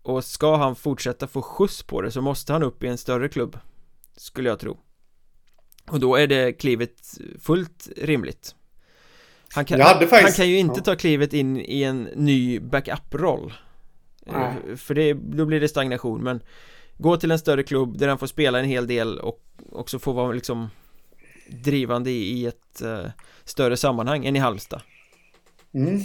Och 0.02 0.24
ska 0.24 0.56
han 0.56 0.76
fortsätta 0.76 1.26
få 1.26 1.42
skjuts 1.42 1.82
på 1.82 2.02
det 2.02 2.10
så 2.10 2.20
måste 2.20 2.52
han 2.52 2.62
upp 2.62 2.84
i 2.84 2.86
en 2.86 2.98
större 2.98 3.28
klubb 3.28 3.58
Skulle 4.16 4.48
jag 4.48 4.58
tro. 4.58 4.78
Och 5.90 6.00
då 6.00 6.16
är 6.16 6.26
det 6.26 6.52
klivet 6.52 7.18
fullt 7.40 7.88
rimligt. 7.96 8.54
Han 9.54 9.64
kan, 9.64 9.78
faktiskt, 9.80 10.12
han 10.12 10.32
kan 10.32 10.48
ju 10.48 10.58
inte 10.58 10.80
ja. 10.80 10.84
ta 10.84 10.96
klivet 10.96 11.32
in 11.32 11.56
i 11.56 11.82
en 11.82 12.02
ny 12.02 12.60
backup-roll. 12.60 13.52
Eh, 14.26 14.76
För 14.76 14.94
det, 14.94 15.12
då 15.12 15.44
blir 15.44 15.60
det 15.60 15.68
stagnation 15.68 16.22
men 16.22 16.40
Gå 17.02 17.16
till 17.16 17.30
en 17.30 17.38
större 17.38 17.62
klubb 17.62 17.98
där 17.98 18.08
han 18.08 18.18
får 18.18 18.26
spela 18.26 18.58
en 18.58 18.64
hel 18.64 18.86
del 18.86 19.18
och 19.18 19.40
också 19.72 19.98
få 19.98 20.12
vara 20.12 20.32
liksom 20.32 20.70
Drivande 21.48 22.10
i 22.10 22.46
ett 22.46 22.82
uh, 22.84 23.06
större 23.44 23.76
sammanhang 23.76 24.26
än 24.26 24.36
i 24.36 24.38
Halmstad. 24.38 24.82
Mm. 25.74 26.00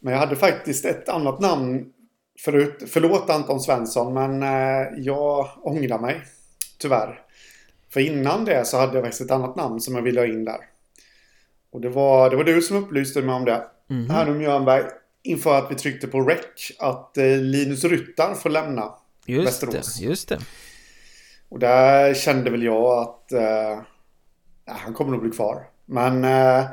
Men 0.00 0.12
jag 0.12 0.20
hade 0.20 0.36
faktiskt 0.36 0.84
ett 0.84 1.08
annat 1.08 1.40
namn 1.40 1.92
förut. 2.40 2.82
Förlåt 2.86 3.30
Anton 3.30 3.60
Svensson, 3.60 4.14
men 4.14 4.42
eh, 4.42 4.88
jag 4.96 5.48
ångrar 5.62 5.98
mig. 5.98 6.22
Tyvärr. 6.78 7.20
För 7.90 8.00
innan 8.00 8.44
det 8.44 8.64
så 8.64 8.78
hade 8.78 8.94
jag 8.94 9.04
faktiskt 9.04 9.22
ett 9.22 9.30
annat 9.30 9.56
namn 9.56 9.80
som 9.80 9.94
jag 9.94 10.02
ville 10.02 10.20
ha 10.20 10.26
in 10.26 10.44
där. 10.44 10.60
Och 11.72 11.80
det 11.80 11.88
var, 11.88 12.30
det 12.30 12.36
var 12.36 12.44
du 12.44 12.62
som 12.62 12.76
upplyste 12.76 13.22
mig 13.22 13.34
om 13.34 13.44
det. 13.44 13.64
Mm. 13.90 14.10
Här 14.10 14.30
om 14.30 14.38
Mjörnberg. 14.38 14.84
Inför 15.22 15.58
att 15.58 15.70
vi 15.70 15.74
tryckte 15.74 16.06
på 16.06 16.20
rec. 16.20 16.72
Att 16.78 17.18
eh, 17.18 17.36
Linus 17.36 17.84
Ryttar 17.84 18.34
får 18.34 18.50
lämna 18.50 18.94
just 19.26 19.46
Västerås. 19.46 19.98
Det, 19.98 20.04
just 20.04 20.28
det. 20.28 20.38
Och 21.48 21.58
där 21.58 22.14
kände 22.14 22.50
väl 22.50 22.62
jag 22.62 22.98
att 22.98 23.32
eh, 23.32 23.78
han 24.66 24.94
kommer 24.94 25.10
nog 25.10 25.22
bli 25.22 25.30
kvar. 25.30 25.66
Men 25.86 26.24
eh, 26.24 26.64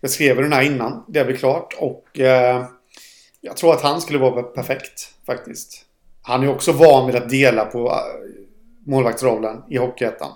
jag 0.00 0.10
skrev 0.10 0.36
den 0.36 0.52
här 0.52 0.62
innan 0.62 1.04
det 1.08 1.24
blev 1.24 1.36
klart 1.36 1.76
och 1.78 2.20
eh, 2.20 2.66
jag 3.44 3.56
tror 3.56 3.74
att 3.74 3.82
han 3.82 4.00
skulle 4.00 4.18
vara 4.18 4.42
perfekt 4.42 5.14
faktiskt. 5.26 5.84
Han 6.22 6.42
är 6.42 6.48
också 6.48 6.72
van 6.72 7.06
vid 7.06 7.16
att 7.16 7.30
dela 7.30 7.64
på 7.64 7.90
eh, 7.90 7.96
målvaktsrollen 8.86 9.62
i 9.70 9.76
Hockeyettan. 9.76 10.32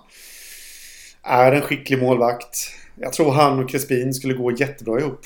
Är 1.22 1.52
en 1.52 1.62
skicklig 1.62 2.02
målvakt. 2.02 2.70
Jag 2.94 3.12
tror 3.12 3.32
han 3.32 3.64
och 3.64 3.70
Crespin 3.70 4.14
skulle 4.14 4.34
gå 4.34 4.52
jättebra 4.52 5.00
ihop. 5.00 5.20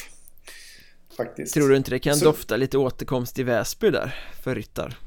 Faktiskt. 1.16 1.54
Tror 1.54 1.68
du 1.68 1.76
inte 1.76 1.90
det 1.90 1.98
kan 1.98 2.16
Så... 2.16 2.24
dofta 2.24 2.56
lite 2.56 2.78
återkomst 2.78 3.38
i 3.38 3.42
Väsby 3.42 3.90
där 3.90 4.14
för 4.42 4.54
Ryttar? 4.54 4.98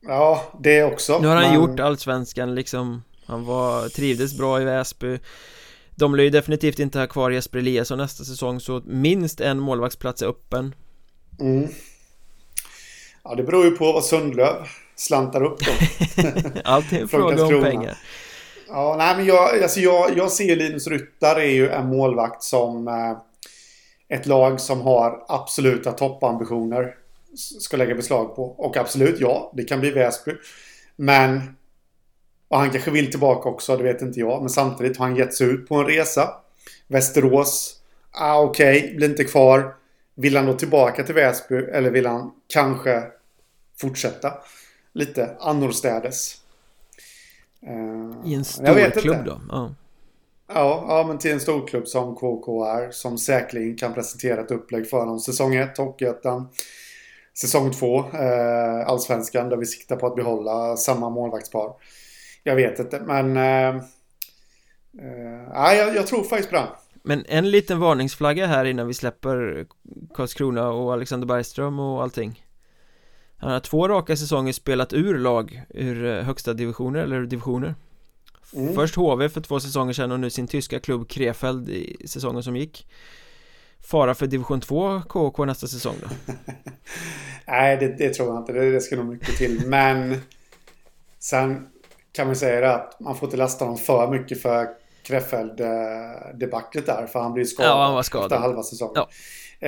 Ja, 0.00 0.52
det 0.60 0.84
också. 0.84 1.18
Nu 1.18 1.28
har 1.28 1.36
han 1.36 1.44
men... 1.44 1.54
gjort 1.54 1.80
allsvenskan 1.80 2.54
liksom 2.54 3.02
Han 3.26 3.44
var, 3.44 3.88
trivdes 3.88 4.38
bra 4.38 4.62
i 4.62 4.64
Väsby 4.64 5.18
de 5.98 6.14
lär 6.14 6.24
ju 6.24 6.30
definitivt 6.30 6.78
inte 6.78 6.98
ha 6.98 7.06
kvar 7.06 7.30
Jesper 7.30 7.58
Eliasson 7.58 7.98
nästa 7.98 8.24
säsong 8.24 8.60
så 8.60 8.82
minst 8.84 9.40
en 9.40 9.58
målvaktsplats 9.58 10.22
är 10.22 10.26
öppen 10.26 10.74
mm. 11.40 11.68
Ja 13.24 13.34
det 13.34 13.42
beror 13.42 13.64
ju 13.64 13.70
på 13.70 13.92
vad 13.92 14.04
Sundlöv 14.04 14.54
slantar 14.96 15.42
upp 15.42 15.58
då 15.60 15.72
Allt 16.64 16.92
är 16.92 17.00
en 17.00 17.08
fråga 17.08 17.44
om 17.44 17.62
pengar 17.62 17.98
Ja, 18.68 18.94
nej 18.98 19.16
men 19.16 19.26
jag, 19.26 19.62
alltså 19.62 19.80
jag, 19.80 20.16
jag 20.16 20.30
ser 20.30 20.56
Linus 20.56 20.86
Ryttar 20.86 21.36
är 21.36 21.50
ju 21.50 21.70
en 21.70 21.88
målvakt 21.88 22.42
som 22.42 22.88
eh, 22.88 23.16
ett 24.18 24.26
lag 24.26 24.60
som 24.60 24.80
har 24.80 25.24
absoluta 25.28 25.92
toppambitioner 25.92 26.94
ska 27.60 27.76
lägga 27.76 27.94
beslag 27.94 28.36
på. 28.36 28.44
Och 28.44 28.76
absolut, 28.76 29.20
ja, 29.20 29.52
det 29.54 29.64
kan 29.64 29.80
bli 29.80 29.90
Väsby. 29.90 30.32
Men 30.96 31.40
och 32.48 32.58
han 32.58 32.70
kanske 32.70 32.90
vill 32.90 33.10
tillbaka 33.10 33.48
också, 33.48 33.76
det 33.76 33.82
vet 33.82 34.02
inte 34.02 34.20
jag. 34.20 34.40
Men 34.40 34.50
samtidigt 34.50 34.98
har 34.98 35.06
han 35.06 35.16
gett 35.16 35.34
sig 35.34 35.46
ut 35.46 35.68
på 35.68 35.74
en 35.74 35.86
resa. 35.86 36.30
Västerås. 36.86 37.74
Ah, 38.10 38.40
Okej, 38.40 38.78
okay, 38.78 38.96
blir 38.96 39.08
inte 39.08 39.24
kvar. 39.24 39.74
Vill 40.20 40.36
han 40.36 40.46
då 40.46 40.52
tillbaka 40.52 41.02
till 41.04 41.14
Väsby 41.14 41.56
eller 41.56 41.90
vill 41.90 42.06
han 42.06 42.32
kanske 42.46 43.02
fortsätta 43.80 44.32
lite 44.92 45.36
annorstädes? 45.40 46.34
I 48.24 48.34
en 48.34 48.44
stor 48.44 49.00
klubb 49.00 49.24
då? 49.24 49.40
Ja. 49.48 49.74
ja. 50.48 50.84
Ja, 50.88 51.04
men 51.08 51.18
till 51.18 51.32
en 51.32 51.40
stor 51.40 51.66
klubb 51.66 51.88
som 51.88 52.14
KK 52.14 52.64
är. 52.64 52.90
Som 52.90 53.18
säkerligen 53.18 53.76
kan 53.76 53.94
presentera 53.94 54.40
ett 54.40 54.50
upplägg 54.50 54.90
för 54.90 54.98
honom. 54.98 55.20
Säsong 55.20 55.54
1, 55.54 55.78
Hockeyettan. 55.78 56.48
Säsong 57.40 57.72
2, 57.72 57.98
eh, 57.98 58.88
Allsvenskan, 58.88 59.48
där 59.48 59.56
vi 59.56 59.66
siktar 59.66 59.96
på 59.96 60.06
att 60.06 60.16
behålla 60.16 60.76
samma 60.76 61.10
målvaktspar. 61.10 61.72
Jag 62.42 62.56
vet 62.56 62.78
inte, 62.78 63.00
men... 63.00 63.36
Äh, 63.36 63.76
äh, 65.54 65.76
jag, 65.78 65.96
jag 65.96 66.06
tror 66.06 66.24
faktiskt 66.24 66.50
på 66.50 66.56
den. 66.56 66.66
Men 67.08 67.24
en 67.28 67.50
liten 67.50 67.80
varningsflagga 67.80 68.46
här 68.46 68.64
innan 68.64 68.86
vi 68.86 68.94
släpper 68.94 69.66
Karlskrona 70.14 70.68
och 70.68 70.92
Alexander 70.92 71.26
Bergström 71.26 71.78
och 71.78 72.02
allting. 72.02 72.44
Han 73.36 73.50
har 73.50 73.60
två 73.60 73.88
raka 73.88 74.16
säsonger 74.16 74.52
spelat 74.52 74.92
ur 74.92 75.18
lag 75.18 75.62
ur 75.70 76.06
eh, 76.06 76.24
högsta 76.24 76.54
divisioner 76.54 77.00
eller 77.00 77.20
divisioner. 77.20 77.74
Mm. 78.54 78.74
Först 78.74 78.94
HV 78.94 79.28
för 79.28 79.40
två 79.40 79.60
säsonger 79.60 79.92
sedan 79.92 80.12
och 80.12 80.20
nu 80.20 80.30
sin 80.30 80.46
tyska 80.48 80.80
klubb 80.80 81.08
Krefeld 81.08 81.68
i 81.68 82.08
säsongen 82.08 82.42
som 82.42 82.56
gick. 82.56 82.86
Fara 83.80 84.14
för 84.14 84.26
division 84.26 84.60
2 84.60 85.02
KK 85.08 85.44
nästa 85.44 85.66
säsong 85.66 85.94
då? 86.02 86.32
Nej 87.46 87.76
det, 87.76 87.88
det, 87.98 88.14
tror 88.14 88.28
jag 88.28 88.38
inte, 88.38 88.52
det, 88.52 88.70
det 88.70 88.80
ska 88.80 88.96
nog 88.96 89.06
mycket 89.06 89.36
till. 89.36 89.66
Men 89.66 90.20
Sen 91.18 91.68
kan 92.12 92.26
man 92.26 92.36
säga 92.36 92.60
det 92.60 92.74
att 92.74 93.00
man 93.00 93.16
får 93.16 93.26
inte 93.26 93.36
lasta 93.36 93.64
honom 93.64 93.78
för 93.78 94.10
mycket 94.10 94.42
för 94.42 94.68
Krefeld-debaclet 95.08 96.86
där. 96.86 97.06
För 97.06 97.20
han 97.20 97.32
blir 97.32 97.44
skadad, 97.44 97.70
ja, 97.70 97.84
han 97.84 97.94
var 97.94 98.02
skadad. 98.02 98.24
efter 98.24 98.36
halva 98.36 98.62
säsongen. 98.62 98.92
Ja. 98.94 99.08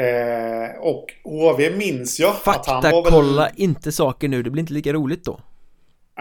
Eh, 0.01 0.71
och 0.81 1.15
HV 1.25 1.71
minns 1.77 2.21
jag 2.21 2.37
Fakta, 2.37 2.77
att 2.77 2.85
han 2.85 2.93
var 2.93 3.03
väl... 3.03 3.13
kolla 3.13 3.51
inte 3.51 3.93
saker 3.93 4.29
nu. 4.29 4.43
Det 4.43 4.51
blir 4.51 4.61
inte 4.61 4.73
lika 4.73 4.93
roligt 4.93 5.25
då. 5.25 5.41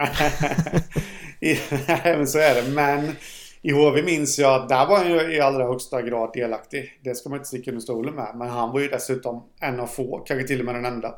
Nej, 1.40 2.16
men 2.16 2.26
så 2.26 2.38
är 2.38 2.54
det. 2.54 2.70
Men 2.70 3.16
i 3.62 3.72
HV 3.72 4.02
minns 4.02 4.38
jag 4.38 4.62
att 4.62 4.68
där 4.68 4.86
var 4.86 4.98
han 4.98 5.10
ju 5.10 5.36
i 5.36 5.40
allra 5.40 5.66
högsta 5.66 6.02
grad 6.02 6.30
delaktig. 6.34 7.00
Det 7.04 7.14
ska 7.14 7.28
man 7.28 7.38
inte 7.38 7.48
sticka 7.48 7.70
under 7.70 7.82
stolen 7.82 8.14
med. 8.14 8.32
Men 8.36 8.48
han 8.48 8.72
var 8.72 8.80
ju 8.80 8.88
dessutom 8.88 9.42
en 9.60 9.80
av 9.80 9.86
få, 9.86 10.18
kanske 10.18 10.46
till 10.46 10.60
och 10.60 10.66
med 10.66 10.74
den 10.74 10.84
enda 10.84 11.14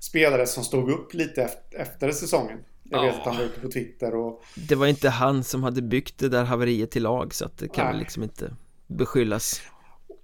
spelare 0.00 0.46
som 0.46 0.64
stod 0.64 0.90
upp 0.90 1.14
lite 1.14 1.42
efter, 1.42 1.78
efter 1.78 2.12
säsongen. 2.12 2.58
Jag 2.90 3.02
vet 3.02 3.14
ja. 3.14 3.20
att 3.20 3.26
han 3.26 3.36
var 3.36 3.44
ute 3.44 3.60
på 3.60 3.70
Twitter 3.70 4.14
och... 4.14 4.42
Det 4.54 4.74
var 4.74 4.86
inte 4.86 5.08
han 5.08 5.44
som 5.44 5.62
hade 5.62 5.82
byggt 5.82 6.18
det 6.18 6.28
där 6.28 6.44
haveriet 6.44 6.90
till 6.90 7.02
lag 7.02 7.34
så 7.34 7.44
att 7.44 7.58
det 7.58 7.68
kan 7.68 7.86
väl 7.86 7.98
liksom 7.98 8.22
inte 8.22 8.54
beskyllas 8.86 9.60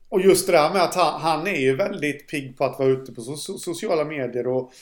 Och 0.09 0.21
just 0.21 0.47
det 0.47 0.53
där 0.53 0.73
med 0.73 0.83
att 0.83 0.95
han, 0.95 1.21
han 1.21 1.47
är 1.47 1.61
ju 1.61 1.77
väldigt 1.77 2.29
pigg 2.29 2.59
på 2.59 2.65
att 2.65 2.79
vara 2.79 2.89
ute 2.89 3.13
på 3.13 3.21
so 3.21 3.59
sociala 3.59 4.05
medier 4.05 4.47
och 4.47 4.73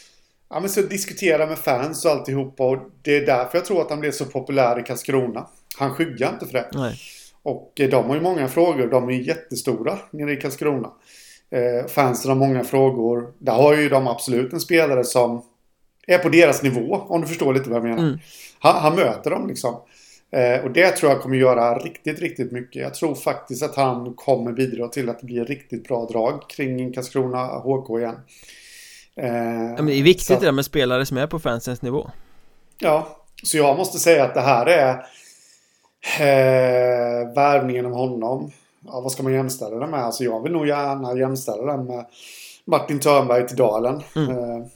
Ja 0.48 0.60
men 0.60 0.68
så 0.70 0.82
diskutera 0.82 1.46
med 1.46 1.58
fans 1.58 2.04
och 2.04 2.10
alltihopa 2.10 2.64
och 2.64 2.78
det 3.02 3.16
är 3.16 3.26
därför 3.26 3.58
jag 3.58 3.64
tror 3.64 3.80
att 3.80 3.90
han 3.90 4.00
blev 4.00 4.12
så 4.12 4.24
populär 4.24 4.80
i 4.80 4.82
Karlskrona 4.82 5.46
Han 5.78 5.94
skyggar 5.94 6.32
inte 6.32 6.46
för 6.46 6.52
det 6.52 6.68
Nej. 6.72 6.98
Och 7.42 7.80
eh, 7.80 7.90
de 7.90 8.08
har 8.08 8.14
ju 8.14 8.20
många 8.20 8.48
frågor. 8.48 8.86
De 8.86 9.08
är 9.08 9.12
jättestora 9.12 9.98
nere 10.10 10.32
i 10.32 10.36
Karlskrona. 10.36 10.90
Eh, 11.50 11.86
fansen 11.86 12.28
har 12.28 12.36
många 12.36 12.64
frågor. 12.64 13.32
Där 13.38 13.52
har 13.52 13.74
ju 13.74 13.88
de 13.88 14.06
absolut 14.06 14.52
en 14.52 14.60
spelare 14.60 15.04
som 15.04 15.42
är 16.06 16.18
på 16.18 16.28
deras 16.28 16.62
nivå. 16.62 16.94
Om 17.08 17.20
du 17.20 17.26
förstår 17.26 17.54
lite 17.54 17.70
vad 17.70 17.76
jag 17.76 17.84
menar. 17.84 18.02
Mm. 18.02 18.18
Han, 18.58 18.82
han, 18.82 18.96
möter 18.96 19.30
dem 19.30 19.48
liksom. 19.48 19.74
Eh, 20.30 20.64
och 20.64 20.70
det 20.70 20.90
tror 20.90 21.12
jag 21.12 21.20
kommer 21.20 21.36
göra 21.36 21.78
riktigt, 21.78 22.20
riktigt 22.20 22.52
mycket. 22.52 22.82
Jag 22.82 22.94
tror 22.94 23.14
faktiskt 23.14 23.62
att 23.62 23.76
han 23.76 24.14
kommer 24.14 24.52
bidra 24.52 24.88
till 24.88 25.08
att 25.08 25.20
det 25.20 25.26
blir 25.26 25.44
riktigt 25.44 25.88
bra 25.88 26.06
drag 26.06 26.50
kring 26.50 26.92
Karlskrona 26.92 27.46
HK 27.46 27.98
igen. 27.98 28.16
Eh, 29.16 29.26
ja, 29.26 29.76
men 29.76 29.86
det 29.86 29.94
är 29.94 30.02
viktigt 30.02 30.40
det 30.40 30.46
där 30.46 30.52
med 30.52 30.64
spelare 30.64 31.06
som 31.06 31.16
är 31.16 31.26
på 31.26 31.38
fansens 31.38 31.82
nivå. 31.82 32.10
Ja, 32.78 33.24
så 33.42 33.56
jag 33.56 33.76
måste 33.76 33.98
säga 33.98 34.24
att 34.24 34.34
det 34.34 34.40
här 34.40 34.66
är 34.66 34.90
eh, 36.20 37.34
värvningen 37.34 37.86
av 37.86 37.92
honom. 37.92 38.50
Ja, 38.86 39.00
vad 39.00 39.12
ska 39.12 39.22
man 39.22 39.32
jämställa 39.32 39.76
den 39.76 39.90
med? 39.90 40.00
Alltså 40.00 40.24
jag 40.24 40.42
vill 40.42 40.52
nog 40.52 40.66
gärna 40.66 41.18
jämställa 41.18 41.76
den 41.76 41.86
med 41.86 42.06
Martin 42.64 43.00
Törnberg 43.00 43.46
till 43.46 43.56
Dalen. 43.56 44.02
Mm. 44.16 44.30
Eh, 44.30 44.66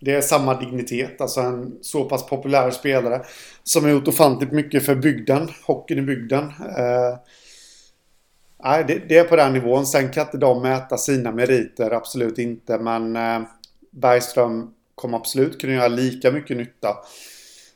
det 0.00 0.12
är 0.12 0.20
samma 0.20 0.60
dignitet. 0.60 1.20
Alltså 1.20 1.40
en 1.40 1.78
så 1.82 2.04
pass 2.04 2.26
populär 2.26 2.70
spelare. 2.70 3.22
Som 3.62 3.84
har 3.84 3.90
gjort 3.90 4.08
ofantligt 4.08 4.52
mycket 4.52 4.86
för 4.86 4.94
bygden. 4.94 5.48
Hockeyn 5.66 5.98
i 5.98 6.02
bygden. 6.02 6.44
Eh, 6.78 7.18
nej, 8.64 8.84
det, 8.88 9.02
det, 9.08 9.18
är 9.18 9.24
på 9.24 9.36
den 9.36 9.52
nivån. 9.52 9.86
Sen 9.86 10.10
kan 10.10 10.26
inte 10.26 10.38
de 10.38 10.62
mäta 10.62 10.96
sina 10.98 11.32
meriter. 11.32 11.90
Absolut 11.90 12.38
inte. 12.38 12.78
Men 12.78 13.16
eh, 13.16 13.42
Bergström 13.90 14.70
kommer 14.94 15.18
absolut 15.18 15.60
kunna 15.60 15.72
göra 15.72 15.88
lika 15.88 16.30
mycket 16.30 16.56
nytta 16.56 16.96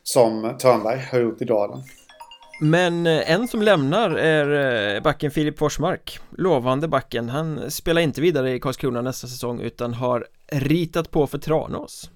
som 0.03 0.55
Törnberg 0.59 0.99
har 1.11 1.19
gjort 1.19 1.41
i 1.41 1.45
Dalen. 1.45 1.83
Men 2.61 3.07
eh, 3.07 3.31
en 3.31 3.47
som 3.47 3.61
lämnar 3.61 4.09
är 4.09 4.95
eh, 4.95 5.01
backen 5.01 5.31
Filip 5.31 5.59
Forsmark 5.59 6.19
Lovande 6.37 6.87
backen, 6.87 7.29
han 7.29 7.71
spelar 7.71 8.01
inte 8.01 8.21
vidare 8.21 8.53
i 8.53 8.59
Karlskrona 8.59 9.01
nästa 9.01 9.27
säsong 9.27 9.59
utan 9.59 9.93
har 9.93 10.27
ritat 10.51 11.11
på 11.11 11.27
för 11.27 11.37
Tranås 11.37 12.09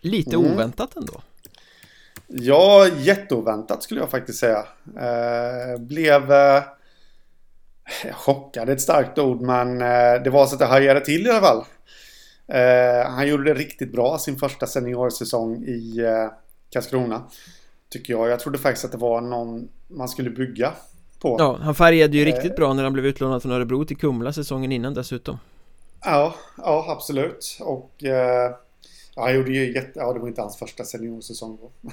Lite 0.00 0.36
mm. 0.36 0.52
oväntat 0.52 0.96
ändå 0.96 1.20
Ja, 2.26 2.88
jätteoväntat 2.98 3.82
skulle 3.82 4.00
jag 4.00 4.10
faktiskt 4.10 4.38
säga 4.38 4.66
eh, 4.96 5.80
Blev 5.80 6.32
eh, 6.32 6.62
Chockad 8.12 8.68
ett 8.68 8.80
starkt 8.80 9.18
ord 9.18 9.40
men 9.40 9.82
eh, 9.82 10.22
det 10.24 10.30
var 10.30 10.46
så 10.46 10.54
att 10.54 10.58
det 10.58 10.66
hajade 10.66 11.00
till 11.00 11.26
i 11.26 11.30
alla 11.30 11.40
fall 11.40 11.64
eh, 12.48 13.10
Han 13.10 13.28
gjorde 13.28 13.44
det 13.44 13.60
riktigt 13.60 13.92
bra 13.92 14.18
sin 14.18 14.36
första 14.36 14.66
seniorsäsong 14.66 15.64
i 15.64 15.98
eh, 15.98 16.28
Karlskrona 16.70 17.22
Tycker 17.94 18.12
jag. 18.12 18.28
Jag 18.28 18.40
trodde 18.40 18.58
faktiskt 18.58 18.84
att 18.84 18.92
det 18.92 18.98
var 18.98 19.20
någon 19.20 19.68
man 19.88 20.08
skulle 20.08 20.30
bygga 20.30 20.72
på. 21.20 21.36
Ja, 21.38 21.58
han 21.62 21.74
färgade 21.74 22.16
ju 22.16 22.22
eh, 22.22 22.26
riktigt 22.26 22.56
bra 22.56 22.72
när 22.72 22.82
han 22.82 22.92
blev 22.92 23.06
utlånad 23.06 23.42
från 23.42 23.52
Örebro 23.52 23.84
till 23.84 23.96
Kumla 23.96 24.32
säsongen 24.32 24.72
innan 24.72 24.94
dessutom. 24.94 25.38
Ja, 26.04 26.34
ja 26.56 26.86
absolut. 26.88 27.58
Och 27.60 28.04
eh, 28.04 28.54
ja, 29.16 29.22
han 29.22 29.34
gjorde 29.34 29.52
ju 29.52 29.74
jätte... 29.74 29.92
Ja, 29.94 30.12
det 30.12 30.18
var 30.18 30.28
inte 30.28 30.40
hans 30.40 30.56
första 30.56 30.84
seniorsäsong 30.84 31.58
då. 31.60 31.70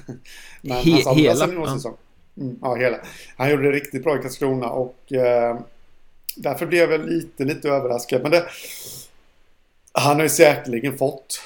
Men 0.60 0.76
He 0.76 0.92
hans 0.92 1.06
andra 1.06 1.34
seniorsäsong. 1.34 1.96
Mm, 2.36 2.58
ja, 2.62 2.74
hela. 2.74 2.96
Han 3.36 3.50
gjorde 3.50 3.62
det 3.62 3.72
riktigt 3.72 4.02
bra 4.02 4.18
i 4.18 4.22
Karlskrona 4.22 4.70
och 4.70 5.12
eh, 5.12 5.58
därför 6.36 6.66
blev 6.66 6.90
jag 6.90 7.08
lite, 7.08 7.44
lite 7.44 7.68
överraskad. 7.68 8.22
Men 8.22 8.30
det, 8.30 8.44
han 9.92 10.16
har 10.16 10.22
ju 10.22 10.28
säkerligen 10.28 10.98
fått 10.98 11.40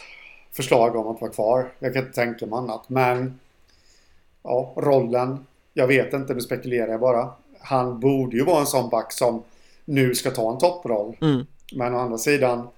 förslag 0.53 0.97
om 0.97 1.09
att 1.09 1.21
vara 1.21 1.33
kvar. 1.33 1.73
Jag 1.79 1.95
kan 1.95 2.03
inte 2.03 2.15
tänka 2.15 2.47
mig 2.47 2.57
annat. 2.57 2.89
Men 2.89 3.41
ja, 4.43 4.75
rollen. 4.77 5.47
Jag 5.75 5.87
vet 5.87 6.13
inte, 6.13 6.35
nu 6.35 6.41
spekulerar 6.41 6.89
jag 6.89 7.01
bara. 7.01 7.31
Han 7.61 8.01
borde 8.01 8.37
ju 8.37 8.45
vara 8.45 8.61
en 8.61 8.67
sån 8.67 8.91
back 8.91 9.13
som 9.13 9.43
nu 9.85 10.15
ska 10.15 10.31
ta 10.31 10.53
en 10.53 10.59
topproll. 10.59 11.17
Mm. 11.21 11.47
Men 11.73 11.95
å 11.95 11.99
andra 11.99 12.19
sidan 12.19 12.69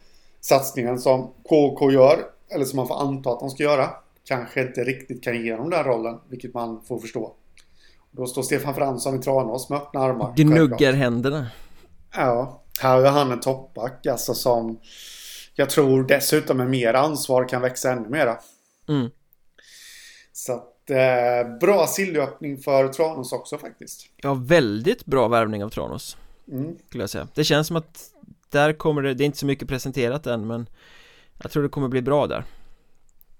satsningen 0.40 0.98
som 0.98 1.30
KK 1.42 1.90
gör, 1.90 2.24
eller 2.50 2.64
som 2.64 2.76
man 2.76 2.88
får 2.88 3.00
anta 3.00 3.30
att 3.30 3.40
de 3.40 3.50
ska 3.50 3.62
göra, 3.62 3.90
kanske 4.24 4.62
inte 4.62 4.84
riktigt 4.84 5.24
kan 5.24 5.44
ge 5.44 5.56
dem 5.56 5.70
den 5.70 5.84
rollen, 5.84 6.18
vilket 6.28 6.54
man 6.54 6.80
får 6.84 6.98
förstå. 6.98 7.34
Då 8.10 8.26
står 8.26 8.42
Stefan 8.42 8.74
Fransson 8.74 9.18
i 9.18 9.22
Tranås 9.22 9.70
med 9.70 9.78
öppna 9.78 10.00
armar. 10.00 10.32
Gnuggar 10.36 10.92
händerna. 10.92 11.46
Ja, 12.14 12.62
här 12.80 13.00
är 13.00 13.10
han 13.10 13.32
en 13.32 13.40
toppback 13.40 14.06
alltså 14.06 14.34
som 14.34 14.78
jag 15.54 15.70
tror 15.70 16.04
dessutom 16.04 16.56
med 16.56 16.70
mer 16.70 16.94
ansvar 16.94 17.48
kan 17.48 17.62
växa 17.62 17.92
ännu 17.92 18.08
mera. 18.08 18.38
Mm. 18.88 19.10
Så 20.32 20.52
att 20.52 20.90
eh, 20.90 21.58
bra 21.60 21.86
sillöppning 21.86 22.58
för 22.58 22.88
Tranås 22.88 23.32
också 23.32 23.58
faktiskt. 23.58 24.06
Ja, 24.16 24.34
väldigt 24.34 25.04
bra 25.04 25.28
värvning 25.28 25.64
av 25.64 25.68
Tranås. 25.68 26.16
Mm. 26.52 26.76
Skulle 26.88 27.02
jag 27.02 27.10
säga. 27.10 27.28
Det 27.34 27.44
känns 27.44 27.66
som 27.66 27.76
att 27.76 28.10
där 28.48 28.72
kommer 28.72 29.02
det, 29.02 29.14
det 29.14 29.24
är 29.24 29.26
inte 29.26 29.38
så 29.38 29.46
mycket 29.46 29.68
presenterat 29.68 30.26
än 30.26 30.46
men 30.46 30.68
jag 31.42 31.50
tror 31.50 31.62
det 31.62 31.68
kommer 31.68 31.88
bli 31.88 32.02
bra 32.02 32.26
där. 32.26 32.44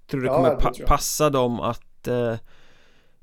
Jag 0.01 0.11
tror 0.11 0.21
det 0.21 0.29
kommer 0.29 0.51
det 0.51 0.57
pa 0.57 0.73
passa 0.87 1.31
dem 1.31 1.61
att 1.61 2.09
eh, 2.09 2.35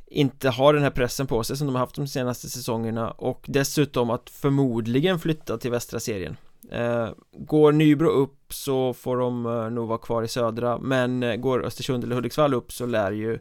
inte 0.06 0.50
ha 0.50 0.72
den 0.72 0.84
här 0.84 0.90
pressen 0.90 1.28
på 1.28 1.44
sig 1.44 1.58
som 1.58 1.68
de 1.68 1.76
har 1.76 1.80
haft 1.80 1.96
de 1.96 2.08
senaste 2.08 2.50
säsongerna 2.50 3.12
och 3.12 3.46
dessutom 3.48 4.10
att 4.10 4.30
förmodligen 4.30 5.20
flytta 5.20 5.58
till 5.58 5.72
västra 5.72 6.00
serien. 6.00 6.38
Eh, 6.72 7.10
går 7.32 7.72
Nybro 7.72 8.10
upp 8.10 8.54
så 8.54 8.94
får 8.94 9.18
de 9.18 9.46
eh, 9.46 9.70
nog 9.70 9.88
vara 9.88 9.98
kvar 9.98 10.24
i 10.24 10.28
södra 10.28 10.78
men 10.78 11.24
eh, 11.24 11.36
går 11.36 11.66
Östersund 11.66 12.04
eller 12.04 12.16
Hudiksvall 12.16 12.54
upp 12.54 12.72
så 12.72 12.86
lär 12.86 13.12
ju 13.12 13.40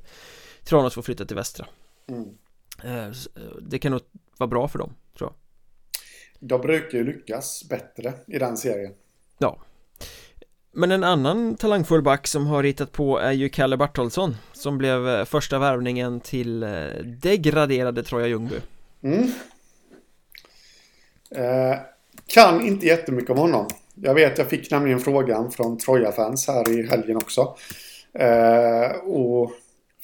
Tranås 0.64 0.94
får 0.94 1.02
flytta 1.02 1.24
till 1.24 1.36
västra 1.36 1.66
mm. 2.08 2.28
Eh, 2.84 3.10
det 3.60 3.78
kan 3.78 3.92
nog 3.92 4.00
vara 4.38 4.48
bra 4.48 4.68
för 4.68 4.78
dem, 4.78 4.94
tror 5.18 5.30
jag 5.30 5.36
De 6.48 6.60
brukar 6.60 6.98
ju 6.98 7.04
lyckas 7.04 7.64
bättre 7.68 8.12
i 8.26 8.38
den 8.38 8.56
serien 8.56 8.94
Ja 9.38 9.58
men 10.76 10.90
en 10.90 11.04
annan 11.04 11.56
talangfull 11.56 12.02
back 12.02 12.26
som 12.26 12.46
har 12.46 12.62
ritat 12.62 12.92
på 12.92 13.18
är 13.18 13.32
ju 13.32 13.48
Kalle 13.48 13.76
Bartolsson 13.76 14.36
Som 14.52 14.78
blev 14.78 15.08
eh, 15.08 15.24
första 15.24 15.58
värvningen 15.58 16.20
till 16.20 16.62
eh, 16.62 16.68
degraderade 17.04 18.02
Troja 18.02 18.26
Ljungby 18.26 18.56
mm. 19.02 19.22
eh, 21.30 21.78
Kan 22.26 22.66
inte 22.66 22.86
jättemycket 22.86 23.30
om 23.30 23.38
honom 23.38 23.66
Jag 23.94 24.14
vet, 24.14 24.38
jag 24.38 24.48
fick 24.48 24.70
nämligen 24.70 25.00
frågan 25.00 25.50
från 25.50 25.78
Troja-fans 25.78 26.48
här 26.48 26.70
i 26.70 26.86
helgen 26.86 27.16
också 27.16 27.56
eh, 28.18 28.90
Och 28.96 29.52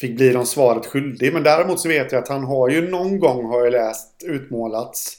fick 0.01 0.17
bli 0.17 0.33
dem 0.33 0.47
svaret 0.47 0.87
skyldig. 0.87 1.33
Men 1.33 1.43
däremot 1.43 1.81
så 1.81 1.89
vet 1.89 2.13
jag 2.13 2.23
att 2.23 2.29
han 2.29 2.45
har 2.45 2.69
ju 2.69 2.91
någon 2.91 3.19
gång, 3.19 3.47
har 3.47 3.65
jag 3.65 3.73
läst, 3.73 4.23
utmålats 4.25 5.17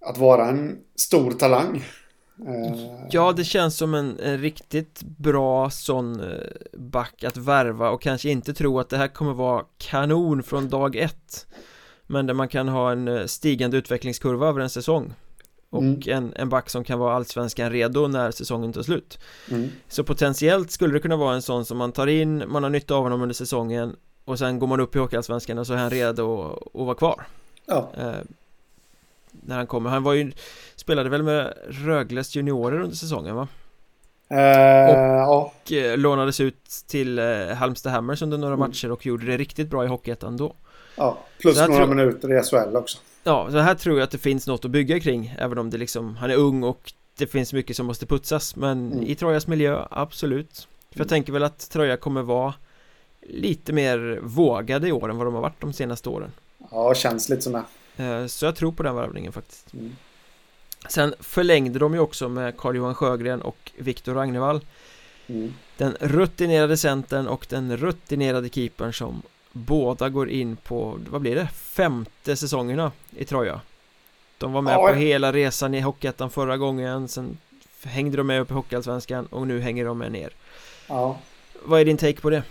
att 0.00 0.18
vara 0.18 0.48
en 0.48 0.78
stor 0.96 1.32
talang. 1.32 1.84
Eh, 2.46 3.06
ja, 3.10 3.32
det 3.32 3.44
känns 3.44 3.76
som 3.76 3.94
en, 3.94 4.18
en, 4.20 4.38
riktigt 4.38 5.02
bra 5.02 5.70
sån 5.70 6.20
eh, 6.20 6.28
back 6.72 7.24
att 7.24 7.36
värva 7.36 7.90
och 7.90 8.02
kanske 8.02 8.30
inte 8.30 8.54
tro 8.54 8.80
att 8.80 8.88
det 8.88 8.96
här 8.96 9.08
kommer 9.08 9.32
vara 9.32 9.64
kanon 9.78 10.42
från 10.42 10.68
dag 10.68 10.96
ett. 10.96 11.46
Men 12.06 12.26
där 12.26 12.34
man 12.34 12.48
kan 12.48 12.68
ha 12.68 12.92
en 12.92 13.08
eh, 13.08 13.26
stigande 13.26 13.76
utvecklingskurva 13.76 14.48
över 14.48 14.60
en 14.60 14.70
säsong. 14.70 15.14
Och 15.70 15.82
mm. 15.82 16.00
en, 16.06 16.32
en 16.36 16.48
back 16.48 16.70
som 16.70 16.84
kan 16.84 16.98
vara 16.98 17.14
allsvenskan 17.14 17.70
redo 17.70 18.06
när 18.06 18.30
säsongen 18.30 18.72
tar 18.72 18.82
slut 18.82 19.18
mm. 19.50 19.68
Så 19.88 20.04
potentiellt 20.04 20.70
skulle 20.70 20.92
det 20.92 21.00
kunna 21.00 21.16
vara 21.16 21.34
en 21.34 21.42
sån 21.42 21.64
som 21.64 21.78
man 21.78 21.92
tar 21.92 22.06
in, 22.06 22.44
man 22.48 22.62
har 22.62 22.70
nytta 22.70 22.94
av 22.94 23.02
honom 23.02 23.22
under 23.22 23.34
säsongen 23.34 23.96
Och 24.24 24.38
sen 24.38 24.58
går 24.58 24.66
man 24.66 24.80
upp 24.80 24.96
i 24.96 24.98
Hockeyallsvenskan 24.98 25.58
och 25.58 25.66
så 25.66 25.72
är 25.72 25.76
han 25.76 25.90
redo 25.90 26.42
att 26.74 26.86
vara 26.86 26.94
kvar 26.94 27.26
Ja 27.66 27.92
När 29.50 29.56
han 29.56 29.66
kommer, 29.66 29.90
han 29.90 30.02
var 30.02 30.12
ju 30.12 30.32
Spelade 30.76 31.10
väl 31.10 31.22
med 31.22 31.54
Rögles 31.68 32.36
juniorer 32.36 32.80
under 32.80 32.96
säsongen 32.96 33.36
va? 33.36 33.48
Eh, 34.30 35.30
och 35.30 35.52
ja. 35.64 35.76
Eh, 35.76 35.98
lånades 35.98 36.40
ut 36.40 36.64
till 36.86 37.18
eh, 37.18 37.46
Halmstad 37.46 37.92
Hammers 37.92 38.22
under 38.22 38.38
några 38.38 38.54
mm. 38.54 38.68
matcher 38.68 38.90
och 38.90 39.06
gjorde 39.06 39.26
det 39.26 39.36
riktigt 39.36 39.70
bra 39.70 39.84
i 39.84 39.88
Hockeyettan 39.88 40.36
då 40.36 40.54
Ja, 40.96 41.18
plus 41.38 41.56
några 41.56 41.76
tror... 41.76 41.86
minuter 41.86 42.38
i 42.38 42.42
SHL 42.42 42.76
också 42.76 42.98
Ja, 43.24 43.50
så 43.50 43.58
här 43.58 43.74
tror 43.74 43.98
jag 43.98 44.04
att 44.04 44.10
det 44.10 44.18
finns 44.18 44.46
något 44.46 44.64
att 44.64 44.70
bygga 44.70 45.00
kring 45.00 45.34
Även 45.38 45.58
om 45.58 45.70
det 45.70 45.78
liksom, 45.78 46.16
han 46.16 46.30
är 46.30 46.36
ung 46.36 46.62
och 46.62 46.92
det 47.18 47.26
finns 47.26 47.52
mycket 47.52 47.76
som 47.76 47.86
måste 47.86 48.06
putsas 48.06 48.56
Men 48.56 48.92
mm. 48.92 49.04
i 49.04 49.14
Trojas 49.14 49.46
miljö, 49.46 49.86
absolut 49.90 50.68
För 50.90 50.98
jag 50.98 51.00
mm. 51.00 51.08
tänker 51.08 51.32
väl 51.32 51.44
att 51.44 51.70
Troja 51.70 51.96
kommer 51.96 52.22
vara 52.22 52.54
Lite 53.22 53.72
mer 53.72 54.20
vågade 54.22 54.88
i 54.88 54.92
år 54.92 55.10
än 55.10 55.16
vad 55.16 55.26
de 55.26 55.34
har 55.34 55.42
varit 55.42 55.60
de 55.60 55.72
senaste 55.72 56.08
åren 56.08 56.32
Ja, 56.70 56.94
känns 56.94 57.28
lite 57.28 57.42
som 57.42 57.52
det 57.52 57.62
Så 58.28 58.44
jag 58.44 58.56
tror 58.56 58.72
på 58.72 58.82
den 58.82 58.94
värvningen 58.94 59.32
faktiskt 59.32 59.72
mm. 59.72 59.96
Sen 60.88 61.14
förlängde 61.20 61.78
de 61.78 61.94
ju 61.94 62.00
också 62.00 62.28
med 62.28 62.56
Carl-Johan 62.56 62.94
Sjögren 62.94 63.42
och 63.42 63.72
Viktor 63.76 64.14
Ragnevall 64.14 64.60
mm. 65.26 65.54
Den 65.76 65.96
rutinerade 66.00 66.76
centern 66.76 67.28
och 67.28 67.46
den 67.48 67.76
rutinerade 67.76 68.48
keepern 68.48 68.92
som 68.92 69.22
Båda 69.52 70.08
går 70.08 70.30
in 70.30 70.56
på, 70.56 70.98
vad 71.10 71.20
blir 71.20 71.34
det? 71.34 71.48
Femte 71.54 72.36
säsongerna 72.36 72.92
i 73.10 73.24
Troja 73.24 73.60
De 74.38 74.52
var 74.52 74.62
med 74.62 74.74
ja. 74.74 74.88
på 74.88 74.94
hela 74.94 75.32
resan 75.32 75.74
i 75.74 75.80
Hockeyettan 75.80 76.30
förra 76.30 76.56
gången 76.56 77.08
Sen 77.08 77.38
hängde 77.82 78.16
de 78.16 78.26
med 78.26 78.40
upp 78.40 78.50
i 78.50 78.54
Hockeyallsvenskan 78.54 79.26
och 79.26 79.46
nu 79.46 79.60
hänger 79.60 79.84
de 79.84 79.98
med 79.98 80.12
ner 80.12 80.30
Ja 80.88 81.18
Vad 81.62 81.80
är 81.80 81.84
din 81.84 81.96
take 81.96 82.20
på 82.20 82.30
det? 82.30 82.42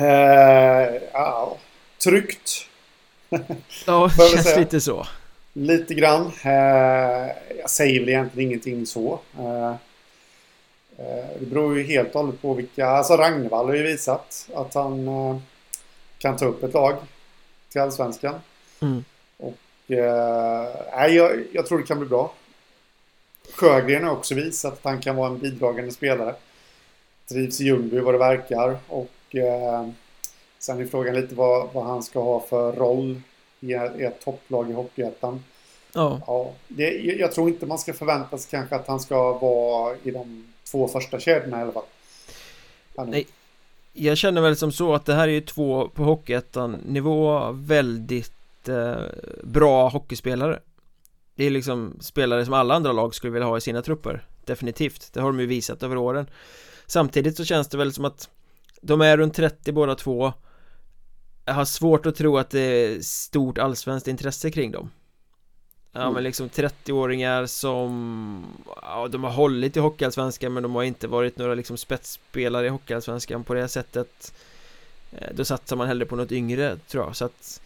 Uh, 0.00 1.02
ja, 1.12 1.58
tryggt 2.04 2.68
Ja, 3.86 4.10
det 4.16 4.28
känns 4.28 4.56
lite 4.56 4.80
så 4.80 5.06
Lite 5.52 5.94
grann. 5.94 6.32
Eh, 6.44 7.32
jag 7.60 7.70
säger 7.70 8.00
väl 8.00 8.08
egentligen 8.08 8.50
ingenting 8.50 8.86
så. 8.86 9.20
Eh, 9.38 9.70
eh, 10.98 11.26
det 11.40 11.46
beror 11.46 11.78
ju 11.78 11.84
helt 11.84 12.14
och 12.14 12.20
hållet 12.20 12.42
på 12.42 12.54
vilka... 12.54 12.86
Alltså 12.86 13.16
Ragnvall 13.16 13.66
har 13.66 13.74
ju 13.74 13.82
visat 13.82 14.48
att 14.54 14.74
han 14.74 15.08
kan 16.18 16.36
ta 16.36 16.44
upp 16.44 16.62
ett 16.62 16.74
lag 16.74 16.96
till 17.68 17.80
Allsvenskan. 17.80 18.34
Mm. 18.80 19.04
Och 19.36 19.92
eh, 19.92 21.14
jag, 21.14 21.44
jag 21.52 21.66
tror 21.66 21.78
det 21.78 21.86
kan 21.86 21.98
bli 21.98 22.08
bra. 22.08 22.32
Sjögren 23.52 24.04
har 24.04 24.12
också 24.12 24.34
visat 24.34 24.72
att 24.72 24.84
han 24.84 25.00
kan 25.00 25.16
vara 25.16 25.30
en 25.30 25.38
bidragande 25.38 25.92
spelare. 25.92 26.34
Trivs 27.28 27.60
i 27.60 27.64
Ljungby 27.64 28.00
vad 28.00 28.14
det 28.14 28.18
verkar. 28.18 28.78
Och 28.88 29.36
eh, 29.36 29.88
sen 30.58 30.80
är 30.80 30.86
frågan 30.86 31.14
lite 31.14 31.34
vad, 31.34 31.72
vad 31.72 31.84
han 31.84 32.02
ska 32.02 32.20
ha 32.20 32.40
för 32.40 32.72
roll 32.72 33.20
i 33.60 33.74
ett 33.74 34.20
topplag 34.24 34.70
i 34.70 34.72
Hockeyettan. 34.72 35.44
Ja. 35.92 36.20
Ja, 36.26 36.52
det, 36.68 36.90
jag 36.98 37.32
tror 37.32 37.48
inte 37.48 37.66
man 37.66 37.78
ska 37.78 37.92
förvänta 37.92 38.38
sig 38.38 38.50
kanske 38.50 38.76
att 38.76 38.86
han 38.86 39.00
ska 39.00 39.38
vara 39.38 39.96
i 40.02 40.10
de 40.10 40.52
två 40.70 40.88
första 40.88 41.20
kedjorna 41.20 41.58
i 41.58 41.62
alla 41.62 41.72
fall. 41.72 41.84
Nej. 43.06 43.26
Jag 43.92 44.18
känner 44.18 44.40
väl 44.40 44.56
som 44.56 44.72
så 44.72 44.94
att 44.94 45.06
det 45.06 45.14
här 45.14 45.28
är 45.28 45.32
ju 45.32 45.40
två 45.40 45.88
på 45.88 46.04
Hockeyettan 46.04 46.76
nivå 46.86 47.52
väldigt 47.52 48.68
eh, 48.68 48.96
bra 49.42 49.88
hockeyspelare 49.88 50.60
Det 51.34 51.44
är 51.44 51.50
liksom 51.50 51.96
spelare 52.00 52.44
som 52.44 52.54
alla 52.54 52.74
andra 52.74 52.92
lag 52.92 53.14
skulle 53.14 53.32
vilja 53.32 53.46
ha 53.46 53.58
i 53.58 53.60
sina 53.60 53.82
trupper 53.82 54.24
Definitivt, 54.44 55.10
det 55.12 55.20
har 55.20 55.28
de 55.28 55.40
ju 55.40 55.46
visat 55.46 55.82
över 55.82 55.96
åren 55.96 56.30
Samtidigt 56.86 57.36
så 57.36 57.44
känns 57.44 57.68
det 57.68 57.78
väl 57.78 57.92
som 57.92 58.04
att 58.04 58.28
De 58.80 59.00
är 59.00 59.16
runt 59.16 59.34
30 59.34 59.72
båda 59.72 59.94
två 59.94 60.32
har 61.52 61.64
svårt 61.64 62.06
att 62.06 62.16
tro 62.16 62.38
att 62.38 62.50
det 62.50 62.60
är 62.60 63.00
stort 63.00 63.58
allsvenskt 63.58 64.08
intresse 64.08 64.50
kring 64.50 64.70
dem. 64.72 64.90
Ja 65.92 66.00
Mm. 66.02 66.14
men 66.14 66.22
liksom 66.22 66.48
30-åringar 66.48 67.46
som 67.46 68.44
Ja 68.82 69.08
de 69.08 69.24
har 69.24 69.30
hållit 69.30 69.76
i 69.76 69.80
Hockeyallsvenskan 69.80 70.52
men 70.52 70.62
de 70.62 70.74
har 70.74 70.82
inte 70.82 71.08
varit 71.08 71.38
några 71.38 71.54
liksom 71.54 71.76
spetsspelare 71.76 72.66
i 72.66 72.68
Hockeyallsvenskan 72.68 73.44
på 73.44 73.54
det 73.54 73.68
sättet. 73.68 74.32
Eh, 75.12 75.28
Då 75.34 75.44
satsar 75.44 75.76
man 75.76 75.86
hellre 75.88 76.06
på 76.06 76.16
något 76.16 76.32
yngre 76.32 76.76
tror 76.88 77.04
jag. 77.04 77.16
Så 77.16 77.24
att 77.24 77.60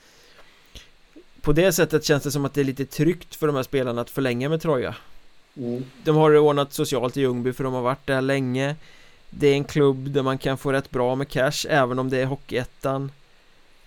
På 1.41 1.53
det 1.53 1.72
sättet 1.72 2.05
känns 2.05 2.22
det 2.22 2.30
som 2.30 2.45
att 2.45 2.55
det 2.55 2.61
är 2.61 2.64
lite 2.64 2.85
tryggt 2.87 3.35
för 3.35 3.47
de 3.47 3.57
här 3.57 3.62
spelarna 3.62 4.01
att 4.01 4.11
förlänga 4.11 4.49
med 4.49 4.62
Troja. 4.62 4.95
Mm, 5.57 5.85
De 6.05 6.16
har 6.16 6.30
det 6.30 6.39
ordnat 6.39 6.72
socialt 6.72 7.16
i 7.16 7.20
Ljungby 7.20 7.53
för 7.53 7.64
de 7.64 7.72
har 7.72 7.83
varit 7.83 8.07
där 8.07 8.20
länge. 8.20 8.76
Det 9.30 9.47
är 9.49 9.55
en 9.55 9.64
klubb 9.64 10.11
där 10.11 10.22
man 10.22 10.39
kan 10.39 10.59
få 10.59 10.72
rätt 10.72 10.91
bra 10.91 11.14
med 11.14 11.28
cash 11.28 11.66
även 11.68 11.99
om 11.99 12.11
det 12.11 12.18
är 12.18 12.26
Hockeyettan 12.26 13.11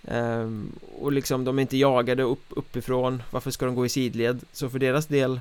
Ehm, 0.06 0.72
Och 0.98 1.12
liksom 1.12 1.44
de 1.44 1.58
är 1.58 1.62
inte 1.62 1.76
jagade 1.76 2.22
upp, 2.22 2.44
uppifrån 2.48 3.22
Varför 3.30 3.50
ska 3.50 3.66
de 3.66 3.74
gå 3.74 3.86
i 3.86 3.88
sidled? 3.88 4.44
Så 4.52 4.70
för 4.70 4.78
deras 4.78 5.06
del 5.06 5.40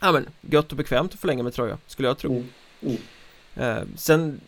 Ja 0.00 0.12
men 0.12 0.28
gött 0.40 0.70
och 0.70 0.76
bekvämt 0.76 1.14
att 1.14 1.20
förlänga 1.20 1.42
med 1.42 1.54
Troja 1.54 1.78
Skulle 1.86 2.08
jag 2.08 2.18
tro 2.18 2.32
mm, 2.32 2.46
mm. 2.82 2.96
Ehm, 3.56 3.88
Sen 3.96 4.40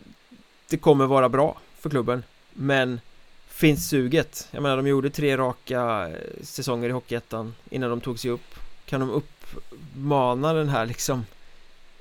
Det 0.69 0.77
kommer 0.77 1.07
vara 1.07 1.29
bra 1.29 1.57
för 1.79 1.91
klubben 1.91 2.23
Men 2.53 3.01
Finns 3.49 3.89
suget? 3.89 4.49
Jag 4.51 4.63
menar 4.63 4.77
de 4.77 4.87
gjorde 4.87 5.11
tre 5.11 5.37
raka 5.37 6.09
eh, 6.09 6.15
säsonger 6.43 6.89
i 6.89 6.93
Hockeyettan 6.93 7.55
Innan 7.71 7.91
de 7.91 8.01
tog 8.01 8.19
sig 8.19 8.31
upp 8.31 8.55
Kan 8.87 9.01
de 9.01 9.11
uppmana 9.11 10.53
den 10.53 10.69
här 10.69 10.87
liksom 10.87 11.27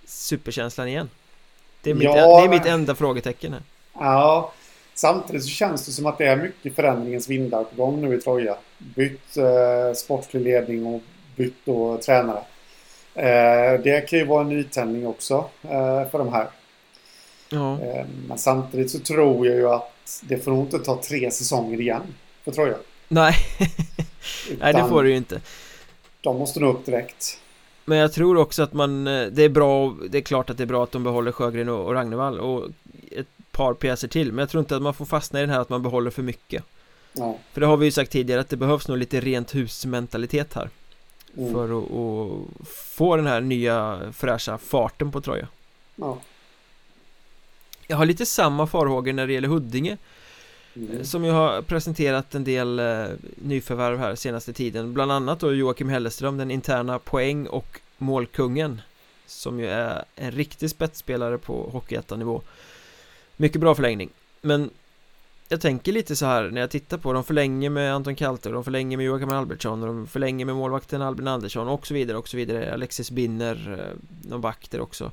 Superkänslan 0.05 0.88
igen? 0.88 1.10
Det 1.82 1.89
är 1.91 1.95
mitt, 1.95 2.03
Ja. 2.03 2.39
det 2.39 2.45
är 2.45 2.49
mitt 2.49 2.66
enda 2.66 2.95
frågetecken 2.95 3.53
här 3.53 3.62
Ja, 3.93 4.53
samtidigt 5.00 5.43
så 5.43 5.50
känns 5.50 5.86
det 5.86 5.91
som 5.91 6.06
att 6.06 6.18
det 6.18 6.26
är 6.26 6.36
mycket 6.36 6.76
förändringens 6.76 7.30
vindar 7.30 7.64
på 7.64 7.76
gång 7.76 8.02
nu 8.02 8.16
i 8.16 8.22
Troja. 8.22 8.58
Bytt 8.78 9.38
eh, 9.38 9.93
sportslig 9.95 10.41
ledning 10.41 10.86
och 10.86 11.02
bytt 11.36 11.66
då 11.66 11.98
tränare. 11.98 12.41
Eh, 13.14 13.82
det 13.84 14.10
kan 14.10 14.20
ju 14.20 14.26
vara 14.26 14.41
en 14.41 14.50
nytändning 14.50 15.08
också 15.08 15.50
eh, 15.62 16.10
för 16.10 16.18
de 16.18 16.34
här. 16.34 16.48
Ja, 17.50 17.80
Eh, 17.82 18.06
men 18.28 18.38
samtidigt 18.38 18.91
så 18.91 19.00
tror 19.00 19.48
jag 19.48 19.56
ju 19.56 19.70
att 19.70 20.24
det 20.24 20.38
får 20.38 20.52
nog 20.52 20.66
inte 20.66 20.80
ta 20.80 21.02
tre 21.02 21.32
säsonger 21.32 21.82
igen 21.82 22.02
för 22.43 22.52
Troja. 22.52 22.76
nej, 23.08 23.36
nej 24.60 24.74
det 24.74 24.88
får 24.89 25.04
det 25.04 25.10
ju 25.10 25.18
inte 25.18 25.41
De 26.22 26.38
måste 26.38 26.60
nå 26.60 26.68
upp 26.68 26.86
direkt. 26.86 27.39
Men 27.86 27.98
jag 27.98 28.14
tror 28.14 28.38
också 28.38 28.64
att 28.64 28.74
man, 28.74 29.08
eh, 29.08 29.28
det 29.28 29.43
är 29.43 29.50
bra, 29.50 29.95
det 30.10 30.18
är 30.18 30.22
klart 30.22 30.50
att 30.50 30.58
det 30.58 30.64
är 30.64 30.68
bra 30.68 30.84
att 30.84 30.91
de 30.91 31.04
behåller 31.04 31.32
Sjögren 31.32 31.70
och, 31.70 31.86
och 31.86 31.93
Ragnevall 31.93 32.39
och 32.39 32.66
ett 33.12 33.28
par 33.58 33.74
pjäser 33.74 34.08
till 34.08 34.32
Men 34.32 34.39
jag 34.39 34.49
tror 34.49 34.60
inte 34.60 34.76
att 34.76 34.82
man 34.82 34.93
får 34.93 35.05
fastna 35.05 35.39
i 35.39 35.41
den 35.41 35.49
här 35.49 35.60
att 35.60 35.70
man 35.70 35.84
behåller 35.84 36.12
för 36.12 36.24
mycket 36.24 36.64
Ja. 37.14 37.38
För 37.53 37.62
det 37.62 37.68
har 37.68 37.78
vi 37.78 37.86
ju 37.86 37.91
sagt 37.91 38.12
tidigare 38.12 38.41
att 38.41 38.49
det 38.49 38.58
behövs 38.58 38.88
nog 38.88 38.97
lite 38.97 39.20
rent 39.20 39.55
husmentalitet 39.55 40.53
här 40.53 40.70
Mm. 41.38 41.53
För 41.53 41.64
att, 41.64 41.91
att 41.91 42.68
få 42.68 43.16
den 43.16 43.28
här 43.28 43.41
nya 43.41 43.99
fräscha 44.14 44.58
farten 44.58 45.12
på 45.12 45.22
Troja 45.22 45.47
Ja. 45.95 46.18
Jag 47.88 47.97
har 47.97 48.05
lite 48.05 48.26
samma 48.26 48.68
farhågor 48.68 49.14
när 49.14 49.28
det 49.28 49.34
gäller 49.34 49.47
Huddinge 49.47 49.97
Mm. 50.76 51.05
Som 51.05 51.26
ju 51.26 51.32
har 51.32 51.62
presenterat 51.62 52.36
en 52.36 52.43
del 52.43 52.80
eh, 52.80 53.05
nyförvärv 53.36 53.99
här 53.99 54.16
senaste 54.16 54.53
tiden 54.53 54.93
Bland 54.93 55.12
annat 55.12 55.39
då 55.39 55.53
Joakim 55.53 55.89
Helleström, 55.89 56.38
den 56.38 56.51
interna 56.51 56.99
poäng 56.99 57.47
och 57.47 57.82
målkungen 57.97 58.82
Som 59.26 59.60
ju 59.60 59.68
är 59.68 60.03
en 60.16 60.32
riktig 60.32 60.70
spetsspelare 60.70 61.38
på 61.38 61.70
Hockeyettan-nivå 61.70 62.41
mycket 63.38 63.62
bra 63.62 63.76
förlängning. 63.76 64.10
Men 64.42 64.70
Jag 65.50 65.62
tänker 65.62 65.92
lite 65.92 66.16
så 66.16 66.26
här 66.26 66.50
när 66.50 66.62
jag 66.62 66.70
tittar 66.70 66.98
på 66.98 67.14
De 67.14 67.24
förlänger 67.24 67.70
med 67.70 67.94
Anton 67.94 68.16
Kalter, 68.16 68.54
de 68.54 68.64
förlänger 68.64 68.98
med 68.98 69.06
Joakim 69.06 69.30
Albertsson 69.30 69.82
och 69.82 69.88
De 69.88 70.08
förlänger 70.08 70.46
med 70.46 70.56
målvakten 70.56 71.02
Albin 71.02 71.28
Andersson 71.28 71.68
och 71.68 71.88
så 71.88 71.94
vidare 71.94 72.18
och 72.18 72.28
så 72.28 72.38
vidare. 72.38 72.74
Alexis 72.74 73.12
Binner, 73.12 73.80
eh, 73.80 74.30
någon 74.30 74.42
back 74.42 74.68
där 74.70 74.82
också. 74.82 75.12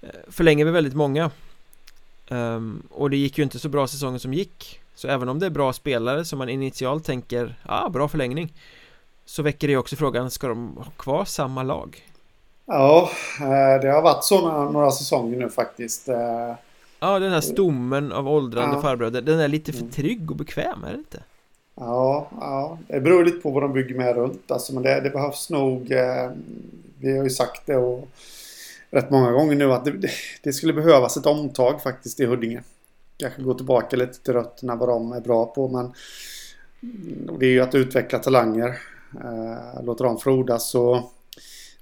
Eh, 0.00 0.08
förlänger 0.28 0.64
med 0.64 0.74
väldigt 0.74 0.94
många. 0.94 1.30
Ehm, 2.28 2.82
och 2.90 3.10
det 3.10 3.16
gick 3.16 3.38
ju 3.38 3.44
inte 3.44 3.58
så 3.58 3.68
bra 3.68 3.86
säsongen 3.86 4.20
som 4.20 4.34
gick. 4.34 4.80
Så 4.94 5.08
även 5.08 5.28
om 5.28 5.38
det 5.38 5.46
är 5.46 5.50
bra 5.50 5.72
spelare 5.72 6.24
som 6.24 6.38
man 6.38 6.48
initialt 6.48 7.04
tänker 7.04 7.58
Ja, 7.62 7.84
ah, 7.84 7.88
bra 7.88 8.08
förlängning. 8.08 8.52
Så 9.24 9.42
väcker 9.42 9.68
det 9.68 9.76
också 9.76 9.96
frågan, 9.96 10.30
ska 10.30 10.48
de 10.48 10.76
ha 10.76 10.90
kvar 10.96 11.24
samma 11.24 11.62
lag? 11.62 12.08
Ja, 12.66 13.10
eh, 13.40 13.80
det 13.82 13.88
har 13.88 14.02
varit 14.02 14.24
så 14.24 14.48
några, 14.48 14.70
några 14.70 14.90
säsonger 14.90 15.38
nu 15.38 15.50
faktiskt. 15.50 16.08
Ja, 17.00 17.18
den 17.18 17.32
här 17.32 17.40
stommen 17.40 18.12
av 18.12 18.28
åldrande 18.28 18.76
Ja. 18.76 18.82
farbröder 18.82 19.22
Den 19.22 19.40
är 19.40 19.48
lite 19.48 19.72
för 19.72 19.80
Mm. 19.80 19.90
trygg 19.92 20.30
och 20.30 20.36
bekväm, 20.36 20.84
är 20.84 20.92
det 20.92 20.98
inte? 20.98 21.22
Ja, 21.74 22.28
ja, 22.40 22.78
det 22.88 23.00
beror 23.00 23.24
lite 23.24 23.38
på 23.38 23.50
vad 23.50 23.62
de 23.62 23.72
bygger 23.72 23.94
med 23.94 24.14
runt. 24.16 24.50
Alltså, 24.50 24.74
men 24.74 24.82
det, 24.82 25.00
det 25.00 25.10
behövs 25.10 25.50
nog, 25.50 25.92
eh, 25.92 26.30
vi 26.98 27.16
har 27.16 27.24
ju 27.24 27.30
sagt 27.30 27.66
det 27.66 27.76
och 27.76 28.08
rätt 28.90 29.10
många 29.10 29.32
gånger 29.32 29.56
nu 29.56 29.72
att 29.72 29.84
det, 29.84 30.10
det, 30.42 30.52
skulle 30.52 30.72
behövas 30.72 31.16
ett 31.16 31.26
omtag 31.26 31.82
faktiskt 31.82 32.20
i 32.20 32.26
Huddinge. 32.26 32.62
Kanske 33.16 33.42
gå 33.42 33.54
tillbaka 33.54 33.96
lite 33.96 34.22
till 34.22 34.32
rötterna 34.32 34.76
vad 34.76 34.88
de 34.88 35.12
är 35.12 35.20
bra 35.20 35.46
på 35.46 35.68
men 35.68 35.84
och 37.28 37.38
det 37.38 37.46
är 37.46 37.50
ju 37.50 37.60
att 37.60 37.74
utveckla 37.74 38.18
talanger. 38.18 38.78
Eh, 39.24 39.84
låta 39.84 40.04
dem 40.04 40.18
frodas 40.18 40.70
så 40.70 41.10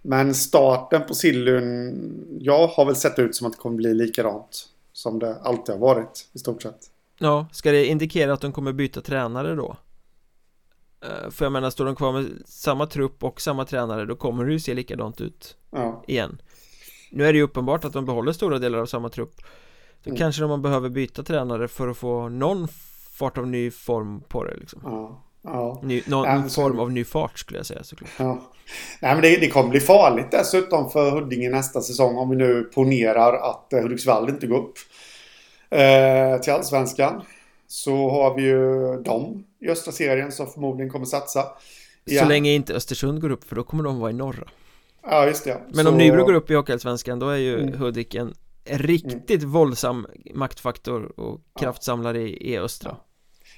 men 0.03 0.35
starten 0.35 1.03
på 1.09 1.15
Sillun, 1.15 2.39
jag 2.41 2.67
har 2.67 2.85
väl 2.85 2.97
sett 2.97 3.19
ut 3.19 3.35
som 3.37 3.47
att 3.47 3.53
det 3.53 3.59
kommer 3.59 3.77
bli 3.77 3.95
likadant 3.95 4.69
som 4.95 5.19
det 5.19 5.41
alltid 5.41 5.75
har 5.75 5.81
varit 5.81 6.29
i 6.33 6.39
stort 6.39 6.63
sett. 6.63 6.79
Ja, 7.19 7.47
ska 7.53 7.71
det 7.71 7.87
indikera 7.87 8.33
att 8.33 8.41
de 8.41 8.53
kommer 8.53 8.73
byta 8.73 9.01
tränare 9.01 9.55
då? 9.55 9.77
Eh, 11.01 11.31
För 11.31 11.45
jag 11.45 11.53
menar, 11.53 11.71
står 11.71 11.85
de 11.85 11.97
kvar 11.97 12.13
med 12.13 12.43
samma 12.47 12.87
trupp 12.87 13.25
och 13.25 13.41
samma 13.41 13.65
tränare 13.65 14.05
Då 14.07 14.17
kommer 14.17 14.45
det 14.45 14.53
ju 14.53 14.61
se 14.61 14.75
likadant 14.75 15.21
ut 15.21 15.57
Ja, 15.71 16.05
igen 16.07 16.43
Nu 17.11 17.27
är 17.27 17.33
det 17.33 17.37
ju 17.37 17.43
uppenbart 17.45 17.85
att 17.85 17.93
de 17.93 18.05
behåller 18.05 18.33
stora 18.33 18.59
delar 18.59 18.79
av 18.79 18.87
samma 18.87 19.09
trupp 19.09 19.35
Då 20.03 20.11
Mm. 20.11 20.19
kanske 20.19 20.43
de 20.43 20.63
behöver 20.63 20.89
byta 20.89 21.23
tränare 21.23 21.69
för 21.69 21.89
att 21.89 21.97
få 21.97 22.29
någon 22.29 22.69
fart 23.11 23.39
av 23.39 23.47
ny 23.47 23.71
form 23.71 24.21
på 24.29 24.45
det 24.45 24.57
liksom 24.57 24.81
ja, 24.85 25.23
ja. 25.45 25.81
ny, 25.83 26.03
Någon 26.07 26.25
Ja, 26.29 26.49
så- 26.49 26.63
form 26.63 26.79
av 26.79 26.93
ny 26.93 27.05
fart 27.05 27.39
skulle 27.39 27.59
jag 27.59 27.67
säga 27.67 27.83
såklart 27.85 28.11
Ja. 28.19 28.51
Nej, 29.01 29.15
men 29.15 29.23
det, 29.23 29.37
det 29.37 29.49
kommer 29.49 29.71
bli 29.71 29.81
farligt 29.81 30.27
dessutom 30.31 30.91
för 30.91 31.11
Huddinge 31.11 31.51
nästa 31.51 31.81
säsong 31.81 32.17
om 32.17 32.31
vi 32.31 32.37
nu 32.37 32.63
ponerar 32.75 33.33
att 33.51 33.73
eh, 33.73 33.81
Hudiksvall 33.81 34.29
inte 34.29 34.47
går 34.47 34.57
upp 34.59 34.75
eh, 35.71 36.41
till 36.41 36.53
Allsvenskan. 36.53 37.23
Så 37.67 38.11
har 38.11 38.35
vi 38.35 38.43
ju 38.43 38.97
dem 39.03 39.45
i 39.61 39.69
östra 39.69 39.93
serien 39.93 40.33
som 40.33 40.47
förmodligen 40.47 40.91
kommer 40.91 41.07
satsa. 41.07 41.43
Så 41.43 42.11
igen. 42.13 42.29
länge 42.29 42.51
inte 42.51 42.75
Östersund 42.75 43.21
går 43.21 43.31
upp 43.31 43.45
för 43.45 43.57
då 43.57 43.63
kommer 43.63 43.85
de 43.85 43.99
vara 44.01 44.11
i 44.11 44.15
norra 44.15 44.49
Ja, 45.07 45.27
just 45.27 45.45
det. 45.45 45.61
Men 45.75 45.85
så, 45.85 45.91
om 45.91 45.99
Nybro 45.99 46.25
går 46.25 46.33
upp 46.35 46.51
i 46.51 46.55
Hockeyallsvenskan 46.55 47.19
då 47.19 47.29
är 47.29 47.37
ju 47.37 47.61
Mm. 47.61 47.79
Hudik 47.79 48.15
en 48.15 48.35
riktigt 48.65 49.43
våldsam 49.43 50.07
maktfaktor 50.35 51.21
och 51.21 51.41
kraftsamlare 51.61 52.19
i, 52.23 52.53
i 52.53 52.59
östra 52.59 52.97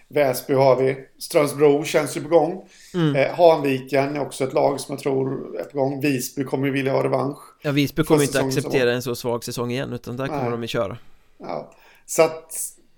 Väsby 0.08 0.54
har 0.54 0.76
vi. 0.76 0.96
Strömsbro 1.18 1.84
känns 1.84 2.16
ju 2.16 2.22
på 2.22 2.28
gång. 2.28 2.68
mm. 2.94 3.16
Eh, 3.16 3.34
Hanviken 3.34 4.16
är 4.16 4.20
också 4.20 4.44
ett 4.44 4.52
lag 4.52 4.80
som 4.80 4.92
jag 4.92 5.02
tror 5.02 5.56
är 5.60 5.64
på 5.64 5.78
gång. 5.78 6.00
Visby 6.00 6.44
kommer 6.44 6.66
ju 6.66 6.72
vilja 6.72 6.92
ha 6.92 7.04
revansch. 7.04 7.38
Ja, 7.62 7.72
Visby 7.72 8.04
kommer 8.04 8.22
inte 8.22 8.40
acceptera 8.40 8.92
en 8.92 9.02
så 9.02 9.16
svag 9.16 9.44
säsong 9.44 9.70
igen 9.70 9.92
utan 9.92 10.16
där 10.16 10.26
kommer 10.26 10.42
Nej. 10.42 10.50
de 10.50 10.62
ju 10.62 10.68
köra 10.68 10.98
Ja. 11.38 11.72
Så 12.06 12.22
att... 12.22 12.54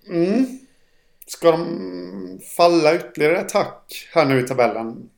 Mm. 0.09 0.59
Ska 1.27 1.51
de 1.51 2.41
falla 2.57 2.95
ytterligare 2.95 3.39
ett 3.39 3.53
hack 3.53 4.09
här 4.15 4.27
nu 4.27 4.41
i 4.41 4.47
tabellen? 4.47 5.11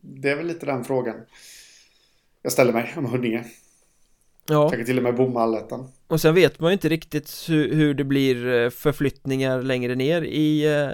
det 0.00 0.30
är 0.30 0.36
väl 0.36 0.46
lite 0.46 0.66
den 0.66 0.84
frågan 0.84 1.16
jag 2.42 2.52
ställer 2.52 2.72
mig 2.72 2.94
om 2.96 3.06
Huddinge. 3.06 3.44
Ja, 4.48 4.68
Kanske 4.68 4.86
till 4.86 4.96
och 4.96 5.02
med 5.02 5.16
bomma 5.16 5.42
allettan. 5.42 5.88
Och 6.08 6.20
sen 6.20 6.34
vet 6.34 6.60
man 6.60 6.70
ju 6.70 6.72
inte 6.72 6.88
riktigt 6.88 7.44
hur, 7.48 7.74
hur 7.74 7.94
det 7.94 8.04
blir 8.04 8.46
eh, 8.46 8.70
förflyttningar 8.70 9.62
längre 9.62 9.94
ner 9.94 10.22
i 10.22 10.74
eh, 10.74 10.90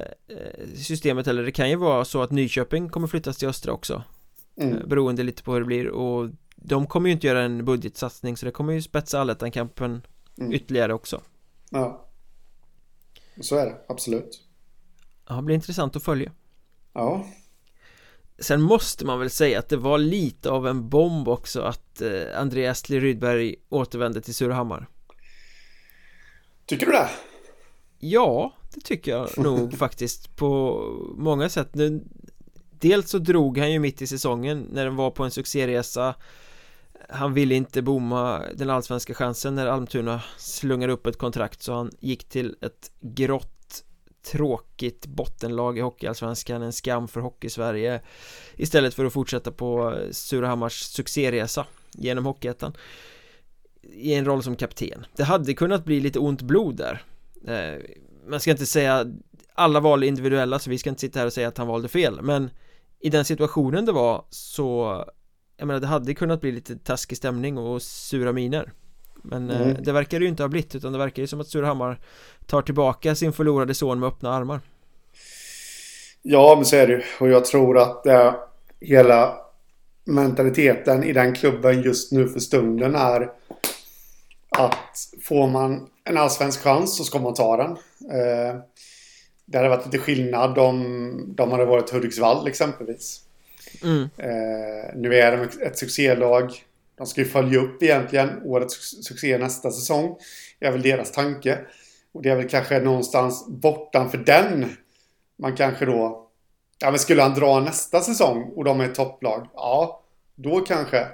systemet 0.77 1.27
eller 1.27 1.43
det 1.43 1.53
kan 1.53 1.71
ju 1.71 1.77
vara 1.77 2.05
så 2.05 2.23
att 2.23 2.31
Nyköping 2.31 2.89
kommer 2.89 3.07
flyttas 3.07 3.37
till 3.37 3.49
Östra 3.49 3.73
också 3.73 4.03
Mm. 4.57 4.77
Eh, 4.79 4.87
Beroende 4.87 5.23
lite 5.23 5.43
på 5.43 5.53
hur 5.53 5.61
det 5.61 5.67
blir 5.67 5.89
och 5.89 6.31
de 6.57 6.87
kommer 6.87 7.09
ju 7.09 7.13
inte 7.13 7.27
göra 7.27 7.43
en 7.43 7.65
budgetsatsning 7.65 8.37
så 8.37 8.47
det 8.47 8.53
kommer 8.53 8.73
ju 8.73 8.83
spetsa 8.83 9.21
allettan-kampen 9.21 10.03
Mm. 10.39 10.53
ytterligare 10.53 10.95
också 10.95 11.21
Ja. 11.71 12.09
Så 13.41 13.57
är 13.57 13.67
det, 13.67 13.77
absolut. 13.89 14.41
Ja, 15.29 15.35
det 15.35 15.43
blir 15.43 15.55
intressant 15.55 15.97
att 15.97 16.03
följa 16.03 16.33
Ja. 16.93 17.27
Sen 18.39 18.63
måste 18.63 19.07
man 19.07 19.19
väl 19.19 19.31
säga 19.31 19.59
att 19.59 19.69
det 19.69 19.77
var 19.77 19.99
lite 19.99 20.51
av 20.51 20.67
en 20.69 20.89
bomb 20.89 21.29
också 21.29 21.63
att 21.63 22.01
eh, 22.01 22.11
Andreas 22.41 22.79
Astli 22.79 23.01
Rydberg 23.01 23.55
återvände 23.69 24.21
till 24.21 24.35
Surahammar 24.35 24.87
Tycker 26.73 26.87
du 26.87 26.93
det? 26.93 27.11
Ja, 27.99 28.53
det 28.75 28.81
tycker 28.81 29.11
jag 29.11 29.29
nog 29.39 29.79
faktiskt 29.79 30.37
på 30.37 30.81
många 31.17 31.49
sätt. 31.49 31.75
Nu, 31.75 32.05
Dels 32.71 33.11
så 33.11 33.19
drog 33.19 33.59
han 33.59 33.73
ju 33.73 33.79
mitt 33.79 34.03
i 34.03 34.07
säsongen 34.07 34.69
när 34.73 34.85
den 34.85 34.97
var 34.97 35.11
på 35.11 35.25
en 35.25 35.31
succéresa. 35.31 36.15
Han 37.09 37.35
ville 37.35 37.55
inte 37.55 37.83
bomma 37.83 38.43
den 38.55 38.71
allsvenska 38.71 39.15
chansen 39.15 39.55
när 39.55 39.67
Almtuna 39.67 40.23
slungade 40.39 40.93
upp 40.93 41.07
ett 41.07 41.19
kontrakt 41.19 41.63
så 41.63 41.73
han 41.73 41.91
gick 42.01 42.29
till 42.29 42.57
ett 42.61 42.91
grått 43.01 43.85
tråkigt 44.31 45.07
bottenlag 45.07 45.79
i 45.79 45.81
Hockeyallsvenskan, 45.81 46.63
en 46.63 46.73
skam 46.73 47.09
för 47.09 47.21
Hockeysverige 47.21 48.01
Istället 48.57 48.95
för 48.95 49.05
att 49.05 49.13
fortsätta 49.13 49.53
på 49.53 49.99
Surahammars 50.11 50.81
succéresa 50.81 51.67
genom 51.93 52.27
Hockeyettan 52.27 52.73
I 53.83 54.15
en 54.15 54.25
roll 54.25 54.43
som 54.43 54.57
kapten 54.57 55.07
Det 55.17 55.23
hade 55.25 55.55
kunnat 55.55 55.85
bli 55.85 56.01
lite 56.01 56.19
ont 56.19 56.43
blod 56.43 56.77
där 56.77 57.03
eh, 57.47 57.81
Man 58.27 58.41
ska 58.41 58.51
inte 58.51 58.67
säga 58.67 59.07
alla 59.55 59.81
val 59.81 60.03
är 60.03 60.07
individuella 60.07 60.59
så 60.59 60.71
vi 60.71 60.79
ska 60.79 60.91
inte 60.91 61.01
sitta 61.01 61.19
här 61.19 61.27
och 61.27 61.33
säga 61.33 61.49
att 61.49 61.59
han 61.59 61.67
valde 61.67 61.89
fel 61.89 62.23
men 62.23 62.51
i 63.01 63.11
den 63.11 63.25
situationen 63.25 63.87
det 63.87 63.93
var 63.93 64.25
så 64.31 65.05
jag 65.57 65.67
menar 65.67 65.81
det 65.81 65.87
hade 65.87 66.15
kunnat 66.15 66.41
bli 66.41 66.53
lite 66.53 66.77
taskig 66.77 67.17
stämning 67.19 67.59
och 67.59 67.83
sura 67.83 68.33
miner 68.33 68.73
men 69.23 69.51
eh, 69.51 69.61
Mm. 69.61 69.83
det 69.83 69.93
verkar 69.93 70.19
det 70.19 70.23
ju 70.25 70.29
inte 70.29 70.43
ha 70.43 70.49
blivit 70.49 70.75
utan 70.75 70.93
det 70.93 70.99
verkar 70.99 71.23
ju 71.23 71.27
som 71.27 71.41
att 71.41 71.49
Surahammar 71.49 72.01
tar 72.47 72.63
tillbaka 72.63 73.15
sin 73.15 73.33
förlorade 73.33 73.75
son 73.75 74.01
med 74.01 74.07
öppna 74.07 74.33
armar 74.35 74.61
Ja, 76.23 76.55
men 76.57 76.65
så 76.65 76.77
är 76.77 76.87
det 76.87 76.93
ju. 76.93 77.03
Och 77.21 77.29
jag 77.29 77.45
tror 77.45 77.79
att 77.79 78.07
eh, 78.07 78.35
hela 78.81 79.37
mentaliteten 80.05 81.05
i 81.05 81.13
den 81.13 81.35
klubben 81.35 81.83
just 81.83 82.13
nu 82.13 82.29
för 82.29 82.41
stunden 82.41 82.95
är 82.95 83.31
att 84.59 85.09
får 85.23 85.49
man 85.49 85.89
en 86.05 86.19
allsvensk 86.19 86.61
chans 86.63 86.97
så 86.97 87.05
ska 87.05 87.19
man 87.19 87.35
ta 87.35 87.57
den. 87.57 87.71
Eh, 88.19 88.61
det 89.45 89.59
hade 89.59 89.69
varit 89.69 89.85
lite 89.85 89.99
skillnad 89.99 90.59
om 90.59 91.35
de 91.37 91.51
hade 91.53 91.65
varit 91.65 91.91
Hudiksvall 91.91 92.47
exempelvis. 92.47 93.21
mm. 93.83 94.03
Eh, 94.17 94.95
nu 94.95 95.15
är 95.15 95.37
de 95.37 95.65
ett 95.67 95.79
succélag. 95.79 96.53
De 96.97 97.07
ska 97.07 97.21
ju 97.21 97.27
följa 97.27 97.61
upp 97.61 97.83
egentligen 97.83 98.43
årets 98.45 98.79
su- 98.79 99.03
succé 99.03 99.39
nästa 99.39 99.71
säsong. 99.71 100.17
Det 100.59 100.67
är 100.67 100.73
väl 100.73 100.83
deras 100.83 101.13
tanke. 101.13 101.59
Och 102.13 102.23
det 102.23 102.31
är 102.31 102.37
väl 102.37 102.49
kanske 102.49 102.81
någonstans 102.81 103.47
bortanför 103.49 104.19
den 104.19 104.77
man 105.39 105.57
kanske 105.57 105.87
då... 105.87 106.29
Ja, 106.79 106.91
men 106.91 106.99
skulle 106.99 107.23
han 107.23 107.35
dra 107.35 107.61
nästa 107.61 108.01
säsong 108.01 108.53
och 108.57 108.65
de 108.65 108.81
är 108.81 108.85
ett 108.85 108.95
topplag? 108.95 109.49
Ja, 109.55 110.03
då 110.35 110.61
kanske. 110.61 111.07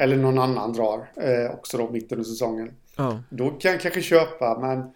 Eller 0.00 0.16
någon 0.16 0.38
annan 0.38 0.72
drar 0.72 1.10
eh, 1.16 1.54
också 1.54 1.78
då 1.78 1.90
mitt 1.90 2.12
under 2.12 2.24
säsongen. 2.24 2.72
Ja, 2.96 3.22
Då 3.30 3.50
kan 3.50 3.70
jag 3.70 3.80
kanske 3.80 4.02
köpa, 4.02 4.58
men... 4.60 4.92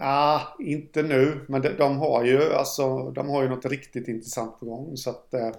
Ah, 0.00 0.40
inte 0.58 1.02
nu. 1.02 1.40
Men 1.48 1.62
de, 1.62 1.68
de 1.68 1.98
har 1.98 2.24
ju 2.24 2.52
alltså, 2.54 3.10
de 3.10 3.28
har 3.28 3.42
ju 3.42 3.48
något 3.48 3.66
riktigt 3.66 4.08
intressant 4.08 4.60
på 4.60 4.66
gång. 4.66 4.96
Så 4.96 5.10
att... 5.10 5.34
Eh, 5.34 5.50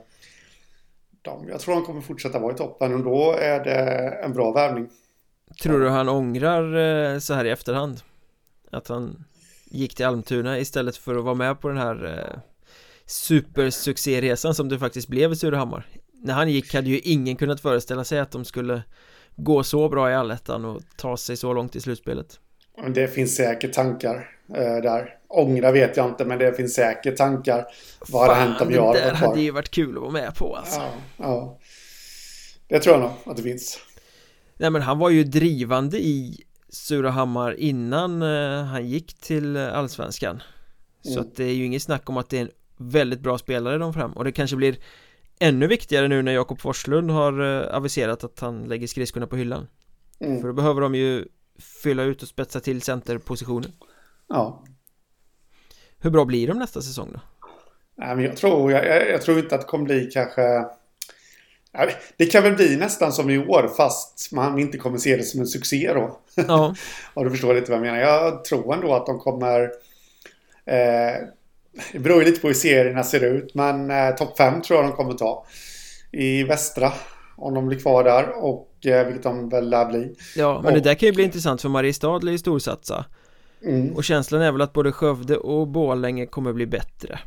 de, 1.22 1.48
jag 1.50 1.60
tror 1.60 1.76
de 1.76 1.84
kommer 1.84 2.02
fortsätta 2.02 2.40
vara 2.40 2.54
i 2.54 2.58
toppen 2.58 2.94
och 2.94 3.04
då 3.04 3.32
är 3.32 3.64
det 3.64 4.10
en 4.24 4.34
bra 4.34 4.52
värvning. 4.52 4.90
Tror 5.64 5.80
du 5.80 5.90
han 5.90 6.10
ångrar 6.10 6.76
eh, 7.14 7.20
så 7.20 7.34
här 7.34 7.46
i 7.46 7.50
efterhand? 7.50 8.02
Att 8.72 8.88
han 8.88 9.24
gick 9.66 9.96
till 9.96 10.06
Almtuna 10.06 10.60
istället 10.60 10.98
för 10.98 11.16
att 11.16 11.24
vara 11.24 11.36
med 11.36 11.62
på 11.62 11.68
den 11.68 11.78
här 11.78 12.06
eh, 12.06 12.40
supersuccéresan 13.06 14.56
som 14.56 14.70
det 14.70 14.80
faktiskt 14.80 15.08
blev 15.08 15.32
i 15.32 15.36
Surahammar 15.36 15.88
När 16.24 16.34
han 16.34 16.50
gick 16.50 16.74
hade 16.74 16.90
ju 16.90 17.00
ingen 17.00 17.36
kunnat 17.36 17.62
föreställa 17.62 18.04
sig 18.04 18.20
att 18.20 18.32
de 18.32 18.46
skulle 18.46 18.84
gå 19.36 19.64
så 19.64 19.90
bra 19.90 20.12
i 20.12 20.14
allettan 20.14 20.66
och 20.66 20.82
ta 20.96 21.18
sig 21.18 21.38
så 21.38 21.54
långt 21.54 21.76
i 21.76 21.82
slutspelet 21.82 22.40
Det 22.96 23.08
finns 23.08 23.36
säkert 23.36 23.74
tankar 23.74 24.32
eh, 24.56 24.76
där. 24.84 25.18
Ångra 25.28 25.72
vet 25.72 25.98
jag 25.98 26.10
inte, 26.10 26.26
men 26.26 26.40
det 26.40 26.54
finns 26.54 26.74
säkert 26.74 27.18
tankar. 27.18 27.66
Vad 28.10 28.22
hade 28.28 28.40
hänt 28.40 28.62
om 28.62 28.72
jag 28.72 28.88
hade 28.88 29.00
varit 29.00 29.18
kvar? 29.18 29.28
hade 29.28 29.42
ju 29.42 29.52
varit 29.52 29.72
kul 29.72 29.96
att 29.96 30.02
vara 30.02 30.12
med 30.12 30.36
på 30.36 30.56
alltså 30.56 30.80
Ja, 30.80 30.92
ja. 31.18 31.60
Det 32.68 32.80
tror 32.80 32.96
jag 32.96 33.02
nog 33.02 33.12
att 33.26 33.38
det 33.38 33.44
finns. 33.44 33.80
Nej 34.58 34.70
men 34.70 34.82
han 34.82 35.00
var 35.00 35.10
ju 35.10 35.24
drivande 35.24 35.98
i 35.98 36.44
Surahammar 36.70 37.54
innan 37.60 38.22
eh, 38.22 38.64
han 38.64 38.88
gick 38.88 39.14
till 39.14 39.58
Allsvenskan 39.58 40.44
Så 41.02 41.10
Mm. 41.12 41.22
att 41.22 41.36
det 41.36 41.44
är 41.44 41.54
ju 41.54 41.66
inget 41.66 41.82
snack 41.84 42.10
om 42.10 42.18
att 42.18 42.30
det 42.30 42.38
är 42.38 42.42
en 42.42 42.52
väldigt 42.78 43.20
bra 43.20 43.38
spelare 43.38 43.78
de 43.78 43.94
fram 43.94 44.12
och 44.14 44.24
det 44.24 44.32
kanske 44.32 44.56
blir 44.56 44.76
ännu 45.40 45.68
viktigare 45.68 46.08
nu 46.08 46.22
när 46.22 46.32
Jakob 46.32 46.62
Forslund 46.62 47.12
har 47.12 47.62
eh, 47.62 47.76
aviserat 47.76 48.24
att 48.24 48.40
han 48.40 48.64
lägger 48.64 48.88
skridskorna 48.88 49.28
på 49.28 49.36
hyllan 49.36 49.68
För 50.18 50.26
Mm. 50.26 50.42
då 50.42 50.54
behöver 50.54 50.82
de 50.82 50.96
ju 50.96 51.26
fylla 51.84 52.04
ut 52.04 52.22
och 52.22 52.28
spetsa 52.28 52.60
till 52.60 52.82
centerpositionen 52.82 53.72
Ja. 54.28 54.64
Hur 56.00 56.10
bra 56.10 56.26
blir 56.26 56.48
de 56.48 56.60
nästa 56.60 56.82
säsong 56.82 57.10
då? 57.14 57.20
Nej, 57.96 58.16
men 58.16 58.26
jag 58.26 58.38
tror, 58.38 58.72
jag, 58.72 59.10
jag, 59.10 59.22
tror 59.22 59.40
inte 59.40 59.56
att 59.56 59.62
det 59.62 59.68
kommer 59.68 59.86
bli 59.86 60.10
kanske... 60.14 60.66
Det 62.18 62.26
kan 62.26 62.44
väl 62.44 62.56
bli 62.56 62.78
nästan 62.78 63.14
som 63.14 63.30
i 63.30 63.38
år 63.48 63.72
fast 63.78 64.32
man 64.32 64.60
inte 64.60 64.78
kommer 64.78 64.98
se 64.98 65.18
det 65.18 65.24
som 65.24 65.40
en 65.40 65.48
succé 65.48 65.92
då. 65.94 66.20
Ja, 66.36 66.76
Ja, 67.16 67.24
du 67.24 67.30
förstår 67.30 67.54
lite 67.54 67.72
vad 67.72 67.78
jag 67.78 67.86
menar. 67.86 68.00
Jag 68.00 68.46
tror 68.46 68.74
ändå 68.74 68.96
att 68.96 69.06
de 69.06 69.20
kommer... 69.20 69.62
Eh, 70.66 71.28
det 71.92 72.00
beror 72.00 72.20
ju 72.20 72.26
lite 72.26 72.40
på 72.42 72.48
hur 72.48 72.54
serierna 72.54 73.04
ser 73.04 73.24
ut. 73.24 73.56
Men 73.56 73.92
eh, 73.92 74.16
topp 74.16 74.38
5 74.38 74.62
tror 74.62 74.80
jag 74.82 74.90
de 74.92 74.96
kommer 74.96 75.14
ta. 75.14 75.46
I 76.12 76.44
västra. 76.44 76.92
Om 77.36 77.54
de 77.54 77.68
blir 77.68 77.80
kvar 77.80 78.04
där. 78.04 78.44
Och 78.44 78.86
eh, 78.86 79.06
vilket 79.06 79.24
de 79.24 79.50
väl 79.50 79.70
lär 79.70 79.86
bli. 79.86 80.16
ja 80.36 80.62
men 80.64 80.74
det 80.74 80.80
Och- 80.80 80.84
där 80.86 80.96
kan 80.96 81.08
ju 81.08 81.14
bli 81.14 81.24
intressant 81.24 81.62
för 81.62 81.70
Mariestad 81.70 82.20
lär 82.20 82.32
ju 82.32 82.38
storsatsa 82.38 83.06
Mm. 83.66 83.96
Och 83.96 84.04
känslan 84.04 84.42
är 84.42 84.52
väl 84.52 84.62
att 84.62 84.74
både 84.74 84.92
Skövde 84.92 85.38
och 85.38 85.68
Borlänge 85.68 86.26
kommer 86.26 86.54
bli 86.54 86.66
bättre 86.66 87.20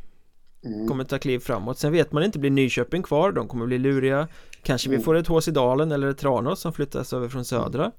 Mm. 0.65 0.89
Kommer 0.89 1.05
ta 1.05 1.19
kliv 1.19 1.39
framåt 1.39 1.79
Sen 1.79 1.93
vet 1.93 2.13
man 2.13 2.23
inte, 2.23 2.39
blir 2.39 2.51
Nyköping 2.51 3.03
kvar? 3.03 3.33
De 3.33 3.49
kommer 3.49 3.67
bli 3.67 3.79
luriga 3.79 4.29
Kanske 4.63 4.89
vi 4.89 4.95
Mm. 4.95 5.05
får 5.05 5.15
ett 5.17 5.27
HC 5.27 5.49
Dalen 5.51 5.93
eller 5.93 6.07
ett 6.09 6.19
Tranås 6.19 6.61
som 6.61 6.73
flyttas 6.73 7.13
över 7.13 7.29
från 7.29 7.45
södra 7.45 7.93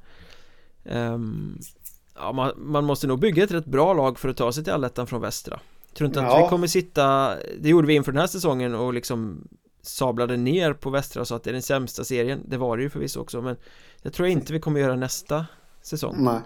Ehm, 0.85 1.57
Ja, 2.15 2.31
man, 2.31 2.51
man 2.57 2.83
måste 2.85 3.07
nog 3.07 3.19
bygga 3.19 3.43
ett 3.43 3.51
rätt 3.51 3.65
bra 3.65 3.93
lag 3.93 4.19
för 4.19 4.29
att 4.29 4.37
ta 4.37 4.51
sig 4.51 4.63
till 4.63 4.73
allettan 4.73 5.07
från 5.07 5.21
västra 5.21 5.59
Tror 5.97 6.07
inte 6.07 6.19
att 6.19 6.25
Ja. 6.25 6.43
vi 6.43 6.49
kommer 6.49 6.67
sitta 6.67 7.35
Det 7.59 7.69
gjorde 7.69 7.87
vi 7.87 7.93
inför 7.95 8.11
den 8.11 8.21
här 8.21 8.27
säsongen 8.27 8.75
och 8.75 8.93
liksom 8.93 9.47
Sablade 9.81 10.37
ner 10.37 10.73
på 10.73 10.89
västra 10.89 11.25
sa 11.25 11.35
att 11.35 11.43
det 11.43 11.49
är 11.49 11.53
den 11.53 11.61
sämsta 11.61 12.03
serien 12.03 12.41
Det 12.45 12.57
var 12.57 12.77
det 12.77 12.83
ju 12.83 12.89
förvisso 12.89 13.19
också 13.19 13.41
men 13.41 13.55
Jag 14.01 14.13
tror 14.13 14.27
inte 14.27 14.53
vi 14.53 14.59
kommer 14.59 14.79
göra 14.79 14.95
nästa 14.95 15.45
säsong 15.81 16.15
Nej. 16.19 16.39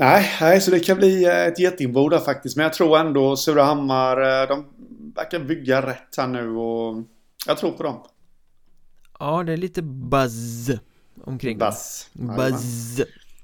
Nej, 0.00 0.30
nej, 0.40 0.60
så 0.60 0.70
det 0.70 0.80
kan 0.80 0.96
bli 0.96 1.24
eh, 1.24 1.46
ett 1.46 1.58
getingbo 1.58 2.08
där 2.08 2.18
faktiskt. 2.18 2.56
Men 2.56 2.62
jag 2.62 2.72
tror 2.72 2.98
ändå 2.98 3.36
Surahammar, 3.36 4.42
eh, 4.42 4.48
de 4.48 4.64
verkar 5.16 5.40
bygga 5.40 5.86
rätt 5.86 6.16
här 6.16 6.26
nu 6.26 6.50
och 6.50 7.02
jag 7.46 7.58
tror 7.58 7.70
på 7.70 7.82
dem. 7.82 8.04
Ja, 9.18 9.42
det 9.42 9.52
är 9.52 9.56
lite 9.56 9.82
buzz 9.82 10.70
omkring. 11.24 11.58
Bass. 11.58 12.10
Buzz 12.12 12.96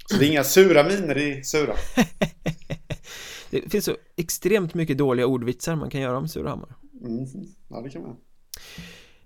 Så 0.05 0.17
det 0.19 0.25
är 0.25 0.29
inga 0.29 0.43
sura 0.43 0.83
miner 0.83 1.17
i 1.17 1.43
Sura. 1.43 1.73
Det 3.63 3.69
finns 3.69 3.85
så 3.85 3.95
extremt 4.15 4.73
mycket 4.73 4.97
dåliga 4.97 5.27
ordvitsar 5.27 5.75
man 5.75 5.89
kan 5.89 6.01
göra 6.01 6.17
om 6.17 6.27
Surahammar. 6.27 6.75
Mm. 7.01 7.25
Ja, 7.69 7.81
det 7.81 7.89
kan 7.89 8.01
man. 8.01 8.17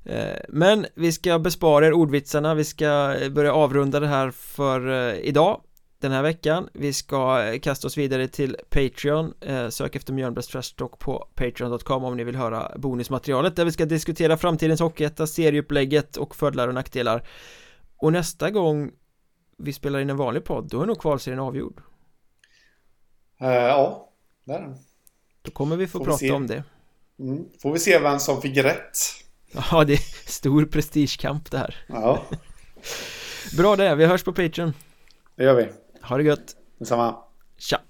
Eh, 0.06 0.40
Men 0.50 0.86
vi 0.96 1.12
ska 1.12 1.40
bespara 1.40 1.88
er 1.88 1.94
ordvitsarna, 1.94 2.56
vi 2.56 2.64
ska 2.66 3.16
eh, 3.16 3.30
börja 3.30 3.54
avrunda 3.54 4.00
det 4.00 4.08
här 4.08 4.32
för 4.32 4.90
eh, 4.90 5.20
idag 5.20 5.62
den 6.02 6.12
här 6.12 6.24
veckan. 6.24 6.70
Vi 6.74 6.94
ska 6.94 7.44
kasta 7.60 7.88
oss 7.88 7.98
vidare 7.98 8.28
till 8.28 8.58
Patreon. 8.70 9.34
Sök 9.70 9.96
efter 9.96 10.14
Mjölnbergs 10.14 10.48
Trash 10.48 10.76
Talk 10.78 11.00
på 11.00 11.28
Patreon.com 11.36 12.04
om 12.04 12.18
ni 12.18 12.24
vill 12.24 12.36
höra 12.36 12.72
bonusmaterialet 12.78 13.56
där 13.56 13.66
vi 13.66 13.72
ska 13.72 13.86
diskutera 13.86 14.38
framtidens 14.38 14.80
hockeyetta, 14.80 15.28
serieupplägget 15.28 16.18
och 16.18 16.36
fördelar 16.36 16.68
och 16.68 16.74
nackdelar. 16.74 17.28
Och 17.98 18.14
nästa 18.14 18.50
gång 18.50 18.92
vi 19.58 19.74
spelar 19.74 20.00
in 20.00 20.10
en 20.10 20.18
vanlig 20.18 20.44
podd, 20.44 20.70
då 20.70 20.82
är 20.82 20.86
nog 20.86 21.00
kvalserien 21.00 21.40
avgjord. 21.40 21.82
Eh, 23.42 23.48
ja, 23.48 24.09
det 24.50 24.56
är 24.56 24.62
den. 24.62 24.76
Då 25.42 25.52
kommer 25.52 25.76
vi 25.78 25.88
få 25.88 25.92
Får 25.92 26.00
vi 26.00 26.06
prata 26.06 26.18
se. 26.18 26.32
om 26.32 26.48
det 26.48 26.64
Mm. 27.20 27.46
Får 27.62 27.74
vi 27.74 27.80
se 27.80 28.00
vem 28.00 28.20
som 28.20 28.42
fick 28.42 28.58
rätt 28.58 28.98
Ja, 29.72 29.84
det 29.84 29.94
är 29.94 30.30
stor 30.30 30.66
prestigekamp 30.66 31.52
det 31.52 31.58
här 31.58 31.76
Ja, 31.88 32.26
Bra 33.58 33.76
det, 33.76 33.96
vi 33.96 34.06
hörs 34.06 34.24
på 34.24 34.34
Patreon 34.34 34.74
det 35.36 35.44
gör 35.44 35.54
vi. 35.56 35.68
Ha 36.02 36.18
det 36.18 36.24
gött 36.24 36.56
Detsamma. 36.80 37.16
Tja 37.58 37.82